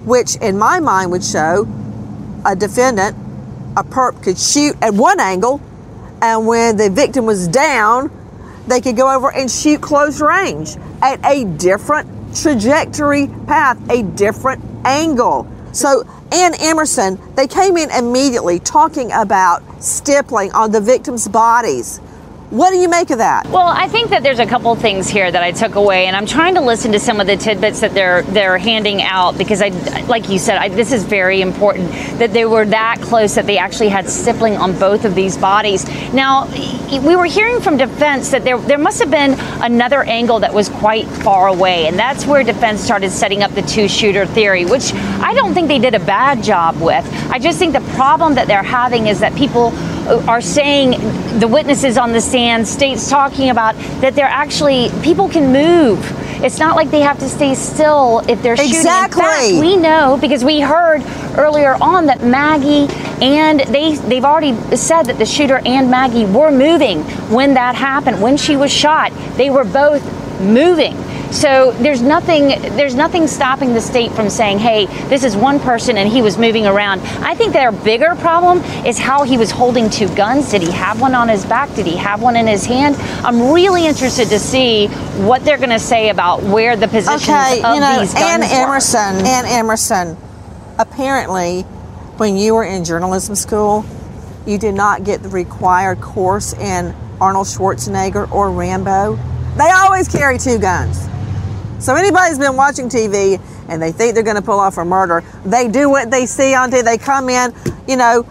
which 0.05 0.35
in 0.37 0.57
my 0.57 0.79
mind 0.79 1.11
would 1.11 1.23
show 1.23 1.67
a 2.45 2.55
defendant, 2.55 3.15
a 3.77 3.83
perp 3.83 4.23
could 4.23 4.37
shoot 4.37 4.75
at 4.81 4.93
one 4.93 5.19
angle, 5.19 5.61
and 6.21 6.47
when 6.47 6.77
the 6.77 6.89
victim 6.89 7.25
was 7.25 7.47
down, 7.47 8.11
they 8.67 8.81
could 8.81 8.97
go 8.97 9.15
over 9.15 9.31
and 9.31 9.49
shoot 9.49 9.81
close 9.81 10.21
range 10.21 10.75
at 11.01 11.23
a 11.25 11.45
different 11.45 12.35
trajectory 12.35 13.27
path, 13.47 13.77
a 13.89 14.03
different 14.03 14.63
angle. 14.85 15.47
So, 15.71 16.03
Ann 16.31 16.53
Emerson, 16.59 17.19
they 17.35 17.47
came 17.47 17.77
in 17.77 17.89
immediately 17.91 18.59
talking 18.59 19.11
about 19.11 19.61
stippling 19.83 20.51
on 20.51 20.71
the 20.71 20.81
victims' 20.81 21.27
bodies. 21.27 21.99
What 22.49 22.71
do 22.71 22.77
you 22.77 22.89
make 22.89 23.11
of 23.11 23.19
that? 23.19 23.45
Well, 23.45 23.67
I 23.67 23.87
think 23.87 24.09
that 24.09 24.23
there's 24.23 24.39
a 24.39 24.45
couple 24.45 24.73
things 24.75 25.07
here 25.07 25.31
that 25.31 25.43
I 25.43 25.51
took 25.51 25.75
away, 25.75 26.07
and 26.07 26.15
I'm 26.15 26.25
trying 26.25 26.55
to 26.55 26.61
listen 26.61 26.91
to 26.93 26.99
some 26.99 27.19
of 27.19 27.27
the 27.27 27.37
tidbits 27.37 27.81
that 27.81 27.93
they're 27.93 28.23
they're 28.23 28.57
handing 28.57 29.03
out 29.03 29.37
because 29.37 29.61
I, 29.61 29.67
like 30.07 30.29
you 30.29 30.39
said, 30.39 30.57
I, 30.57 30.69
this 30.69 30.91
is 30.91 31.03
very 31.03 31.41
important 31.41 31.91
that 32.17 32.33
they 32.33 32.45
were 32.45 32.65
that 32.65 33.01
close 33.01 33.35
that 33.35 33.45
they 33.45 33.59
actually 33.59 33.89
had 33.89 34.09
stippling 34.09 34.57
on 34.57 34.79
both 34.79 35.05
of 35.05 35.13
these 35.13 35.37
bodies. 35.37 35.87
Now, 36.11 36.47
we 36.89 37.15
were 37.15 37.25
hearing 37.25 37.61
from 37.61 37.77
defense 37.77 38.31
that 38.31 38.43
there 38.43 38.57
there 38.57 38.79
must 38.79 38.99
have 38.99 39.11
been 39.11 39.35
another 39.61 40.01
angle 40.01 40.39
that 40.39 40.51
was 40.51 40.69
quite 40.69 41.05
far 41.05 41.49
away, 41.49 41.85
and 41.85 41.99
that's 41.99 42.25
where 42.25 42.43
defense 42.43 42.81
started 42.81 43.11
setting 43.11 43.43
up 43.43 43.51
the 43.51 43.61
two 43.61 43.87
shooter 43.87 44.25
theory, 44.25 44.65
which 44.65 44.91
I 44.95 45.35
don't 45.35 45.53
think 45.53 45.67
they 45.67 45.77
did 45.77 45.93
a 45.93 45.99
bad 45.99 46.43
job 46.43 46.81
with. 46.81 47.05
I 47.29 47.37
just 47.37 47.59
think 47.59 47.73
the 47.73 47.93
problem 47.93 48.33
that 48.35 48.47
they're 48.47 48.63
having 48.63 49.05
is 49.05 49.19
that 49.19 49.35
people 49.35 49.69
are 50.27 50.41
saying 50.41 50.91
the 51.39 51.47
witnesses 51.47 51.97
on 51.97 52.11
the 52.11 52.21
stand, 52.21 52.67
states 52.67 53.09
talking 53.09 53.49
about 53.49 53.75
that 54.01 54.15
they're 54.15 54.25
actually 54.25 54.89
people 55.03 55.29
can 55.29 55.51
move. 55.51 55.99
It's 56.43 56.57
not 56.57 56.75
like 56.75 56.89
they 56.89 57.01
have 57.01 57.19
to 57.19 57.29
stay 57.29 57.53
still 57.53 58.19
if 58.29 58.41
they're 58.41 58.55
shooting. 58.55 58.75
Exactly. 58.75 59.59
We 59.59 59.75
know 59.75 60.17
because 60.19 60.43
we 60.45 60.61
heard 60.61 61.03
earlier 61.37 61.75
on 61.81 62.05
that 62.05 62.23
Maggie 62.23 62.87
and 63.21 63.59
they 63.59 63.95
they've 63.95 64.23
already 64.25 64.53
said 64.75 65.03
that 65.03 65.17
the 65.17 65.25
shooter 65.25 65.61
and 65.65 65.91
Maggie 65.91 66.25
were 66.25 66.51
moving 66.51 67.01
when 67.29 67.53
that 67.55 67.75
happened. 67.75 68.21
When 68.21 68.37
she 68.37 68.55
was 68.55 68.71
shot, 68.71 69.11
they 69.35 69.49
were 69.49 69.65
both 69.65 70.01
moving. 70.39 70.95
So 71.31 71.71
there's 71.73 72.01
nothing 72.01 72.49
there's 72.75 72.95
nothing 72.95 73.27
stopping 73.27 73.73
the 73.73 73.81
state 73.81 74.11
from 74.11 74.29
saying, 74.29 74.59
"Hey, 74.59 74.87
this 75.09 75.23
is 75.23 75.35
one 75.35 75.59
person 75.59 75.97
and 75.97 76.09
he 76.09 76.21
was 76.21 76.37
moving 76.37 76.65
around." 76.65 77.01
I 77.21 77.35
think 77.35 77.53
their 77.53 77.71
bigger 77.71 78.15
problem 78.15 78.63
is 78.85 78.97
how 78.97 79.23
he 79.23 79.37
was 79.37 79.51
holding 79.51 79.89
two 79.89 80.07
guns. 80.15 80.49
Did 80.49 80.63
he 80.63 80.71
have 80.71 80.99
one 80.99 81.13
on 81.13 81.29
his 81.29 81.45
back? 81.45 81.73
Did 81.75 81.85
he 81.85 81.95
have 81.97 82.21
one 82.21 82.35
in 82.35 82.47
his 82.47 82.65
hand? 82.65 82.95
I'm 83.23 83.51
really 83.51 83.85
interested 83.85 84.29
to 84.29 84.39
see 84.39 84.87
what 85.17 85.45
they're 85.45 85.57
going 85.57 85.69
to 85.69 85.79
say 85.79 86.09
about 86.09 86.41
where 86.41 86.75
the 86.75 86.87
positions 86.87 87.29
okay, 87.29 87.61
of 87.61 87.75
you 87.75 87.81
know, 87.81 87.99
these 87.99 88.13
guns 88.13 88.45
Okay, 88.45 88.55
Ann 88.55 88.67
were. 88.67 88.73
Emerson, 88.73 89.25
Ann 89.25 89.45
Emerson, 89.45 90.17
apparently, 90.79 91.61
when 92.17 92.37
you 92.37 92.55
were 92.55 92.63
in 92.63 92.83
journalism 92.83 93.35
school, 93.35 93.85
you 94.45 94.57
did 94.57 94.73
not 94.73 95.03
get 95.03 95.21
the 95.21 95.29
required 95.29 96.01
course 96.01 96.53
in 96.53 96.95
Arnold 97.21 97.47
Schwarzenegger 97.47 98.31
or 98.31 98.49
Rambo. 98.49 99.19
They 99.57 99.69
always 99.69 100.07
carry 100.07 100.37
two 100.37 100.57
guns. 100.57 101.07
So 101.79 101.95
anybody's 101.95 102.37
been 102.37 102.57
watching 102.57 102.89
TV 102.89 103.39
and 103.69 103.81
they 103.81 103.93
think 103.93 104.13
they're 104.13 104.23
going 104.23 104.35
to 104.35 104.41
pull 104.41 104.59
off 104.59 104.77
a 104.77 104.83
murder, 104.83 105.23
they 105.45 105.69
do 105.69 105.89
what 105.89 106.11
they 106.11 106.25
see 106.25 106.53
on 106.53 106.71
TV. 106.71 106.83
They 106.83 106.97
come 106.97 107.29
in, 107.29 107.53
you 107.87 107.95
know, 107.95 108.23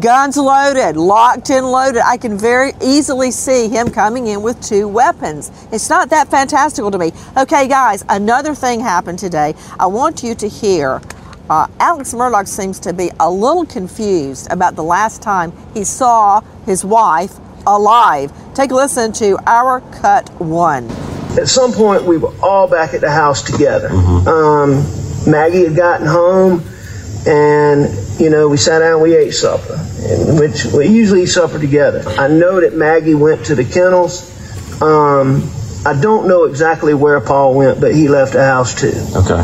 guns 0.00 0.36
loaded, 0.36 0.96
locked 0.96 1.50
and 1.50 1.66
loaded. 1.66 2.02
I 2.04 2.16
can 2.16 2.38
very 2.38 2.72
easily 2.80 3.32
see 3.32 3.68
him 3.68 3.90
coming 3.90 4.28
in 4.28 4.42
with 4.42 4.62
two 4.62 4.86
weapons. 4.86 5.50
It's 5.72 5.88
not 5.88 6.10
that 6.10 6.28
fantastical 6.28 6.90
to 6.92 6.98
me. 6.98 7.12
Okay, 7.36 7.66
guys, 7.66 8.04
another 8.08 8.54
thing 8.54 8.80
happened 8.80 9.18
today. 9.18 9.54
I 9.80 9.86
want 9.86 10.22
you 10.22 10.34
to 10.36 10.48
hear. 10.48 11.00
Uh, 11.50 11.68
Alex 11.78 12.12
Murdaugh 12.12 12.46
seems 12.46 12.80
to 12.80 12.92
be 12.92 13.10
a 13.20 13.30
little 13.30 13.64
confused 13.64 14.50
about 14.50 14.74
the 14.74 14.82
last 14.82 15.22
time 15.22 15.52
he 15.74 15.84
saw 15.84 16.40
his 16.64 16.84
wife 16.84 17.34
alive. 17.66 18.32
Take 18.54 18.70
a 18.70 18.74
listen 18.74 19.12
to 19.14 19.38
our 19.46 19.80
cut 19.92 20.28
one. 20.40 20.88
At 21.38 21.48
some 21.48 21.72
point, 21.72 22.04
we 22.04 22.16
were 22.18 22.32
all 22.42 22.68
back 22.68 22.94
at 22.94 23.00
the 23.00 23.10
house 23.10 23.42
together. 23.42 23.88
Um, 23.90 24.84
Maggie 25.30 25.64
had 25.64 25.76
gotten 25.76 26.06
home, 26.06 26.62
and 27.26 28.20
you 28.20 28.30
know, 28.30 28.48
we 28.48 28.56
sat 28.56 28.78
down, 28.78 29.02
we 29.02 29.14
ate 29.14 29.32
supper, 29.32 29.76
which 30.40 30.64
we 30.66 30.86
usually 30.88 31.24
eat 31.24 31.26
supper 31.26 31.58
together. 31.58 32.02
I 32.18 32.28
know 32.28 32.60
that 32.60 32.74
Maggie 32.74 33.14
went 33.14 33.46
to 33.46 33.54
the 33.54 33.64
kennels. 33.64 34.32
Um, 34.80 35.50
I 35.84 35.98
don't 36.00 36.26
know 36.26 36.44
exactly 36.44 36.94
where 36.94 37.20
Paul 37.20 37.54
went, 37.54 37.80
but 37.80 37.94
he 37.94 38.08
left 38.08 38.32
the 38.32 38.42
house 38.44 38.74
too. 38.74 38.92
Okay. 39.14 39.42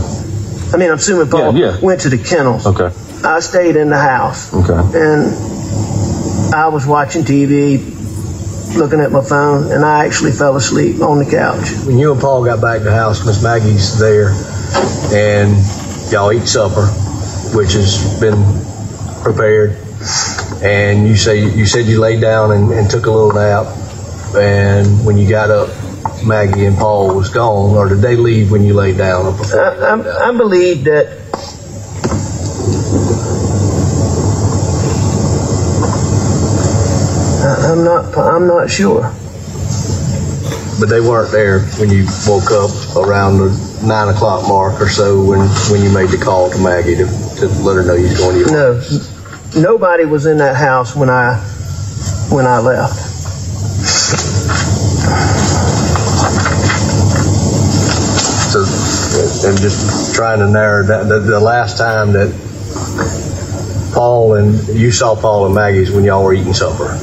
I 0.75 0.77
mean, 0.79 0.89
I'm 0.91 0.97
assuming 0.97 1.29
Paul 1.31 1.55
Yeah, 1.57 1.73
yeah. 1.75 1.81
went 1.81 2.01
to 2.03 2.09
the 2.09 2.19
kennels. 2.19 2.67
Okay. 2.67 2.91
I 3.25 3.41
stayed 3.41 3.77
in 3.77 3.91
the 3.91 3.99
house. 3.99 4.53
Okay. 4.53 4.99
And 4.99 6.55
I 6.55 6.69
was 6.69 6.87
watching 6.87 7.25
TV, 7.25 7.92
looking 8.77 9.01
at 9.01 9.11
my 9.11 9.23
phone, 9.23 9.71
and 9.73 9.85
I 9.85 10.05
actually 10.05 10.33
fell 10.33 10.57
asleep 10.57 11.01
on 11.01 11.19
the 11.19 11.31
couch. 11.31 11.71
When 11.87 11.99
you 11.99 12.13
and 12.13 12.21
Paul 12.21 12.45
got 12.45 12.61
back 12.61 12.79
to 12.79 12.85
the 12.85 12.93
house, 12.93 13.25
Miss 13.27 13.43
Maggie's 13.43 13.99
there, 13.99 14.31
and 15.13 15.57
y'all 16.11 16.33
eat 16.33 16.47
supper, 16.47 16.87
which 17.57 17.73
has 17.73 18.21
been 18.21 18.43
prepared. 19.23 19.77
And 20.63 21.07
you 21.09 21.17
say 21.17 21.45
you 21.45 21.67
said 21.67 21.87
you 21.87 22.01
laid 22.01 22.21
down 22.21 22.53
and, 22.53 22.73
and 22.73 22.91
took 22.91 23.07
a 23.07 23.11
little 23.11 23.33
nap, 23.33 23.67
and 24.37 25.05
when 25.05 25.17
you 25.19 25.29
got 25.29 25.51
up, 25.51 25.71
Maggie 26.25 26.67
and 26.67 26.77
Paul 26.77 27.15
was 27.15 27.29
gone, 27.29 27.77
or 27.77 27.89
did 27.89 27.99
they 27.99 28.17
leave 28.17 28.51
when 28.51 28.65
you 28.65 28.75
laid 28.75 28.97
down? 28.99 29.35
I, 29.53 29.57
I, 29.57 30.29
I 30.29 30.37
believe 30.37 30.85
that 30.85 31.22
I'm 37.73 37.85
not. 37.85 38.19
I'm 38.19 38.47
not 38.47 38.71
sure. 38.71 39.01
But 40.79 40.91
they 40.91 41.01
weren't 41.01 41.33
there 41.33 41.61
when 41.81 41.89
you 41.89 42.07
woke 42.29 42.51
up 42.51 42.71
around 42.97 43.39
the 43.39 43.81
nine 43.83 44.15
o'clock 44.15 44.47
mark 44.47 44.79
or 44.79 44.91
so 44.91 45.25
when, 45.25 45.41
when 45.71 45.83
you 45.83 45.91
made 45.91 46.11
the 46.11 46.19
call 46.23 46.51
to 46.51 46.59
Maggie 46.59 46.97
to, 46.97 47.07
to 47.07 47.49
let 47.65 47.77
her 47.77 47.83
know 47.83 47.95
you 47.95 48.09
was 48.09 48.19
going 48.19 48.35
to 48.35 48.41
your 48.41 48.51
No, 48.53 48.83
nobody 49.57 50.05
was 50.05 50.27
in 50.27 50.37
that 50.39 50.55
house 50.55 50.95
when 50.95 51.09
I 51.09 51.37
when 52.29 52.45
I 52.45 52.59
left. 52.59 52.99
So, 58.53 58.61
I'm 59.49 59.57
just 59.57 60.15
trying 60.15 60.41
to 60.41 60.49
narrow 60.51 60.85
that. 60.85 61.09
The, 61.09 61.21
the 61.21 61.41
last 61.41 61.79
time 61.79 62.13
that 62.13 62.29
Paul 63.95 64.35
and 64.35 64.69
you 64.69 64.91
saw 64.91 65.15
Paul 65.15 65.47
and 65.47 65.55
Maggie's 65.55 65.91
when 65.91 66.05
y'all 66.05 66.23
were 66.23 66.35
eating 66.35 66.53
supper. 66.53 66.99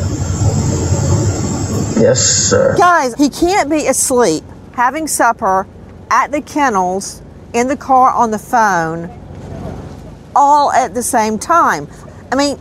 Yes, 1.99 2.21
sir. 2.21 2.77
Guys, 2.77 3.13
he 3.15 3.29
can't 3.29 3.69
be 3.69 3.87
asleep 3.87 4.43
having 4.73 5.05
supper 5.05 5.67
at 6.09 6.31
the 6.31 6.41
kennels, 6.41 7.21
in 7.53 7.67
the 7.67 7.75
car, 7.75 8.11
on 8.11 8.31
the 8.31 8.39
phone, 8.39 9.09
all 10.33 10.71
at 10.71 10.93
the 10.93 11.03
same 11.03 11.37
time. 11.37 11.89
I 12.31 12.35
mean, 12.35 12.57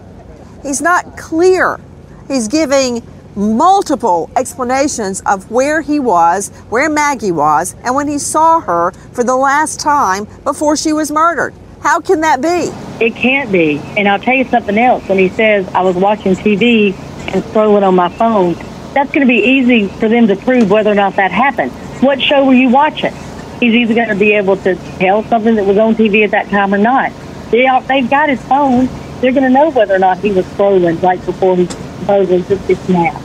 he's 0.64 0.80
not 0.80 1.16
clear. 1.16 1.78
He's 2.26 2.49
giving 2.49 3.07
multiple 3.36 4.28
explanations 4.34 5.20
of 5.24 5.49
where 5.53 5.80
he 5.82 6.01
was, 6.01 6.49
where 6.70 6.91
Maggie 6.91 7.30
was, 7.30 7.76
and 7.84 7.95
when 7.95 8.09
he 8.09 8.18
saw 8.18 8.59
her 8.59 8.91
for 9.12 9.22
the 9.22 9.36
last 9.36 9.78
time 9.78 10.26
before 10.43 10.76
she 10.76 10.93
was 10.93 11.12
murdered. 11.12 11.55
How 11.80 12.01
can 12.01 12.22
that 12.22 12.43
be? 12.43 12.72
It 13.05 13.14
can't 13.14 13.53
be. 13.53 13.78
And 13.97 14.09
I'll 14.09 14.18
tell 14.18 14.34
you 14.34 14.45
something 14.45 14.76
else. 14.76 15.09
When 15.09 15.18
he 15.18 15.28
says 15.28 15.68
I 15.68 15.82
was 15.82 15.95
watching 15.95 16.34
TV 16.34 16.93
and 17.32 17.45
scrolling 17.45 17.86
on 17.86 17.95
my 17.95 18.09
phone, 18.09 18.57
that's 18.95 19.11
going 19.12 19.26
to 19.26 19.32
be 19.32 19.41
easy 19.41 19.89
for 19.89 20.09
them 20.09 20.26
to 20.28 20.36
prove 20.36 20.70
whether 20.70 20.91
or 20.91 20.95
not 20.95 21.16
that 21.16 21.30
happened. 21.30 21.72
What 22.03 22.20
show 22.20 22.45
were 22.45 22.55
you 22.55 22.68
watching? 22.68 23.12
He's 23.61 23.74
either 23.74 23.95
going 23.95 24.09
to 24.09 24.14
be 24.14 24.32
able 24.32 24.57
to 24.59 24.76
tell 24.99 25.24
something 25.24 25.57
that 25.57 25.66
was 25.66 25.78
on 25.78 25.95
TV 25.95 26.24
at 26.24 26.30
that 26.30 26.49
time 26.49 26.72
or 26.72 26.78
not. 26.78 27.12
They 27.51 27.68
they've 27.86 28.09
got 28.09 28.28
his 28.28 28.41
phone. 28.43 28.89
They're 29.20 29.32
going 29.32 29.45
to 29.45 29.51
know 29.51 29.70
whether 29.70 29.95
or 29.95 29.99
not 29.99 30.18
he 30.18 30.30
was 30.30 30.45
scrolling 30.47 31.03
right 31.03 31.24
before 31.24 31.57
he 31.57 31.66
supposedly 31.66 32.43
took 32.45 32.64
this 32.66 32.89
nap. 32.89 33.20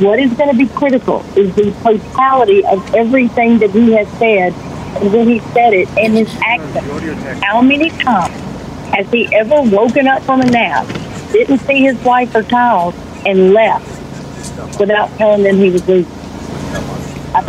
What 0.00 0.18
is 0.18 0.32
going 0.34 0.50
to 0.50 0.56
be 0.56 0.66
critical 0.66 1.24
is 1.36 1.54
the 1.54 1.72
totality 1.82 2.64
of 2.66 2.94
everything 2.94 3.58
that 3.58 3.70
he 3.70 3.92
has 3.92 4.08
said 4.18 4.52
and 4.52 5.12
when 5.12 5.28
he 5.28 5.38
said 5.52 5.72
it 5.72 5.88
and 5.96 6.12
his 6.12 6.34
actions. 6.44 7.42
How 7.42 7.62
many 7.62 7.88
times 7.90 8.34
has 8.92 9.10
he 9.10 9.34
ever 9.34 9.62
woken 9.62 10.06
up 10.06 10.22
from 10.22 10.42
a 10.42 10.46
nap, 10.46 10.86
didn't 11.32 11.58
see 11.60 11.82
his 11.82 11.96
wife 12.04 12.34
or 12.34 12.42
child, 12.42 12.94
and 13.24 13.54
left 13.54 14.01
without 14.78 15.08
telling 15.16 15.42
them 15.42 15.56
he 15.56 15.70
was 15.70 15.86
leaving? 15.88 16.10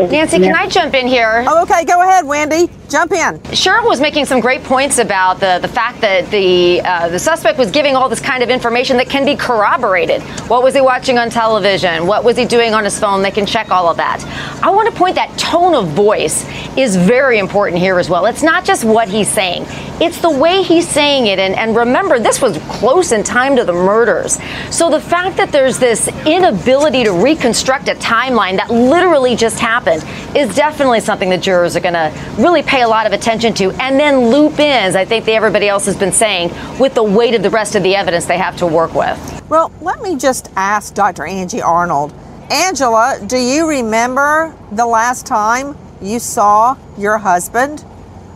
Nancy, 0.10 0.40
can 0.40 0.56
I 0.56 0.68
jump 0.68 0.94
in 0.94 1.08
here? 1.08 1.44
Oh, 1.48 1.64
okay, 1.64 1.84
go 1.86 2.02
ahead, 2.02 2.26
Wendy. 2.26 2.70
Jump 2.90 3.12
in. 3.12 3.40
Cheryl 3.54 3.86
was 3.86 4.00
making 4.00 4.26
some 4.26 4.40
great 4.40 4.64
points 4.64 5.00
about 5.00 5.40
the, 5.40 5.58
the 5.62 5.68
fact 5.68 6.02
that 6.02 6.30
the 6.30 6.82
uh, 6.82 7.10
the 7.10 7.18
suspect 7.18 7.58
was 7.58 7.72
giving 7.72 7.96
all 7.96 8.08
this 8.08 8.20
kind 8.20 8.44
of 8.44 8.50
information 8.50 8.98
that 8.98 9.10
can 9.10 9.26
be 9.26 9.36
corroborated. 9.36 10.22
What 10.48 10.64
was 10.64 10.76
he 10.76 10.82
watching 10.82 11.18
on 11.18 11.30
television? 11.30 12.06
What 12.06 12.24
was 12.24 12.38
he 12.38 12.46
doing 12.46 12.74
on 12.74 12.84
his 12.84 13.00
phone? 13.00 13.22
They 13.22 13.32
can 13.32 13.46
check 13.46 13.72
all 13.72 13.88
of 13.88 13.98
that. 13.98 14.24
I 14.62 14.70
want 14.70 14.94
to 14.94 14.96
point 14.96 15.16
that 15.16 15.36
tone 15.40 15.74
of 15.74 15.88
voice 15.90 16.46
is 16.78 16.96
very 16.96 17.40
important 17.40 17.80
here 17.80 18.00
as 18.00 18.10
well. 18.10 18.26
It's 18.26 18.44
not 18.44 18.66
just 18.66 18.84
what 18.84 19.08
he's 19.08 19.30
saying, 19.30 19.66
it's 20.02 20.22
the 20.22 20.30
way 20.30 20.62
he's 20.62 20.88
saying 20.88 21.28
it. 21.28 21.40
And, 21.40 21.56
and 21.56 21.76
remember, 21.76 22.20
this 22.20 22.42
was 22.42 22.58
close 22.70 23.12
in 23.12 23.24
time 23.24 23.56
to 23.56 23.64
the 23.64 23.74
murders. 23.74 24.40
So 24.70 24.90
the 24.90 25.00
fact 25.00 25.38
that 25.38 25.52
there's 25.52 25.80
this 25.80 26.10
inability 26.26 27.06
to 27.06 27.12
reconstruct 27.12 27.88
a 27.88 27.96
timeline 27.96 28.58
that 28.58 28.70
literally 28.70 29.36
just 29.36 29.60
happened 29.60 30.04
is 30.36 30.54
definitely 30.56 31.00
something 31.00 31.30
the 31.30 31.38
jurors 31.38 31.76
are 31.76 31.80
going 31.80 31.94
to 31.94 32.14
really 32.38 32.62
pay 32.62 32.73
a 32.82 32.88
lot 32.88 33.06
of 33.06 33.14
attention 33.14 33.54
to 33.56 33.72
and 33.72 34.00
then 34.00 34.30
loop 34.30 34.60
in, 34.60 34.84
as 34.84 34.96
I 34.96 35.06
think 35.06 35.28
everybody 35.28 35.68
else 35.68 35.86
has 35.86 35.96
been 35.96 36.12
saying, 36.12 36.52
with 36.80 36.94
the 36.94 37.04
weight 37.04 37.36
of 37.36 37.44
the 37.44 37.50
rest 37.50 37.76
of 37.76 37.84
the 37.84 37.96
evidence 37.96 38.26
they 38.26 38.38
have 38.38 38.58
to 38.58 38.68
work 38.68 38.94
with. 38.94 39.44
Well, 39.50 39.72
let 39.82 40.02
me 40.02 40.16
just 40.16 40.50
ask 40.56 40.94
Dr. 40.94 41.26
Angie 41.26 41.62
Arnold. 41.62 42.14
Angela, 42.52 43.20
do 43.26 43.38
you 43.38 43.68
remember 43.68 44.56
the 44.72 44.86
last 44.86 45.26
time 45.26 45.78
you 46.02 46.20
saw 46.20 46.76
your 46.98 47.18
husband 47.18 47.86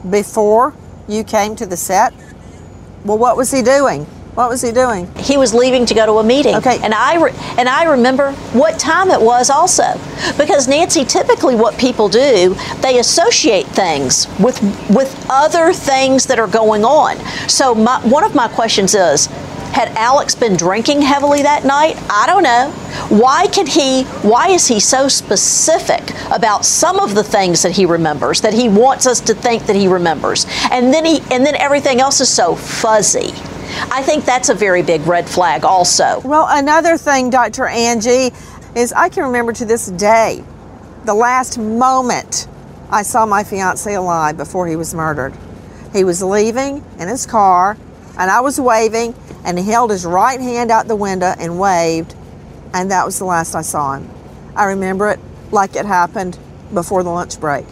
before 0.10 0.74
you 1.08 1.24
came 1.24 1.56
to 1.56 1.66
the 1.66 1.78
set? 1.78 2.14
Well, 3.04 3.18
what 3.18 3.38
was 3.38 3.52
he 3.52 3.62
doing? 3.62 4.06
What 4.38 4.50
was 4.50 4.62
he 4.62 4.72
doing? 4.72 5.08
He 5.16 5.36
was 5.36 5.52
leaving 5.52 5.88
to 5.88 5.96
go 5.96 6.06
to 6.06 6.20
a 6.20 6.24
meeting. 6.24 6.54
Okay. 6.58 6.78
And 6.84 6.94
I 6.94 7.20
re- 7.20 7.34
and 7.58 7.68
I 7.68 7.86
remember 7.86 8.34
what 8.54 8.78
time 8.78 9.10
it 9.10 9.20
was 9.20 9.50
also, 9.50 10.00
because 10.38 10.68
Nancy, 10.68 11.04
typically 11.06 11.56
what 11.56 11.76
people 11.80 12.08
do, 12.08 12.56
they 12.84 13.00
associate 13.00 13.66
things 13.66 14.28
with 14.40 14.62
with 14.92 15.26
other 15.28 15.74
things 15.74 16.28
that 16.28 16.38
are 16.38 16.46
going 16.48 16.86
on. 16.86 17.18
So 17.50 17.74
my, 17.74 18.00
one 18.08 18.24
of 18.24 18.36
my 18.36 18.48
questions 18.48 18.94
is. 18.94 19.28
Had 19.68 19.90
Alex 19.98 20.34
been 20.34 20.56
drinking 20.56 21.02
heavily 21.02 21.44
that 21.44 21.64
night? 21.66 21.98
I 22.10 22.26
don't 22.26 22.42
know. 22.42 22.72
Why 23.10 23.48
can 23.48 23.68
he 23.68 24.06
why 24.24 24.50
is 24.50 24.66
he 24.66 24.80
so 24.80 25.08
specific 25.08 26.02
about 26.32 26.66
some 26.66 27.00
of 27.00 27.14
the 27.14 27.24
things 27.24 27.62
that 27.64 27.74
he 27.74 27.86
remembers 27.86 28.42
that 28.42 28.54
he 28.54 28.70
wants 28.70 29.06
us 29.06 29.20
to 29.22 29.36
think 29.36 29.66
that 29.66 29.76
he 29.76 29.88
remembers? 29.88 30.48
And 30.72 30.94
then 30.94 31.06
he 31.06 31.22
and 31.32 31.46
then 31.46 31.56
everything 31.56 32.00
else 32.00 32.22
is 32.22 32.30
so 32.30 32.56
fuzzy. 32.56 33.34
I 33.92 34.02
think 34.04 34.26
that's 34.26 34.50
a 34.50 34.54
very 34.54 34.82
big 34.84 35.06
red 35.08 35.30
flag, 35.30 35.64
also. 35.64 36.22
Well, 36.24 36.48
another 36.50 36.98
thing, 36.98 37.30
Dr. 37.30 37.68
Angie, 37.68 38.32
is 38.76 38.94
I 38.94 39.10
can 39.10 39.24
remember 39.24 39.54
to 39.54 39.66
this 39.66 39.88
day 39.88 40.44
the 41.06 41.14
last 41.14 41.58
moment 41.58 42.48
I 42.90 43.02
saw 43.02 43.26
my 43.26 43.44
fiance 43.44 43.94
alive 43.94 44.38
before 44.38 44.68
he 44.68 44.76
was 44.76 44.94
murdered. 44.94 45.34
He 45.94 46.04
was 46.04 46.22
leaving 46.22 46.84
in 47.00 47.08
his 47.08 47.26
car, 47.26 47.78
and 48.18 48.32
I 48.32 48.42
was 48.42 48.60
waving, 48.60 49.16
and 49.46 49.58
he 49.58 49.70
held 49.70 49.92
his 49.92 50.06
right 50.06 50.40
hand 50.40 50.72
out 50.72 50.88
the 50.88 50.96
window 50.96 51.34
and 51.40 51.60
waved, 51.60 52.16
and 52.74 52.92
that 52.92 53.06
was 53.06 53.20
the 53.20 53.26
last 53.26 53.56
I 53.56 53.62
saw 53.62 53.96
him. 53.96 54.10
I 54.56 54.66
remember 54.66 55.10
it 55.10 55.20
like 55.52 55.76
it 55.76 55.86
happened 55.86 56.38
before 56.74 57.04
the 57.04 57.10
lunch 57.10 57.40
break. 57.40 57.66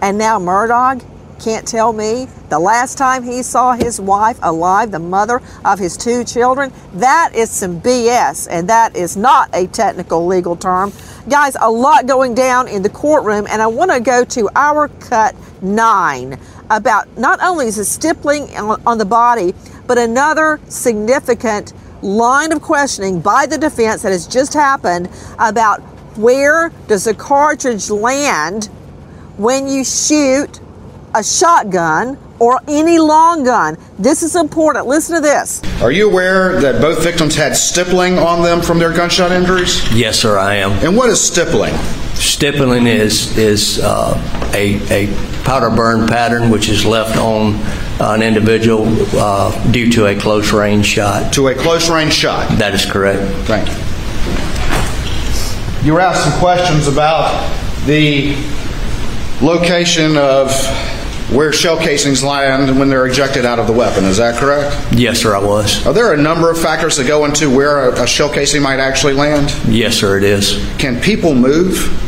And 0.00 0.18
now 0.18 0.38
Murdaugh 0.38 1.02
can't 1.42 1.66
tell 1.66 1.92
me 1.92 2.28
the 2.50 2.58
last 2.58 2.96
time 2.96 3.24
he 3.24 3.42
saw 3.42 3.72
his 3.72 4.00
wife 4.00 4.38
alive, 4.42 4.90
the 4.90 4.98
mother 4.98 5.40
of 5.64 5.78
his 5.78 5.96
two 5.96 6.24
children. 6.24 6.72
That 6.94 7.34
is 7.34 7.50
some 7.50 7.80
BS, 7.80 8.46
and 8.50 8.68
that 8.68 8.94
is 8.94 9.16
not 9.16 9.50
a 9.52 9.66
technical 9.66 10.26
legal 10.26 10.54
term. 10.54 10.92
Guys, 11.28 11.56
a 11.60 11.70
lot 11.70 12.06
going 12.06 12.34
down 12.34 12.68
in 12.68 12.82
the 12.82 12.88
courtroom, 12.88 13.46
and 13.48 13.60
I 13.60 13.66
want 13.66 13.90
to 13.90 14.00
go 14.00 14.24
to 14.24 14.48
our 14.54 14.88
cut 14.88 15.34
nine 15.60 16.38
about 16.70 17.16
not 17.18 17.40
only 17.42 17.66
is 17.66 17.76
the 17.76 17.84
stippling 17.84 18.44
on, 18.56 18.80
on 18.86 18.98
the 18.98 19.04
body, 19.04 19.54
but 19.86 19.98
another 19.98 20.60
significant 20.68 21.72
line 22.02 22.52
of 22.52 22.62
questioning 22.62 23.20
by 23.20 23.46
the 23.46 23.58
defense 23.58 24.02
that 24.02 24.12
has 24.12 24.26
just 24.26 24.54
happened 24.54 25.08
about 25.38 25.80
where 26.16 26.70
does 26.88 27.04
the 27.04 27.14
cartridge 27.14 27.90
land 27.90 28.66
when 29.36 29.66
you 29.66 29.84
shoot 29.84 30.60
a 31.14 31.22
shotgun 31.22 32.18
or 32.38 32.60
any 32.66 32.98
long 32.98 33.44
gun. 33.44 33.76
This 33.98 34.22
is 34.22 34.34
important. 34.34 34.86
Listen 34.86 35.14
to 35.16 35.20
this. 35.20 35.62
Are 35.80 35.92
you 35.92 36.10
aware 36.10 36.60
that 36.60 36.80
both 36.80 37.02
victims 37.02 37.36
had 37.36 37.56
stippling 37.56 38.18
on 38.18 38.42
them 38.42 38.60
from 38.60 38.78
their 38.78 38.92
gunshot 38.92 39.30
injuries? 39.30 39.80
Yes, 39.92 40.18
sir, 40.18 40.38
I 40.38 40.56
am. 40.56 40.72
And 40.84 40.96
what 40.96 41.08
is 41.08 41.20
stippling? 41.20 41.74
Stippling 42.14 42.86
is 42.86 43.36
is 43.38 43.80
uh, 43.80 44.14
a, 44.54 44.80
a 44.90 45.42
powder 45.44 45.70
burn 45.70 46.06
pattern 46.06 46.50
which 46.50 46.68
is 46.68 46.84
left 46.84 47.16
on 47.16 47.54
an 48.00 48.22
individual 48.22 48.84
uh, 49.16 49.70
due 49.70 49.90
to 49.92 50.06
a 50.06 50.18
close 50.18 50.52
range 50.52 50.86
shot. 50.86 51.32
To 51.34 51.48
a 51.48 51.54
close 51.54 51.88
range 51.90 52.12
shot? 52.12 52.48
That 52.58 52.74
is 52.74 52.84
correct. 52.84 53.22
Thank 53.46 53.68
you. 53.68 53.76
You 55.86 55.94
were 55.94 56.00
asked 56.00 56.24
some 56.24 56.38
questions 56.38 56.86
about 56.86 57.32
the 57.86 58.36
location 59.40 60.16
of 60.16 60.50
where 61.32 61.52
shell 61.52 61.78
casings 61.78 62.22
land 62.22 62.78
when 62.78 62.88
they're 62.88 63.06
ejected 63.06 63.46
out 63.46 63.58
of 63.58 63.66
the 63.66 63.72
weapon. 63.72 64.04
Is 64.04 64.18
that 64.18 64.38
correct? 64.38 64.92
Yes, 64.92 65.20
sir, 65.20 65.34
I 65.34 65.42
was. 65.42 65.86
Are 65.86 65.92
there 65.92 66.12
a 66.12 66.16
number 66.16 66.50
of 66.50 66.60
factors 66.60 66.96
that 66.98 67.06
go 67.06 67.24
into 67.24 67.48
where 67.48 67.88
a, 67.88 68.02
a 68.02 68.06
shell 68.06 68.32
casing 68.32 68.62
might 68.62 68.78
actually 68.78 69.14
land? 69.14 69.50
Yes, 69.66 69.96
sir, 69.96 70.18
it 70.18 70.24
is. 70.24 70.62
Can 70.78 71.00
people 71.00 71.34
move? 71.34 71.98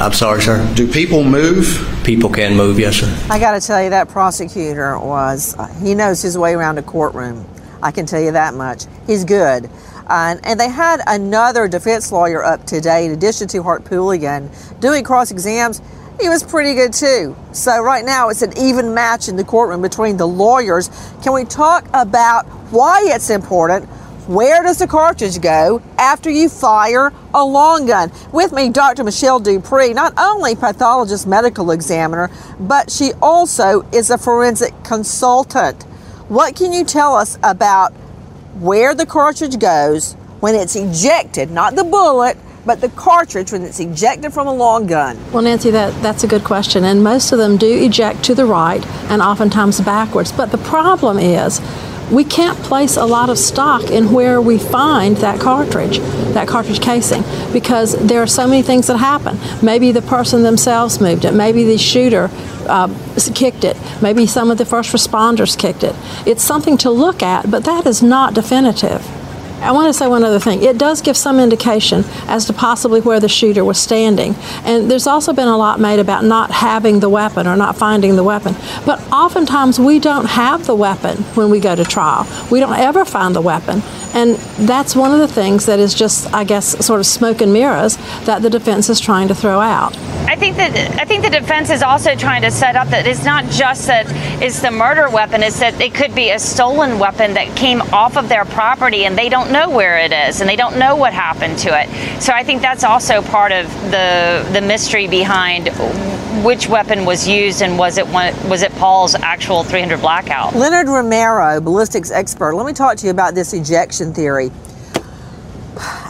I'm 0.00 0.12
sorry, 0.12 0.42
sir. 0.42 0.70
Do 0.74 0.90
people 0.90 1.24
move? 1.24 2.00
People 2.04 2.28
can 2.28 2.56
move, 2.56 2.78
yes, 2.78 2.96
sir. 2.96 3.26
I 3.30 3.38
got 3.38 3.52
to 3.52 3.66
tell 3.66 3.82
you, 3.82 3.90
that 3.90 4.08
prosecutor 4.08 4.98
was, 4.98 5.56
uh, 5.56 5.66
he 5.82 5.94
knows 5.94 6.20
his 6.20 6.36
way 6.36 6.54
around 6.54 6.78
a 6.78 6.82
courtroom. 6.82 7.46
I 7.82 7.90
can 7.90 8.06
tell 8.06 8.20
you 8.20 8.32
that 8.32 8.54
much. 8.54 8.84
He's 9.06 9.24
good. 9.24 9.70
Uh, 10.06 10.36
and 10.42 10.58
they 10.58 10.68
had 10.68 11.00
another 11.06 11.68
defense 11.68 12.12
lawyer 12.12 12.44
up 12.44 12.66
today, 12.66 13.06
in 13.06 13.12
addition 13.12 13.48
to 13.48 13.62
Harpootlian, 13.62 14.50
doing 14.80 15.04
cross 15.04 15.30
exams. 15.30 15.80
He 16.20 16.28
was 16.28 16.42
pretty 16.42 16.74
good 16.74 16.92
too. 16.92 17.36
So, 17.52 17.82
right 17.82 18.04
now, 18.04 18.28
it's 18.28 18.42
an 18.42 18.56
even 18.56 18.94
match 18.94 19.28
in 19.28 19.36
the 19.36 19.44
courtroom 19.44 19.82
between 19.82 20.16
the 20.16 20.26
lawyers. 20.26 20.90
Can 21.22 21.32
we 21.32 21.44
talk 21.44 21.88
about 21.92 22.46
why 22.70 23.02
it's 23.06 23.30
important 23.30 23.88
Where 24.28 24.62
does 24.62 24.78
the 24.78 24.86
cartridge 24.86 25.40
go 25.40 25.82
after 25.98 26.30
you 26.30 26.48
fire 26.48 27.12
a 27.34 27.44
long 27.44 27.86
gun? 27.86 28.12
With 28.30 28.52
me, 28.52 28.68
Dr. 28.68 29.02
Michelle 29.02 29.40
Dupree, 29.40 29.92
not 29.92 30.14
only 30.16 30.54
pathologist 30.54 31.26
medical 31.26 31.72
examiner, 31.72 32.30
but 32.60 32.88
she 32.88 33.12
also 33.20 33.82
is 33.90 34.10
a 34.10 34.18
forensic 34.18 34.74
consultant. 34.84 35.82
What 36.28 36.54
can 36.54 36.72
you 36.72 36.84
tell 36.84 37.16
us 37.16 37.36
about 37.42 37.92
where 38.60 38.94
the 38.94 39.06
cartridge 39.06 39.58
goes 39.58 40.12
when 40.38 40.54
it's 40.54 40.76
ejected, 40.76 41.50
not 41.50 41.74
the 41.74 41.84
bullet, 41.84 42.38
but 42.64 42.80
the 42.80 42.88
cartridge 42.90 43.52
when 43.52 43.62
it's 43.62 43.80
ejected 43.80 44.32
from 44.32 44.46
a 44.46 44.54
long 44.54 44.86
gun? 44.86 45.18
Well, 45.32 45.42
Nancy, 45.42 45.70
that, 45.70 46.00
that's 46.02 46.24
a 46.24 46.28
good 46.28 46.44
question. 46.44 46.84
And 46.84 47.02
most 47.02 47.32
of 47.32 47.38
them 47.38 47.56
do 47.56 47.84
eject 47.84 48.22
to 48.24 48.34
the 48.34 48.46
right 48.46 48.84
and 49.10 49.20
oftentimes 49.20 49.80
backwards. 49.80 50.32
But 50.32 50.50
the 50.52 50.58
problem 50.58 51.18
is, 51.18 51.60
we 52.10 52.24
can't 52.24 52.58
place 52.58 52.96
a 52.96 53.04
lot 53.06 53.30
of 53.30 53.38
stock 53.38 53.90
in 53.90 54.12
where 54.12 54.40
we 54.40 54.58
find 54.58 55.16
that 55.18 55.40
cartridge, 55.40 55.98
that 56.34 56.46
cartridge 56.46 56.80
casing, 56.80 57.22
because 57.52 57.94
there 58.06 58.20
are 58.22 58.26
so 58.26 58.46
many 58.46 58.60
things 58.60 58.86
that 58.88 58.98
happen. 58.98 59.38
Maybe 59.64 59.92
the 59.92 60.02
person 60.02 60.42
themselves 60.42 61.00
moved 61.00 61.24
it, 61.24 61.32
maybe 61.32 61.64
the 61.64 61.78
shooter 61.78 62.28
uh, 62.68 62.88
kicked 63.34 63.64
it, 63.64 63.78
maybe 64.02 64.26
some 64.26 64.50
of 64.50 64.58
the 64.58 64.66
first 64.66 64.92
responders 64.92 65.58
kicked 65.58 65.84
it. 65.84 65.96
It's 66.26 66.42
something 66.42 66.76
to 66.78 66.90
look 66.90 67.22
at, 67.22 67.50
but 67.50 67.64
that 67.64 67.86
is 67.86 68.02
not 68.02 68.34
definitive. 68.34 69.00
I 69.62 69.70
want 69.70 69.88
to 69.88 69.92
say 69.92 70.08
one 70.08 70.24
other 70.24 70.40
thing. 70.40 70.62
It 70.62 70.76
does 70.76 71.00
give 71.00 71.16
some 71.16 71.38
indication 71.38 72.04
as 72.26 72.46
to 72.46 72.52
possibly 72.52 73.00
where 73.00 73.20
the 73.20 73.28
shooter 73.28 73.64
was 73.64 73.78
standing. 73.78 74.34
And 74.64 74.90
there's 74.90 75.06
also 75.06 75.32
been 75.32 75.46
a 75.46 75.56
lot 75.56 75.78
made 75.78 76.00
about 76.00 76.24
not 76.24 76.50
having 76.50 76.98
the 76.98 77.08
weapon 77.08 77.46
or 77.46 77.56
not 77.56 77.76
finding 77.76 78.16
the 78.16 78.24
weapon. 78.24 78.56
But 78.84 79.00
oftentimes 79.12 79.78
we 79.78 80.00
don't 80.00 80.26
have 80.26 80.66
the 80.66 80.74
weapon 80.74 81.18
when 81.34 81.48
we 81.48 81.60
go 81.60 81.76
to 81.76 81.84
trial. 81.84 82.26
We 82.50 82.58
don't 82.58 82.76
ever 82.76 83.04
find 83.04 83.36
the 83.36 83.40
weapon. 83.40 83.82
And 84.14 84.34
that's 84.68 84.96
one 84.96 85.12
of 85.12 85.20
the 85.20 85.28
things 85.28 85.66
that 85.66 85.78
is 85.78 85.94
just, 85.94 86.32
I 86.34 86.44
guess, 86.44 86.84
sort 86.84 86.98
of 86.98 87.06
smoke 87.06 87.40
and 87.40 87.52
mirrors 87.52 87.96
that 88.24 88.42
the 88.42 88.50
defense 88.50 88.90
is 88.90 89.00
trying 89.00 89.28
to 89.28 89.34
throw 89.34 89.60
out. 89.60 89.96
I 90.26 90.36
think 90.36 90.56
that 90.56 90.74
I 91.00 91.04
think 91.04 91.22
the 91.22 91.30
defense 91.30 91.68
is 91.68 91.82
also 91.82 92.14
trying 92.14 92.42
to 92.42 92.50
set 92.50 92.74
up 92.74 92.88
that 92.88 93.06
it's 93.06 93.24
not 93.24 93.44
just 93.50 93.86
that 93.86 94.06
it's 94.42 94.60
the 94.60 94.70
murder 94.70 95.10
weapon; 95.10 95.42
it's 95.42 95.60
that 95.60 95.80
it 95.80 95.94
could 95.94 96.14
be 96.14 96.30
a 96.30 96.38
stolen 96.38 96.98
weapon 96.98 97.34
that 97.34 97.54
came 97.56 97.82
off 97.92 98.16
of 98.16 98.28
their 98.28 98.44
property 98.46 99.04
and 99.04 99.16
they 99.16 99.28
don't 99.28 99.51
know 99.52 99.70
where 99.70 99.98
it 99.98 100.12
is 100.12 100.40
and 100.40 100.48
they 100.48 100.56
don't 100.56 100.78
know 100.78 100.96
what 100.96 101.12
happened 101.12 101.58
to 101.58 101.70
it. 101.78 102.22
So 102.22 102.32
I 102.32 102.42
think 102.44 102.62
that's 102.62 102.84
also 102.84 103.22
part 103.22 103.52
of 103.52 103.66
the 103.90 104.48
the 104.52 104.60
mystery 104.60 105.06
behind 105.06 105.68
which 106.44 106.68
weapon 106.68 107.04
was 107.04 107.28
used 107.28 107.62
and 107.62 107.78
was 107.78 107.98
it 107.98 108.06
one, 108.08 108.34
was 108.48 108.62
it 108.62 108.72
Paul's 108.72 109.14
actual 109.14 109.62
300 109.62 110.00
blackout? 110.00 110.54
Leonard 110.54 110.88
Romero, 110.88 111.60
ballistics 111.60 112.10
expert. 112.10 112.54
Let 112.54 112.66
me 112.66 112.72
talk 112.72 112.96
to 112.98 113.06
you 113.06 113.10
about 113.10 113.34
this 113.34 113.52
ejection 113.52 114.12
theory. 114.12 114.50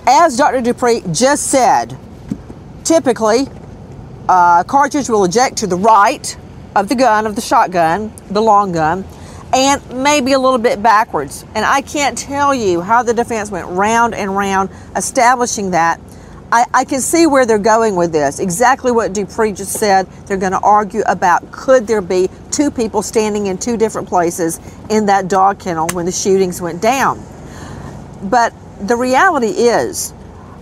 As 0.06 0.36
Dr. 0.36 0.60
Dupree 0.60 1.02
just 1.12 1.48
said, 1.48 1.98
typically 2.84 3.48
uh, 4.28 4.64
cartridge 4.64 5.08
will 5.08 5.24
eject 5.24 5.56
to 5.58 5.66
the 5.66 5.76
right 5.76 6.36
of 6.74 6.88
the 6.88 6.94
gun, 6.94 7.26
of 7.26 7.34
the 7.34 7.40
shotgun, 7.40 8.12
the 8.30 8.40
long 8.40 8.72
gun, 8.72 9.04
and 9.52 10.02
maybe 10.02 10.32
a 10.32 10.38
little 10.38 10.58
bit 10.58 10.82
backwards. 10.82 11.44
And 11.54 11.64
I 11.64 11.82
can't 11.82 12.16
tell 12.16 12.54
you 12.54 12.80
how 12.80 13.02
the 13.02 13.14
defense 13.14 13.50
went 13.50 13.68
round 13.68 14.14
and 14.14 14.34
round 14.34 14.70
establishing 14.96 15.72
that. 15.72 16.00
I, 16.50 16.66
I 16.74 16.84
can 16.84 17.00
see 17.00 17.26
where 17.26 17.46
they're 17.46 17.58
going 17.58 17.96
with 17.96 18.12
this. 18.12 18.38
Exactly 18.38 18.92
what 18.92 19.14
Dupree 19.14 19.52
just 19.52 19.72
said. 19.72 20.06
They're 20.26 20.36
going 20.36 20.52
to 20.52 20.60
argue 20.60 21.02
about 21.06 21.50
could 21.50 21.86
there 21.86 22.02
be 22.02 22.28
two 22.50 22.70
people 22.70 23.02
standing 23.02 23.46
in 23.46 23.56
two 23.56 23.76
different 23.76 24.08
places 24.08 24.60
in 24.90 25.06
that 25.06 25.28
dog 25.28 25.58
kennel 25.58 25.88
when 25.92 26.04
the 26.04 26.12
shootings 26.12 26.60
went 26.60 26.82
down. 26.82 27.22
But 28.22 28.52
the 28.80 28.96
reality 28.96 29.48
is, 29.48 30.12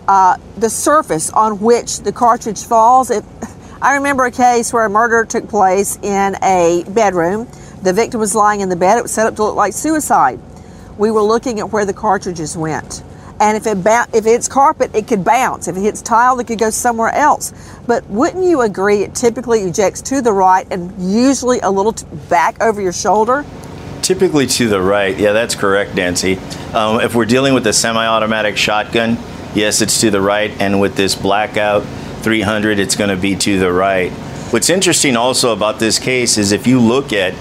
uh, 0.07 0.36
the 0.57 0.70
surface 0.70 1.30
on 1.30 1.61
which 1.61 2.01
the 2.01 2.12
cartridge 2.12 2.64
falls. 2.64 3.11
I 3.82 3.95
remember 3.95 4.24
a 4.26 4.30
case 4.30 4.72
where 4.72 4.84
a 4.84 4.91
murder 4.91 5.24
took 5.24 5.49
place 5.49 5.99
in 6.03 6.36
a 6.43 6.84
bedroom. 6.88 7.49
The 7.82 7.92
victim 7.92 8.20
was 8.20 8.34
lying 8.34 8.60
in 8.60 8.68
the 8.68 8.76
bed. 8.76 8.98
It 8.98 9.02
was 9.02 9.12
set 9.12 9.26
up 9.26 9.36
to 9.36 9.44
look 9.44 9.56
like 9.56 9.72
suicide. 9.72 10.38
We 10.98 11.10
were 11.10 11.22
looking 11.22 11.60
at 11.60 11.70
where 11.70 11.84
the 11.86 11.94
cartridges 11.94 12.56
went. 12.56 13.02
And 13.40 13.56
if 13.56 13.66
it 13.66 13.82
ba- 13.82 14.06
if 14.12 14.26
it's 14.26 14.48
carpet, 14.48 14.94
it 14.94 15.08
could 15.08 15.24
bounce. 15.24 15.66
If 15.66 15.76
it 15.76 15.80
hits 15.80 16.02
tile, 16.02 16.38
it 16.40 16.46
could 16.46 16.58
go 16.58 16.68
somewhere 16.68 17.08
else. 17.08 17.54
But 17.86 18.06
wouldn't 18.10 18.44
you 18.44 18.60
agree 18.60 19.02
it 19.02 19.14
typically 19.14 19.60
ejects 19.60 20.02
to 20.02 20.20
the 20.20 20.32
right 20.32 20.66
and 20.70 20.92
usually 21.00 21.58
a 21.60 21.70
little 21.70 21.94
t- 21.94 22.06
back 22.28 22.62
over 22.62 22.82
your 22.82 22.92
shoulder? 22.92 23.46
Typically 24.02 24.46
to 24.46 24.68
the 24.68 24.80
right. 24.80 25.18
Yeah, 25.18 25.32
that's 25.32 25.54
correct, 25.54 25.94
Nancy. 25.94 26.36
Um, 26.74 27.00
if 27.00 27.14
we're 27.14 27.24
dealing 27.24 27.54
with 27.54 27.66
a 27.66 27.72
semi 27.72 28.04
automatic 28.04 28.58
shotgun, 28.58 29.16
yes, 29.54 29.80
it's 29.80 29.98
to 30.02 30.10
the 30.10 30.20
right. 30.20 30.50
And 30.60 30.78
with 30.78 30.96
this 30.96 31.14
blackout 31.14 31.82
300, 32.22 32.78
it's 32.78 32.94
going 32.94 33.10
to 33.10 33.16
be 33.16 33.36
to 33.36 33.58
the 33.58 33.72
right. 33.72 34.12
What's 34.52 34.68
interesting 34.68 35.16
also 35.16 35.52
about 35.54 35.78
this 35.78 35.98
case 35.98 36.36
is 36.36 36.52
if 36.52 36.66
you 36.66 36.78
look 36.78 37.12
at 37.12 37.32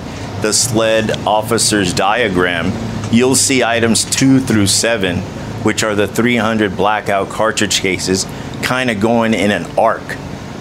the 0.41 0.53
SLED 0.53 1.11
officer's 1.25 1.93
diagram, 1.93 2.71
you'll 3.11 3.35
see 3.35 3.63
items 3.63 4.05
two 4.05 4.39
through 4.39 4.67
seven, 4.67 5.17
which 5.63 5.83
are 5.83 5.95
the 5.95 6.07
300 6.07 6.75
blackout 6.75 7.29
cartridge 7.29 7.79
cases, 7.81 8.25
kind 8.61 8.89
of 8.89 8.99
going 8.99 9.33
in 9.33 9.51
an 9.51 9.65
arc 9.77 10.17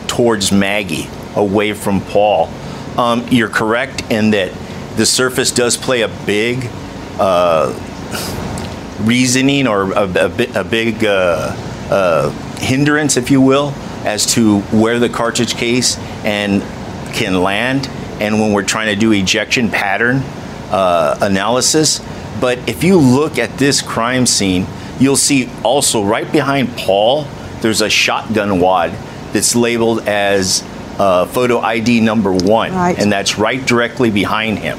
towards 0.06 0.50
Maggie, 0.50 1.08
away 1.34 1.72
from 1.72 2.00
Paul. 2.00 2.48
Um, 2.96 3.26
you're 3.30 3.48
correct 3.48 4.02
in 4.10 4.30
that 4.30 4.52
the 4.96 5.06
surface 5.06 5.52
does 5.52 5.76
play 5.76 6.02
a 6.02 6.08
big 6.26 6.68
uh, 7.20 7.72
reasoning 9.00 9.66
or 9.66 9.92
a, 9.92 10.06
a, 10.06 10.60
a 10.60 10.64
big 10.64 11.04
uh, 11.04 11.54
uh, 11.90 12.30
hindrance, 12.58 13.16
if 13.16 13.30
you 13.30 13.40
will, 13.40 13.72
as 14.04 14.26
to 14.34 14.60
where 14.72 14.98
the 14.98 15.08
cartridge 15.08 15.54
case 15.54 15.96
and 16.24 16.62
can 17.14 17.42
land, 17.42 17.88
and 18.20 18.40
when 18.40 18.52
we're 18.52 18.62
trying 18.64 18.86
to 18.94 18.96
do 18.96 19.12
ejection 19.12 19.68
pattern 19.70 20.16
uh, 20.70 21.16
analysis. 21.20 22.00
But 22.40 22.58
if 22.68 22.84
you 22.84 22.98
look 22.98 23.38
at 23.38 23.58
this 23.58 23.80
crime 23.82 24.26
scene, 24.26 24.66
you'll 25.00 25.16
see 25.16 25.48
also 25.64 26.04
right 26.04 26.30
behind 26.30 26.76
Paul, 26.76 27.24
there's 27.60 27.80
a 27.80 27.90
shotgun 27.90 28.60
wad 28.60 28.90
that's 29.32 29.54
labeled 29.56 30.06
as 30.08 30.62
uh, 30.98 31.26
photo 31.26 31.58
ID 31.60 32.00
number 32.00 32.32
one, 32.32 32.72
Right. 32.74 32.98
and 32.98 33.10
that's 33.12 33.38
right 33.38 33.64
directly 33.64 34.10
behind 34.10 34.58
him. 34.58 34.78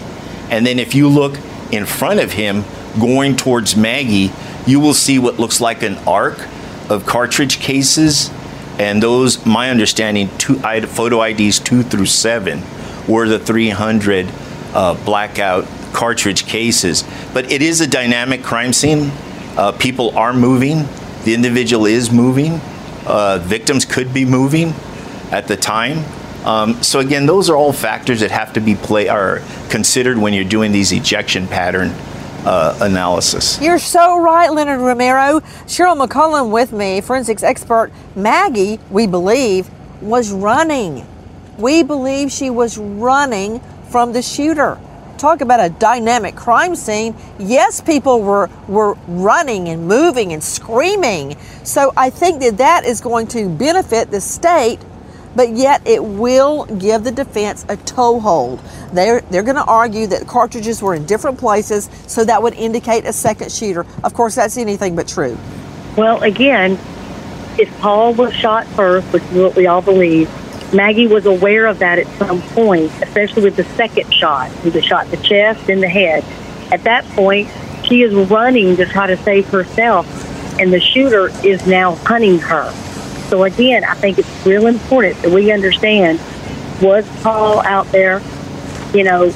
And 0.50 0.66
then 0.66 0.80
if 0.80 0.96
you 0.96 1.08
look 1.10 1.38
in 1.72 1.86
front 1.86 2.20
of 2.20 2.32
him, 2.34 2.64
going 3.00 3.36
towards 3.38 3.76
Maggie, 3.76 4.32
you 4.66 4.80
will 4.80 4.94
see 4.94 5.20
what 5.20 5.40
looks 5.40 5.62
like 5.62 5.84
an 5.84 5.98
arc 6.08 6.40
of 6.90 7.06
cartridge 7.06 7.60
cases. 7.60 8.32
And 8.80 9.04
those, 9.04 9.46
my 9.46 9.70
understanding, 9.70 10.30
two, 10.38 10.60
I- 10.64 10.82
photo 10.82 11.22
IDs 11.22 11.60
two 11.60 11.84
through 11.84 12.06
seven 12.08 12.64
were 13.08 13.28
the 13.28 13.40
300 13.40 14.28
uh, 14.74 14.94
blackout 15.06 15.66
cartridge 15.94 16.46
cases. 16.46 17.04
But 17.34 17.52
it 17.52 17.62
is 17.62 17.82
a 17.82 17.88
dynamic 17.88 18.44
crime 18.44 18.74
scene. 18.74 19.12
Uh, 19.58 19.72
people 19.74 20.18
are 20.18 20.34
moving. 20.34 20.86
The 21.24 21.34
individual 21.34 21.86
is 21.86 22.12
moving. 22.12 22.62
Uh, 23.06 23.40
victims 23.42 23.86
could 23.86 24.14
be 24.14 24.26
moving 24.26 24.74
at 25.32 25.48
the 25.48 25.58
time. 25.58 26.06
Um, 26.46 26.82
so 26.82 27.00
again, 27.00 27.26
those 27.26 27.50
are 27.50 27.56
all 27.56 27.74
factors 27.74 28.22
that 28.22 28.32
have 28.32 28.54
to 28.54 28.62
be 28.62 28.76
play 28.76 29.10
are 29.10 29.42
considered 29.70 30.18
when 30.18 30.34
you're 30.34 30.46
doing 30.46 30.72
these 30.72 30.92
ejection 30.92 31.48
pattern 31.48 31.90
uh, 32.46 32.78
analysis. 32.82 33.62
You're 33.62 33.80
so 33.80 34.20
right, 34.20 34.50
Leonard 34.52 34.80
Romero. 34.80 35.42
Cheryl 35.68 36.08
McCollum 36.08 36.52
with 36.52 36.72
me, 36.72 37.02
forensics 37.02 37.44
expert. 37.44 37.92
Maggie, 38.16 38.80
we 38.90 39.08
believe, 39.08 39.70
was 40.02 40.32
running. 40.32 41.06
We 41.60 41.84
believe 41.84 42.32
she 42.32 42.50
was 42.50 42.78
running 42.78 43.60
from 43.90 44.14
the 44.14 44.22
shooter. 44.22 44.80
Talk 45.18 45.42
about 45.42 45.60
a 45.60 45.70
dynamic 45.70 46.36
crime 46.36 46.76
scene. 46.76 47.14
Yes, 47.38 47.82
people 47.82 48.22
were 48.22 48.50
were 48.68 48.94
running 49.08 49.68
and 49.68 49.86
moving 49.86 50.32
and 50.32 50.42
screaming. 50.42 51.38
So 51.64 51.92
I 51.98 52.10
think 52.10 52.40
that 52.40 52.58
that 52.58 52.86
is 52.86 53.02
going 53.02 53.28
to 53.28 53.50
benefit 53.50 54.10
the 54.10 54.22
state 54.22 54.80
but 55.36 55.56
yet 55.56 55.82
it 55.86 56.04
will 56.04 56.66
give 56.66 57.04
the 57.04 57.12
defense 57.12 57.66
a 57.70 57.78
toehold. 57.78 58.60
They're, 58.94 59.22
they're 59.22 59.44
going 59.44 59.56
to 59.56 59.64
argue 59.64 60.08
that 60.08 60.28
cartridges 60.28 60.82
were 60.82 60.96
in 60.96 61.06
different 61.06 61.38
places, 61.38 61.90
so 62.08 62.26
that 62.26 62.42
would 62.42 62.56
indicate 62.56 63.06
a 63.06 63.14
second 63.14 63.52
shooter. 63.52 63.86
Of 64.04 64.14
course, 64.14 64.36
that's 64.36 64.58
anything 64.58 64.96
but 64.96 65.08
true. 65.08 65.38
Well, 65.96 66.22
again, 66.24 66.80
if 67.58 67.70
Paul 67.80 68.14
was 68.14 68.34
shot 68.34 68.66
first, 68.68 69.08
which 69.14 69.24
is 69.24 69.34
what 69.34 69.56
we 69.56 69.68
all 69.68 69.82
believe, 69.82 70.30
Maggie 70.74 71.08
was 71.08 71.26
aware 71.26 71.66
of 71.66 71.80
that 71.80 72.00
at 72.00 72.08
some 72.18 72.42
point, 72.42 72.92
especially 73.02 73.44
with 73.44 73.56
the 73.56 73.64
second 73.76 74.14
shot. 74.14 74.52
He 74.64 74.70
was 74.70 74.86
shot 74.86 75.06
in 75.06 75.12
the 75.12 75.18
chest, 75.18 75.70
and 75.70 75.82
the 75.82 75.90
head. 75.90 76.24
At 76.72 76.84
that 76.84 77.04
point, 77.16 77.50
she 77.84 78.04
is 78.04 78.14
running 78.30 78.76
to 78.78 78.86
try 78.86 79.08
to 79.08 79.18
save 79.18 79.48
herself, 79.48 80.08
and 80.60 80.72
the 80.72 80.80
shooter 80.80 81.30
is 81.44 81.66
now 81.66 81.96
hunting 81.96 82.40
her. 82.40 82.72
So 83.30 83.44
again, 83.44 83.84
I 83.84 83.96
think 83.96 84.20
it's 84.20 84.46
real 84.46 84.68
important 84.68 85.22
that 85.22 85.32
we 85.32 85.52
understand 85.52 86.20
was 86.82 87.08
Paul 87.22 87.62
out 87.62 87.88
there, 87.92 88.22
you 88.94 89.04
know, 89.04 89.34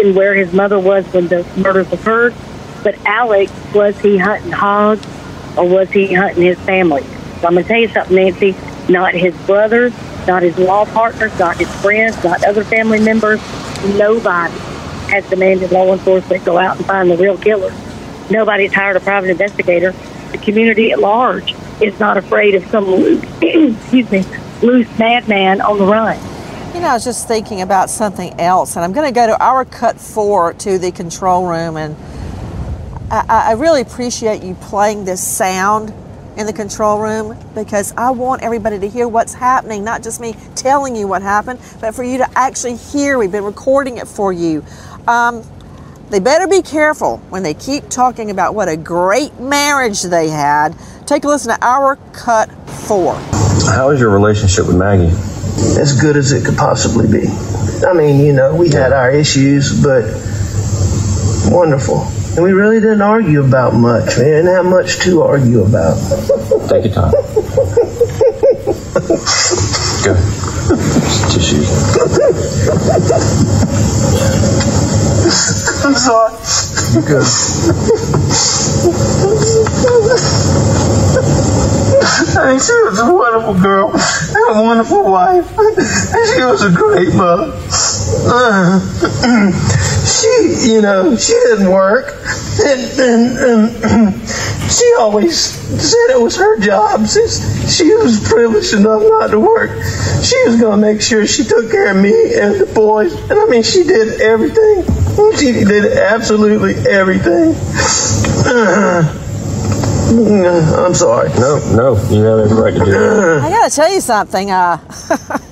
and 0.00 0.14
where 0.14 0.34
his 0.34 0.52
mother 0.52 0.78
was 0.78 1.04
when 1.12 1.28
the 1.28 1.46
murders 1.56 1.92
occurred, 1.92 2.34
But 2.82 2.94
Alex, 3.04 3.52
was 3.74 3.98
he 4.00 4.16
hunting 4.16 4.52
hogs 4.52 5.04
or 5.56 5.68
was 5.68 5.90
he 5.90 6.12
hunting 6.12 6.44
his 6.44 6.58
family? 6.60 7.02
So 7.40 7.48
I'm 7.48 7.54
going 7.54 7.64
to 7.64 7.68
tell 7.68 7.80
you 7.80 7.88
something, 7.88 8.16
Nancy. 8.16 8.54
Not 8.88 9.12
his 9.12 9.36
brothers, 9.46 9.92
not 10.28 10.42
his 10.42 10.56
law 10.58 10.84
partners, 10.84 11.36
not 11.38 11.56
his 11.56 11.74
friends, 11.80 12.22
not 12.22 12.44
other 12.44 12.62
family 12.62 13.00
members. 13.00 13.40
Nobody 13.96 14.54
has 15.08 15.28
demanded 15.28 15.72
law 15.72 15.92
enforcement 15.92 16.44
go 16.44 16.58
out 16.58 16.76
and 16.76 16.86
find 16.86 17.10
the 17.10 17.16
real 17.16 17.38
killer. 17.38 17.72
Nobody's 18.30 18.72
hired 18.72 18.96
a 18.96 19.00
private 19.00 19.30
investigator. 19.30 19.92
The 20.32 20.38
community 20.38 20.92
at 20.92 21.00
large 21.00 21.54
is 21.80 21.98
not 21.98 22.18
afraid 22.18 22.54
of 22.54 22.64
some 22.66 22.84
loose, 22.84 23.24
excuse 23.42 24.10
me, 24.10 24.24
loose 24.62 24.98
madman 24.98 25.62
on 25.62 25.78
the 25.78 25.86
run. 25.86 26.18
You 26.74 26.80
know, 26.80 26.88
I 26.88 26.94
was 26.94 27.04
just 27.04 27.26
thinking 27.26 27.62
about 27.62 27.88
something 27.88 28.38
else, 28.38 28.76
and 28.76 28.84
I'm 28.84 28.92
going 28.92 29.08
to 29.08 29.14
go 29.14 29.26
to 29.26 29.42
our 29.42 29.64
cut 29.64 29.98
four 29.98 30.52
to 30.52 30.78
the 30.78 30.92
control 30.92 31.46
room, 31.46 31.78
and 31.78 31.96
I, 33.10 33.24
I 33.48 33.52
really 33.52 33.80
appreciate 33.80 34.42
you 34.42 34.54
playing 34.54 35.06
this 35.06 35.26
sound 35.26 35.94
in 36.38 36.46
the 36.46 36.52
control 36.52 37.00
room 37.00 37.36
because 37.54 37.92
I 37.96 38.10
want 38.10 38.42
everybody 38.42 38.78
to 38.78 38.88
hear 38.88 39.08
what's 39.08 39.34
happening, 39.34 39.82
not 39.82 40.04
just 40.04 40.20
me 40.20 40.36
telling 40.54 40.94
you 40.94 41.08
what 41.08 41.20
happened, 41.20 41.58
but 41.80 41.94
for 41.94 42.04
you 42.04 42.18
to 42.18 42.30
actually 42.38 42.76
hear. 42.76 43.18
We've 43.18 43.32
been 43.32 43.44
recording 43.44 43.98
it 43.98 44.06
for 44.06 44.32
you. 44.32 44.64
Um, 45.08 45.42
they 46.10 46.20
better 46.20 46.46
be 46.46 46.62
careful 46.62 47.18
when 47.28 47.42
they 47.42 47.54
keep 47.54 47.88
talking 47.90 48.30
about 48.30 48.54
what 48.54 48.68
a 48.68 48.76
great 48.76 49.38
marriage 49.40 50.02
they 50.02 50.28
had. 50.28 50.76
Take 51.06 51.24
a 51.24 51.28
listen 51.28 51.58
to 51.58 51.66
our 51.66 51.96
cut 52.12 52.50
four. 52.86 53.16
How 53.66 53.90
is 53.90 54.00
your 54.00 54.10
relationship 54.10 54.68
with 54.68 54.76
Maggie? 54.76 55.12
As 55.78 56.00
good 56.00 56.16
as 56.16 56.30
it 56.30 56.46
could 56.46 56.56
possibly 56.56 57.08
be. 57.08 57.26
I 57.84 57.92
mean, 57.92 58.24
you 58.24 58.32
know, 58.32 58.54
we 58.54 58.70
had 58.70 58.92
our 58.92 59.10
issues, 59.10 59.82
but 59.82 60.04
wonderful. 61.52 62.06
And 62.38 62.44
we 62.44 62.52
really 62.52 62.78
didn't 62.78 63.02
argue 63.02 63.44
about 63.44 63.74
much. 63.74 64.16
We 64.16 64.22
didn't 64.22 64.46
have 64.46 64.64
much 64.64 65.00
to 65.00 65.22
argue 65.22 65.64
about. 65.64 65.96
Take 66.70 66.84
your 66.84 66.94
time. 66.94 67.10
Go. 70.04 70.14
Tissues. 71.34 71.66
I'm 75.84 75.94
sorry. 75.98 76.32
You 76.94 77.02
good. 77.02 77.26
I 82.38 82.50
mean, 82.50 82.60
she 82.60 82.72
was 82.86 83.00
a 83.00 83.12
wonderful 83.12 83.54
girl 83.60 83.90
and 83.90 84.56
a 84.56 84.62
wonderful 84.62 85.10
wife. 85.10 85.58
And 85.58 86.28
she 86.36 86.44
was 86.44 86.62
a 86.62 86.70
great 86.70 87.12
mother. 87.16 87.50
Uh, 88.30 88.80
she, 90.06 90.72
you 90.72 90.82
know, 90.82 91.16
she 91.16 91.32
didn't 91.32 91.70
work. 91.70 92.14
And, 92.64 93.00
and, 93.00 93.38
and 93.38 94.28
she 94.70 94.94
always 94.98 95.38
said 95.38 96.10
it 96.10 96.20
was 96.20 96.36
her 96.36 96.58
job 96.58 97.06
since 97.06 97.76
she 97.76 97.94
was 97.94 98.26
privileged 98.28 98.74
enough 98.74 99.02
not 99.02 99.28
to 99.28 99.40
work. 99.40 99.70
She 100.22 100.36
was 100.46 100.60
going 100.60 100.80
to 100.80 100.86
make 100.86 101.00
sure 101.00 101.26
she 101.26 101.44
took 101.44 101.70
care 101.70 101.90
of 101.90 101.96
me 101.96 102.34
and 102.34 102.60
the 102.60 102.66
boys. 102.74 103.12
And 103.30 103.38
I 103.38 103.46
mean, 103.46 103.62
she 103.62 103.84
did 103.84 104.20
everything. 104.20 104.84
She 105.36 105.52
did 105.52 105.96
absolutely 105.96 106.74
everything. 106.90 107.54
Uh, 108.46 109.24
I'm 110.86 110.94
sorry. 110.94 111.28
No, 111.30 111.58
no, 111.74 111.96
you 112.10 112.22
have 112.22 112.38
every 112.38 112.56
right 112.56 112.72
to 112.72 112.84
do 112.84 112.90
that. 112.90 113.42
I 113.42 113.50
got 113.50 113.70
to 113.70 113.76
tell 113.76 113.92
you 113.92 114.00
something. 114.00 114.50
Uh, 114.50 114.78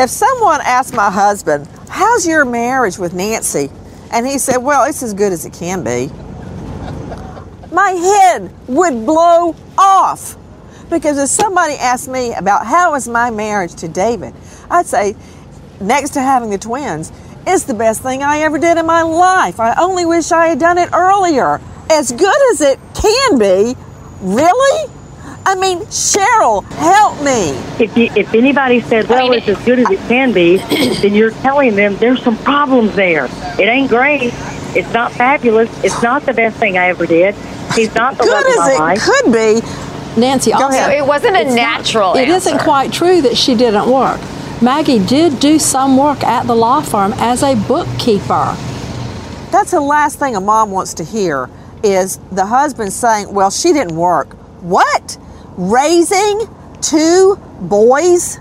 if 0.00 0.10
someone 0.10 0.60
asked 0.62 0.94
my 0.94 1.10
husband, 1.10 1.68
How's 1.88 2.26
your 2.26 2.44
marriage 2.44 2.98
with 2.98 3.12
Nancy? 3.12 3.70
And 4.12 4.26
he 4.26 4.38
said, 4.38 4.58
Well, 4.58 4.88
it's 4.88 5.02
as 5.02 5.14
good 5.14 5.32
as 5.32 5.44
it 5.44 5.52
can 5.52 5.84
be. 5.84 6.10
My 7.72 7.90
head 7.90 8.52
would 8.68 9.06
blow 9.06 9.54
off. 9.78 10.36
Because 10.88 11.18
if 11.18 11.28
somebody 11.28 11.74
asked 11.74 12.08
me 12.08 12.34
about 12.34 12.66
how 12.66 12.94
is 12.94 13.06
my 13.06 13.30
marriage 13.30 13.74
to 13.76 13.88
David, 13.88 14.34
I'd 14.70 14.86
say, 14.86 15.14
next 15.80 16.10
to 16.10 16.20
having 16.20 16.50
the 16.50 16.58
twins, 16.58 17.12
it's 17.46 17.64
the 17.64 17.74
best 17.74 18.02
thing 18.02 18.22
I 18.22 18.38
ever 18.38 18.58
did 18.58 18.76
in 18.76 18.86
my 18.86 19.02
life. 19.02 19.60
I 19.60 19.74
only 19.80 20.04
wish 20.04 20.32
I 20.32 20.46
had 20.48 20.58
done 20.58 20.78
it 20.78 20.90
earlier. 20.92 21.60
As 21.90 22.10
good 22.10 22.52
as 22.52 22.60
it 22.60 22.78
can 22.94 23.38
be. 23.38 23.76
Really? 24.20 24.90
I 25.46 25.54
mean, 25.56 25.80
Cheryl, 25.86 26.64
help 26.74 27.18
me. 27.22 27.50
If 27.82 27.96
you, 27.96 28.10
if 28.14 28.32
anybody 28.34 28.80
says, 28.80 29.08
"Well, 29.08 29.32
it's 29.32 29.48
as 29.48 29.58
good 29.64 29.78
as 29.80 29.90
it 29.90 29.98
can 30.08 30.32
be," 30.32 30.56
then 31.02 31.14
you're 31.14 31.30
telling 31.30 31.74
them 31.74 31.96
there's 31.96 32.22
some 32.22 32.36
problems 32.38 32.94
there. 32.94 33.26
It 33.58 33.68
ain't 33.68 33.88
great. 33.88 34.32
It's 34.76 34.92
not 34.92 35.12
fabulous. 35.12 35.68
It's 35.82 36.02
not 36.02 36.22
the 36.26 36.32
best 36.34 36.56
thing 36.58 36.78
I 36.78 36.88
ever 36.88 37.06
did. 37.06 37.34
He's 37.74 37.92
not 37.94 38.16
the 38.18 38.24
love 38.24 38.44
of 38.46 38.56
my 38.56 38.76
life. 38.78 39.00
could 39.02 39.32
be. 39.32 39.60
Nancy, 40.20 40.50
Go 40.50 40.58
also, 40.64 40.76
ahead. 40.76 40.90
So 40.90 41.04
it 41.04 41.06
wasn't 41.06 41.36
a 41.36 41.40
it's 41.42 41.54
natural 41.54 42.14
It 42.14 42.28
isn't 42.28 42.52
answer. 42.54 42.64
quite 42.64 42.92
true 42.92 43.22
that 43.22 43.36
she 43.36 43.54
didn't 43.54 43.88
work. 43.90 44.20
Maggie 44.60 45.04
did 45.04 45.38
do 45.40 45.58
some 45.58 45.96
work 45.96 46.22
at 46.24 46.46
the 46.46 46.54
law 46.54 46.80
firm 46.80 47.12
as 47.16 47.42
a 47.42 47.54
bookkeeper. 47.54 48.56
That's 49.50 49.70
the 49.70 49.80
last 49.80 50.18
thing 50.18 50.36
a 50.36 50.40
mom 50.40 50.70
wants 50.70 50.94
to 50.94 51.04
hear 51.04 51.48
is 51.82 52.18
the 52.30 52.46
husband 52.46 52.92
saying, 52.92 53.32
Well, 53.32 53.50
she 53.50 53.72
didn't 53.72 53.96
work. 53.96 54.34
What? 54.62 55.16
Raising 55.60 56.48
two 56.80 57.36
boys? 57.60 58.40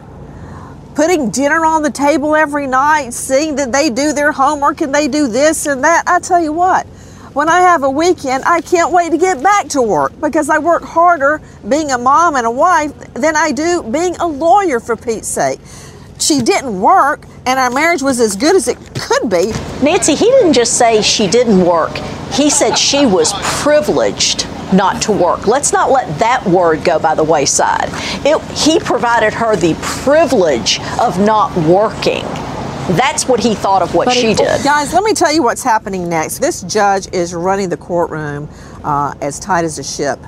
Putting 0.95 1.31
dinner 1.31 1.65
on 1.65 1.83
the 1.83 1.91
table 1.91 2.33
every 2.33 2.65
night, 2.65 3.13
seeing 3.13 3.57
that 3.57 3.73
they 3.73 3.89
do 3.89 4.13
their 4.13 4.31
homework 4.31 4.79
and 4.79 4.95
they 4.95 5.09
do 5.09 5.27
this 5.27 5.65
and 5.65 5.83
that. 5.83 6.05
I 6.07 6.21
tell 6.21 6.41
you 6.41 6.53
what, 6.53 6.85
when 7.33 7.49
I 7.49 7.59
have 7.59 7.83
a 7.83 7.89
weekend, 7.89 8.45
I 8.45 8.61
can't 8.61 8.93
wait 8.93 9.11
to 9.11 9.17
get 9.17 9.43
back 9.43 9.67
to 9.69 9.81
work 9.81 10.13
because 10.21 10.49
I 10.49 10.59
work 10.59 10.81
harder 10.81 11.41
being 11.67 11.91
a 11.91 11.97
mom 11.97 12.37
and 12.37 12.47
a 12.47 12.51
wife 12.51 12.97
than 13.15 13.35
I 13.35 13.51
do 13.51 13.83
being 13.83 14.15
a 14.15 14.25
lawyer, 14.25 14.79
for 14.79 14.95
Pete's 14.95 15.27
sake. 15.27 15.59
She 16.19 16.41
didn't 16.41 16.79
work, 16.79 17.25
and 17.45 17.59
our 17.59 17.69
marriage 17.69 18.01
was 18.01 18.21
as 18.21 18.37
good 18.37 18.55
as 18.55 18.69
it 18.69 18.77
could 18.95 19.29
be. 19.29 19.51
Nancy, 19.83 20.15
he 20.15 20.23
didn't 20.23 20.53
just 20.53 20.77
say 20.77 21.01
she 21.01 21.27
didn't 21.27 21.65
work. 21.65 21.97
He 22.31 22.49
said 22.49 22.77
she 22.77 23.05
was 23.05 23.33
privileged 23.41 24.47
not 24.73 25.01
to 25.03 25.11
work. 25.11 25.47
Let's 25.47 25.73
not 25.73 25.91
let 25.91 26.19
that 26.19 26.45
word 26.45 26.83
go 26.83 26.99
by 26.99 27.15
the 27.15 27.23
wayside. 27.23 27.89
It, 28.25 28.41
he 28.57 28.79
provided 28.79 29.33
her 29.33 29.55
the 29.55 29.75
privilege 29.81 30.79
of 30.99 31.19
not 31.19 31.55
working. 31.57 32.23
That's 32.95 33.27
what 33.27 33.39
he 33.39 33.53
thought 33.53 33.81
of 33.83 33.93
what 33.93 34.05
But 34.05 34.15
she 34.15 34.31
it- 34.31 34.37
did. 34.37 34.63
Guys, 34.63 34.93
let 34.93 35.03
me 35.03 35.13
tell 35.13 35.31
you 35.31 35.43
what's 35.43 35.63
happening 35.63 36.09
next. 36.09 36.39
This 36.39 36.61
judge 36.63 37.07
is 37.13 37.33
running 37.33 37.69
the 37.69 37.77
courtroom 37.77 38.49
uh, 38.83 39.13
as 39.21 39.39
tight 39.39 39.63
as 39.65 39.77
a 39.77 39.83
ship. 39.83 40.19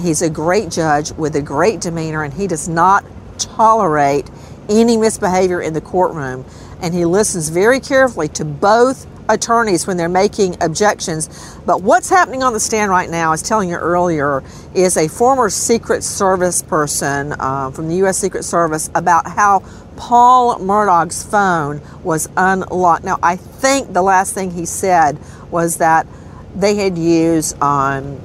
He's 0.00 0.22
a 0.22 0.28
great 0.28 0.70
judge 0.70 1.12
with 1.12 1.36
a 1.36 1.42
great 1.42 1.80
demeanor, 1.80 2.24
and 2.24 2.34
he 2.34 2.46
does 2.46 2.68
not 2.68 3.04
tolerate 3.38 4.28
any 4.68 4.96
misbehavior 4.96 5.62
in 5.62 5.72
the 5.72 5.80
courtroom. 5.80 6.44
And 6.82 6.92
he 6.92 7.04
listens 7.06 7.48
very 7.48 7.80
carefully 7.80 8.28
to 8.30 8.44
both 8.44 9.06
attorneys 9.28 9.86
when 9.86 9.96
they're 9.96 10.08
making 10.08 10.56
objections. 10.62 11.58
But 11.66 11.82
what's 11.82 12.10
happening 12.10 12.42
on 12.42 12.52
the 12.52 12.60
stand 12.60 12.90
right 12.90 13.08
now, 13.08 13.28
I 13.28 13.30
was 13.30 13.42
telling 13.42 13.68
you 13.68 13.76
earlier, 13.76 14.42
is 14.74 14.96
a 14.96 15.08
former 15.08 15.50
Secret 15.50 16.02
Service 16.02 16.62
person 16.62 17.34
uh, 17.38 17.70
from 17.70 17.88
the 17.88 17.96
U.S. 17.96 18.18
Secret 18.18 18.44
Service 18.44 18.90
about 18.94 19.26
how 19.26 19.62
Paul 19.96 20.58
Murdaugh's 20.58 21.22
phone 21.22 21.80
was 22.02 22.28
unlocked. 22.36 23.04
Now, 23.04 23.18
I 23.22 23.36
think 23.36 23.92
the 23.92 24.02
last 24.02 24.34
thing 24.34 24.50
he 24.50 24.66
said 24.66 25.18
was 25.50 25.76
that 25.78 26.06
they 26.54 26.76
had 26.76 26.98
used 26.98 27.60
um, 27.62 28.20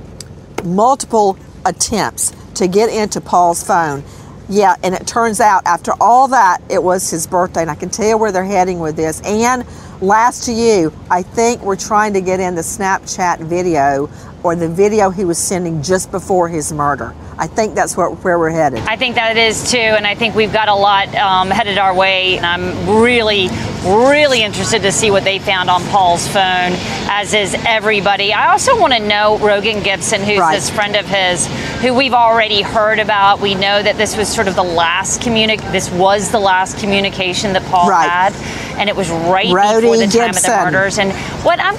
multiple 0.64 1.38
attempts 1.66 2.34
to 2.56 2.68
get 2.68 2.90
into 2.90 3.22
Paul's 3.22 3.64
phone. 3.64 4.04
Yeah, 4.50 4.76
and 4.84 4.96
it 4.96 5.06
turns 5.06 5.40
out 5.40 5.62
after 5.66 5.92
all 6.02 6.28
that, 6.30 6.62
it 6.70 6.82
was 6.82 7.10
his 7.10 7.28
birthday, 7.28 7.62
and 7.62 7.70
I 7.70 7.76
can 7.76 7.90
tell 7.90 8.08
you 8.08 8.18
where 8.18 8.32
they're 8.32 8.44
heading 8.44 8.80
with 8.80 8.96
this. 8.96 9.22
And 9.22 9.64
last 10.02 10.46
to 10.46 10.54
you, 10.54 10.94
I 11.10 11.22
think 11.22 11.62
we're 11.62 11.76
trying 11.76 12.14
to 12.14 12.22
get 12.22 12.40
in 12.40 12.56
the 12.56 12.62
Snapchat 12.62 13.40
video 13.40 14.10
or 14.44 14.56
the 14.56 14.70
video 14.70 15.10
he 15.10 15.26
was 15.26 15.38
sending 15.38 15.82
just 15.84 16.12
before 16.12 16.48
his 16.48 16.72
murder. 16.72 17.14
I 17.38 17.48
think 17.48 17.76
that's 17.76 17.96
where, 17.98 18.10
where 18.10 18.40
we're 18.40 18.50
headed. 18.50 18.80
I 18.80 18.96
think 18.96 19.16
that 19.16 19.36
it 19.36 19.40
is 19.40 19.70
too, 19.72 19.78
and 19.78 20.06
I 20.08 20.16
think 20.16 20.36
we've 20.36 20.52
got 20.54 20.68
a 20.70 20.76
lot 20.76 21.14
um, 21.16 21.50
headed 21.50 21.78
our 21.78 21.94
way. 21.94 22.38
And 22.38 22.46
I'm 22.46 23.02
really, 23.02 23.50
really 23.84 24.42
interested 24.44 24.82
to 24.84 24.92
see 24.94 25.10
what 25.12 25.24
they 25.26 25.40
found 25.40 25.70
on 25.70 25.82
Paul's 25.86 26.26
phone, 26.28 26.74
as 27.10 27.34
is 27.34 27.54
everybody. 27.66 28.34
I 28.34 28.52
also 28.52 28.80
want 28.80 28.94
to 28.94 29.00
know 29.00 29.38
Rogan 29.40 29.84
Gibson, 29.84 30.22
who's 30.22 30.38
Right. 30.40 30.56
this 30.56 30.70
friend 30.70 30.96
of 30.98 31.06
his, 31.06 31.48
who 31.82 31.94
we've 31.94 32.14
already 32.14 32.62
heard 32.62 33.00
about. 33.00 33.40
We 33.42 33.56
know 33.56 33.82
that 33.84 33.98
this 33.98 34.16
was 34.18 34.28
sort 34.30 34.48
of 34.50 34.56
the 34.56 34.64
last 34.64 35.22
communic. 35.22 35.60
This 35.72 35.90
was 35.92 36.32
the 36.32 36.40
last 36.40 36.78
communication 36.78 37.52
that 37.54 37.64
Paul 37.66 37.90
Right. 37.90 38.10
had, 38.10 38.34
and 38.80 38.90
it 38.90 38.96
was 38.96 39.10
right 39.10 39.48
Rhodey 39.48 39.82
before 39.82 39.98
the 39.98 40.08
time 40.08 40.30
of 40.30 40.42
the 40.42 40.50
murders. 40.50 40.98
And 40.98 41.12
what 41.44 41.60
I'm 41.60 41.76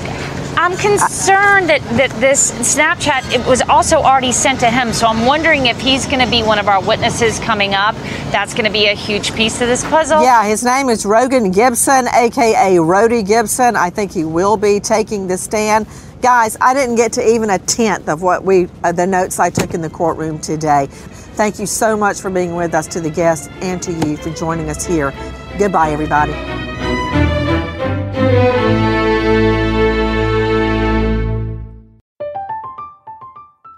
I'm 0.56 0.76
concerned 0.76 1.70
that, 1.70 1.80
that 1.96 2.10
this 2.20 2.50
Snapchat 2.52 3.32
it 3.32 3.46
was 3.46 3.62
also 3.62 3.96
already 3.96 4.32
sent 4.32 4.60
to 4.60 4.70
him. 4.70 4.92
So 4.92 5.06
I'm 5.06 5.24
wondering 5.24 5.66
if 5.66 5.80
he's 5.80 6.06
going 6.06 6.22
to 6.22 6.30
be 6.30 6.42
one 6.42 6.58
of 6.58 6.68
our 6.68 6.82
witnesses 6.84 7.38
coming 7.38 7.72
up. 7.72 7.94
That's 8.30 8.52
going 8.52 8.66
to 8.66 8.70
be 8.70 8.86
a 8.86 8.94
huge 8.94 9.34
piece 9.34 9.60
of 9.62 9.68
this 9.68 9.82
puzzle. 9.84 10.22
Yeah, 10.22 10.44
his 10.44 10.62
name 10.62 10.90
is 10.90 11.06
Rogan 11.06 11.50
Gibson, 11.50 12.08
aka 12.08 12.76
Rhodey 12.76 13.26
Gibson. 13.26 13.74
I 13.74 13.88
think 13.88 14.12
he 14.12 14.24
will 14.24 14.58
be 14.58 14.80
taking 14.80 15.26
the 15.26 15.38
stand. 15.38 15.86
Guys, 16.20 16.58
I 16.60 16.74
didn't 16.74 16.96
get 16.96 17.14
to 17.14 17.26
even 17.26 17.48
a 17.48 17.58
tenth 17.58 18.06
of 18.10 18.20
what 18.20 18.44
we, 18.44 18.68
uh, 18.84 18.92
the 18.92 19.06
notes 19.06 19.38
I 19.38 19.48
took 19.48 19.72
in 19.72 19.80
the 19.80 19.88
courtroom 19.88 20.38
today. 20.38 20.88
Thank 20.90 21.58
you 21.58 21.64
so 21.64 21.96
much 21.96 22.20
for 22.20 22.28
being 22.28 22.54
with 22.54 22.74
us, 22.74 22.86
to 22.88 23.00
the 23.00 23.08
guests, 23.08 23.48
and 23.62 23.80
to 23.82 23.92
you 23.92 24.18
for 24.18 24.28
joining 24.28 24.68
us 24.68 24.84
here. 24.84 25.14
Goodbye, 25.58 25.92
everybody. 25.92 26.69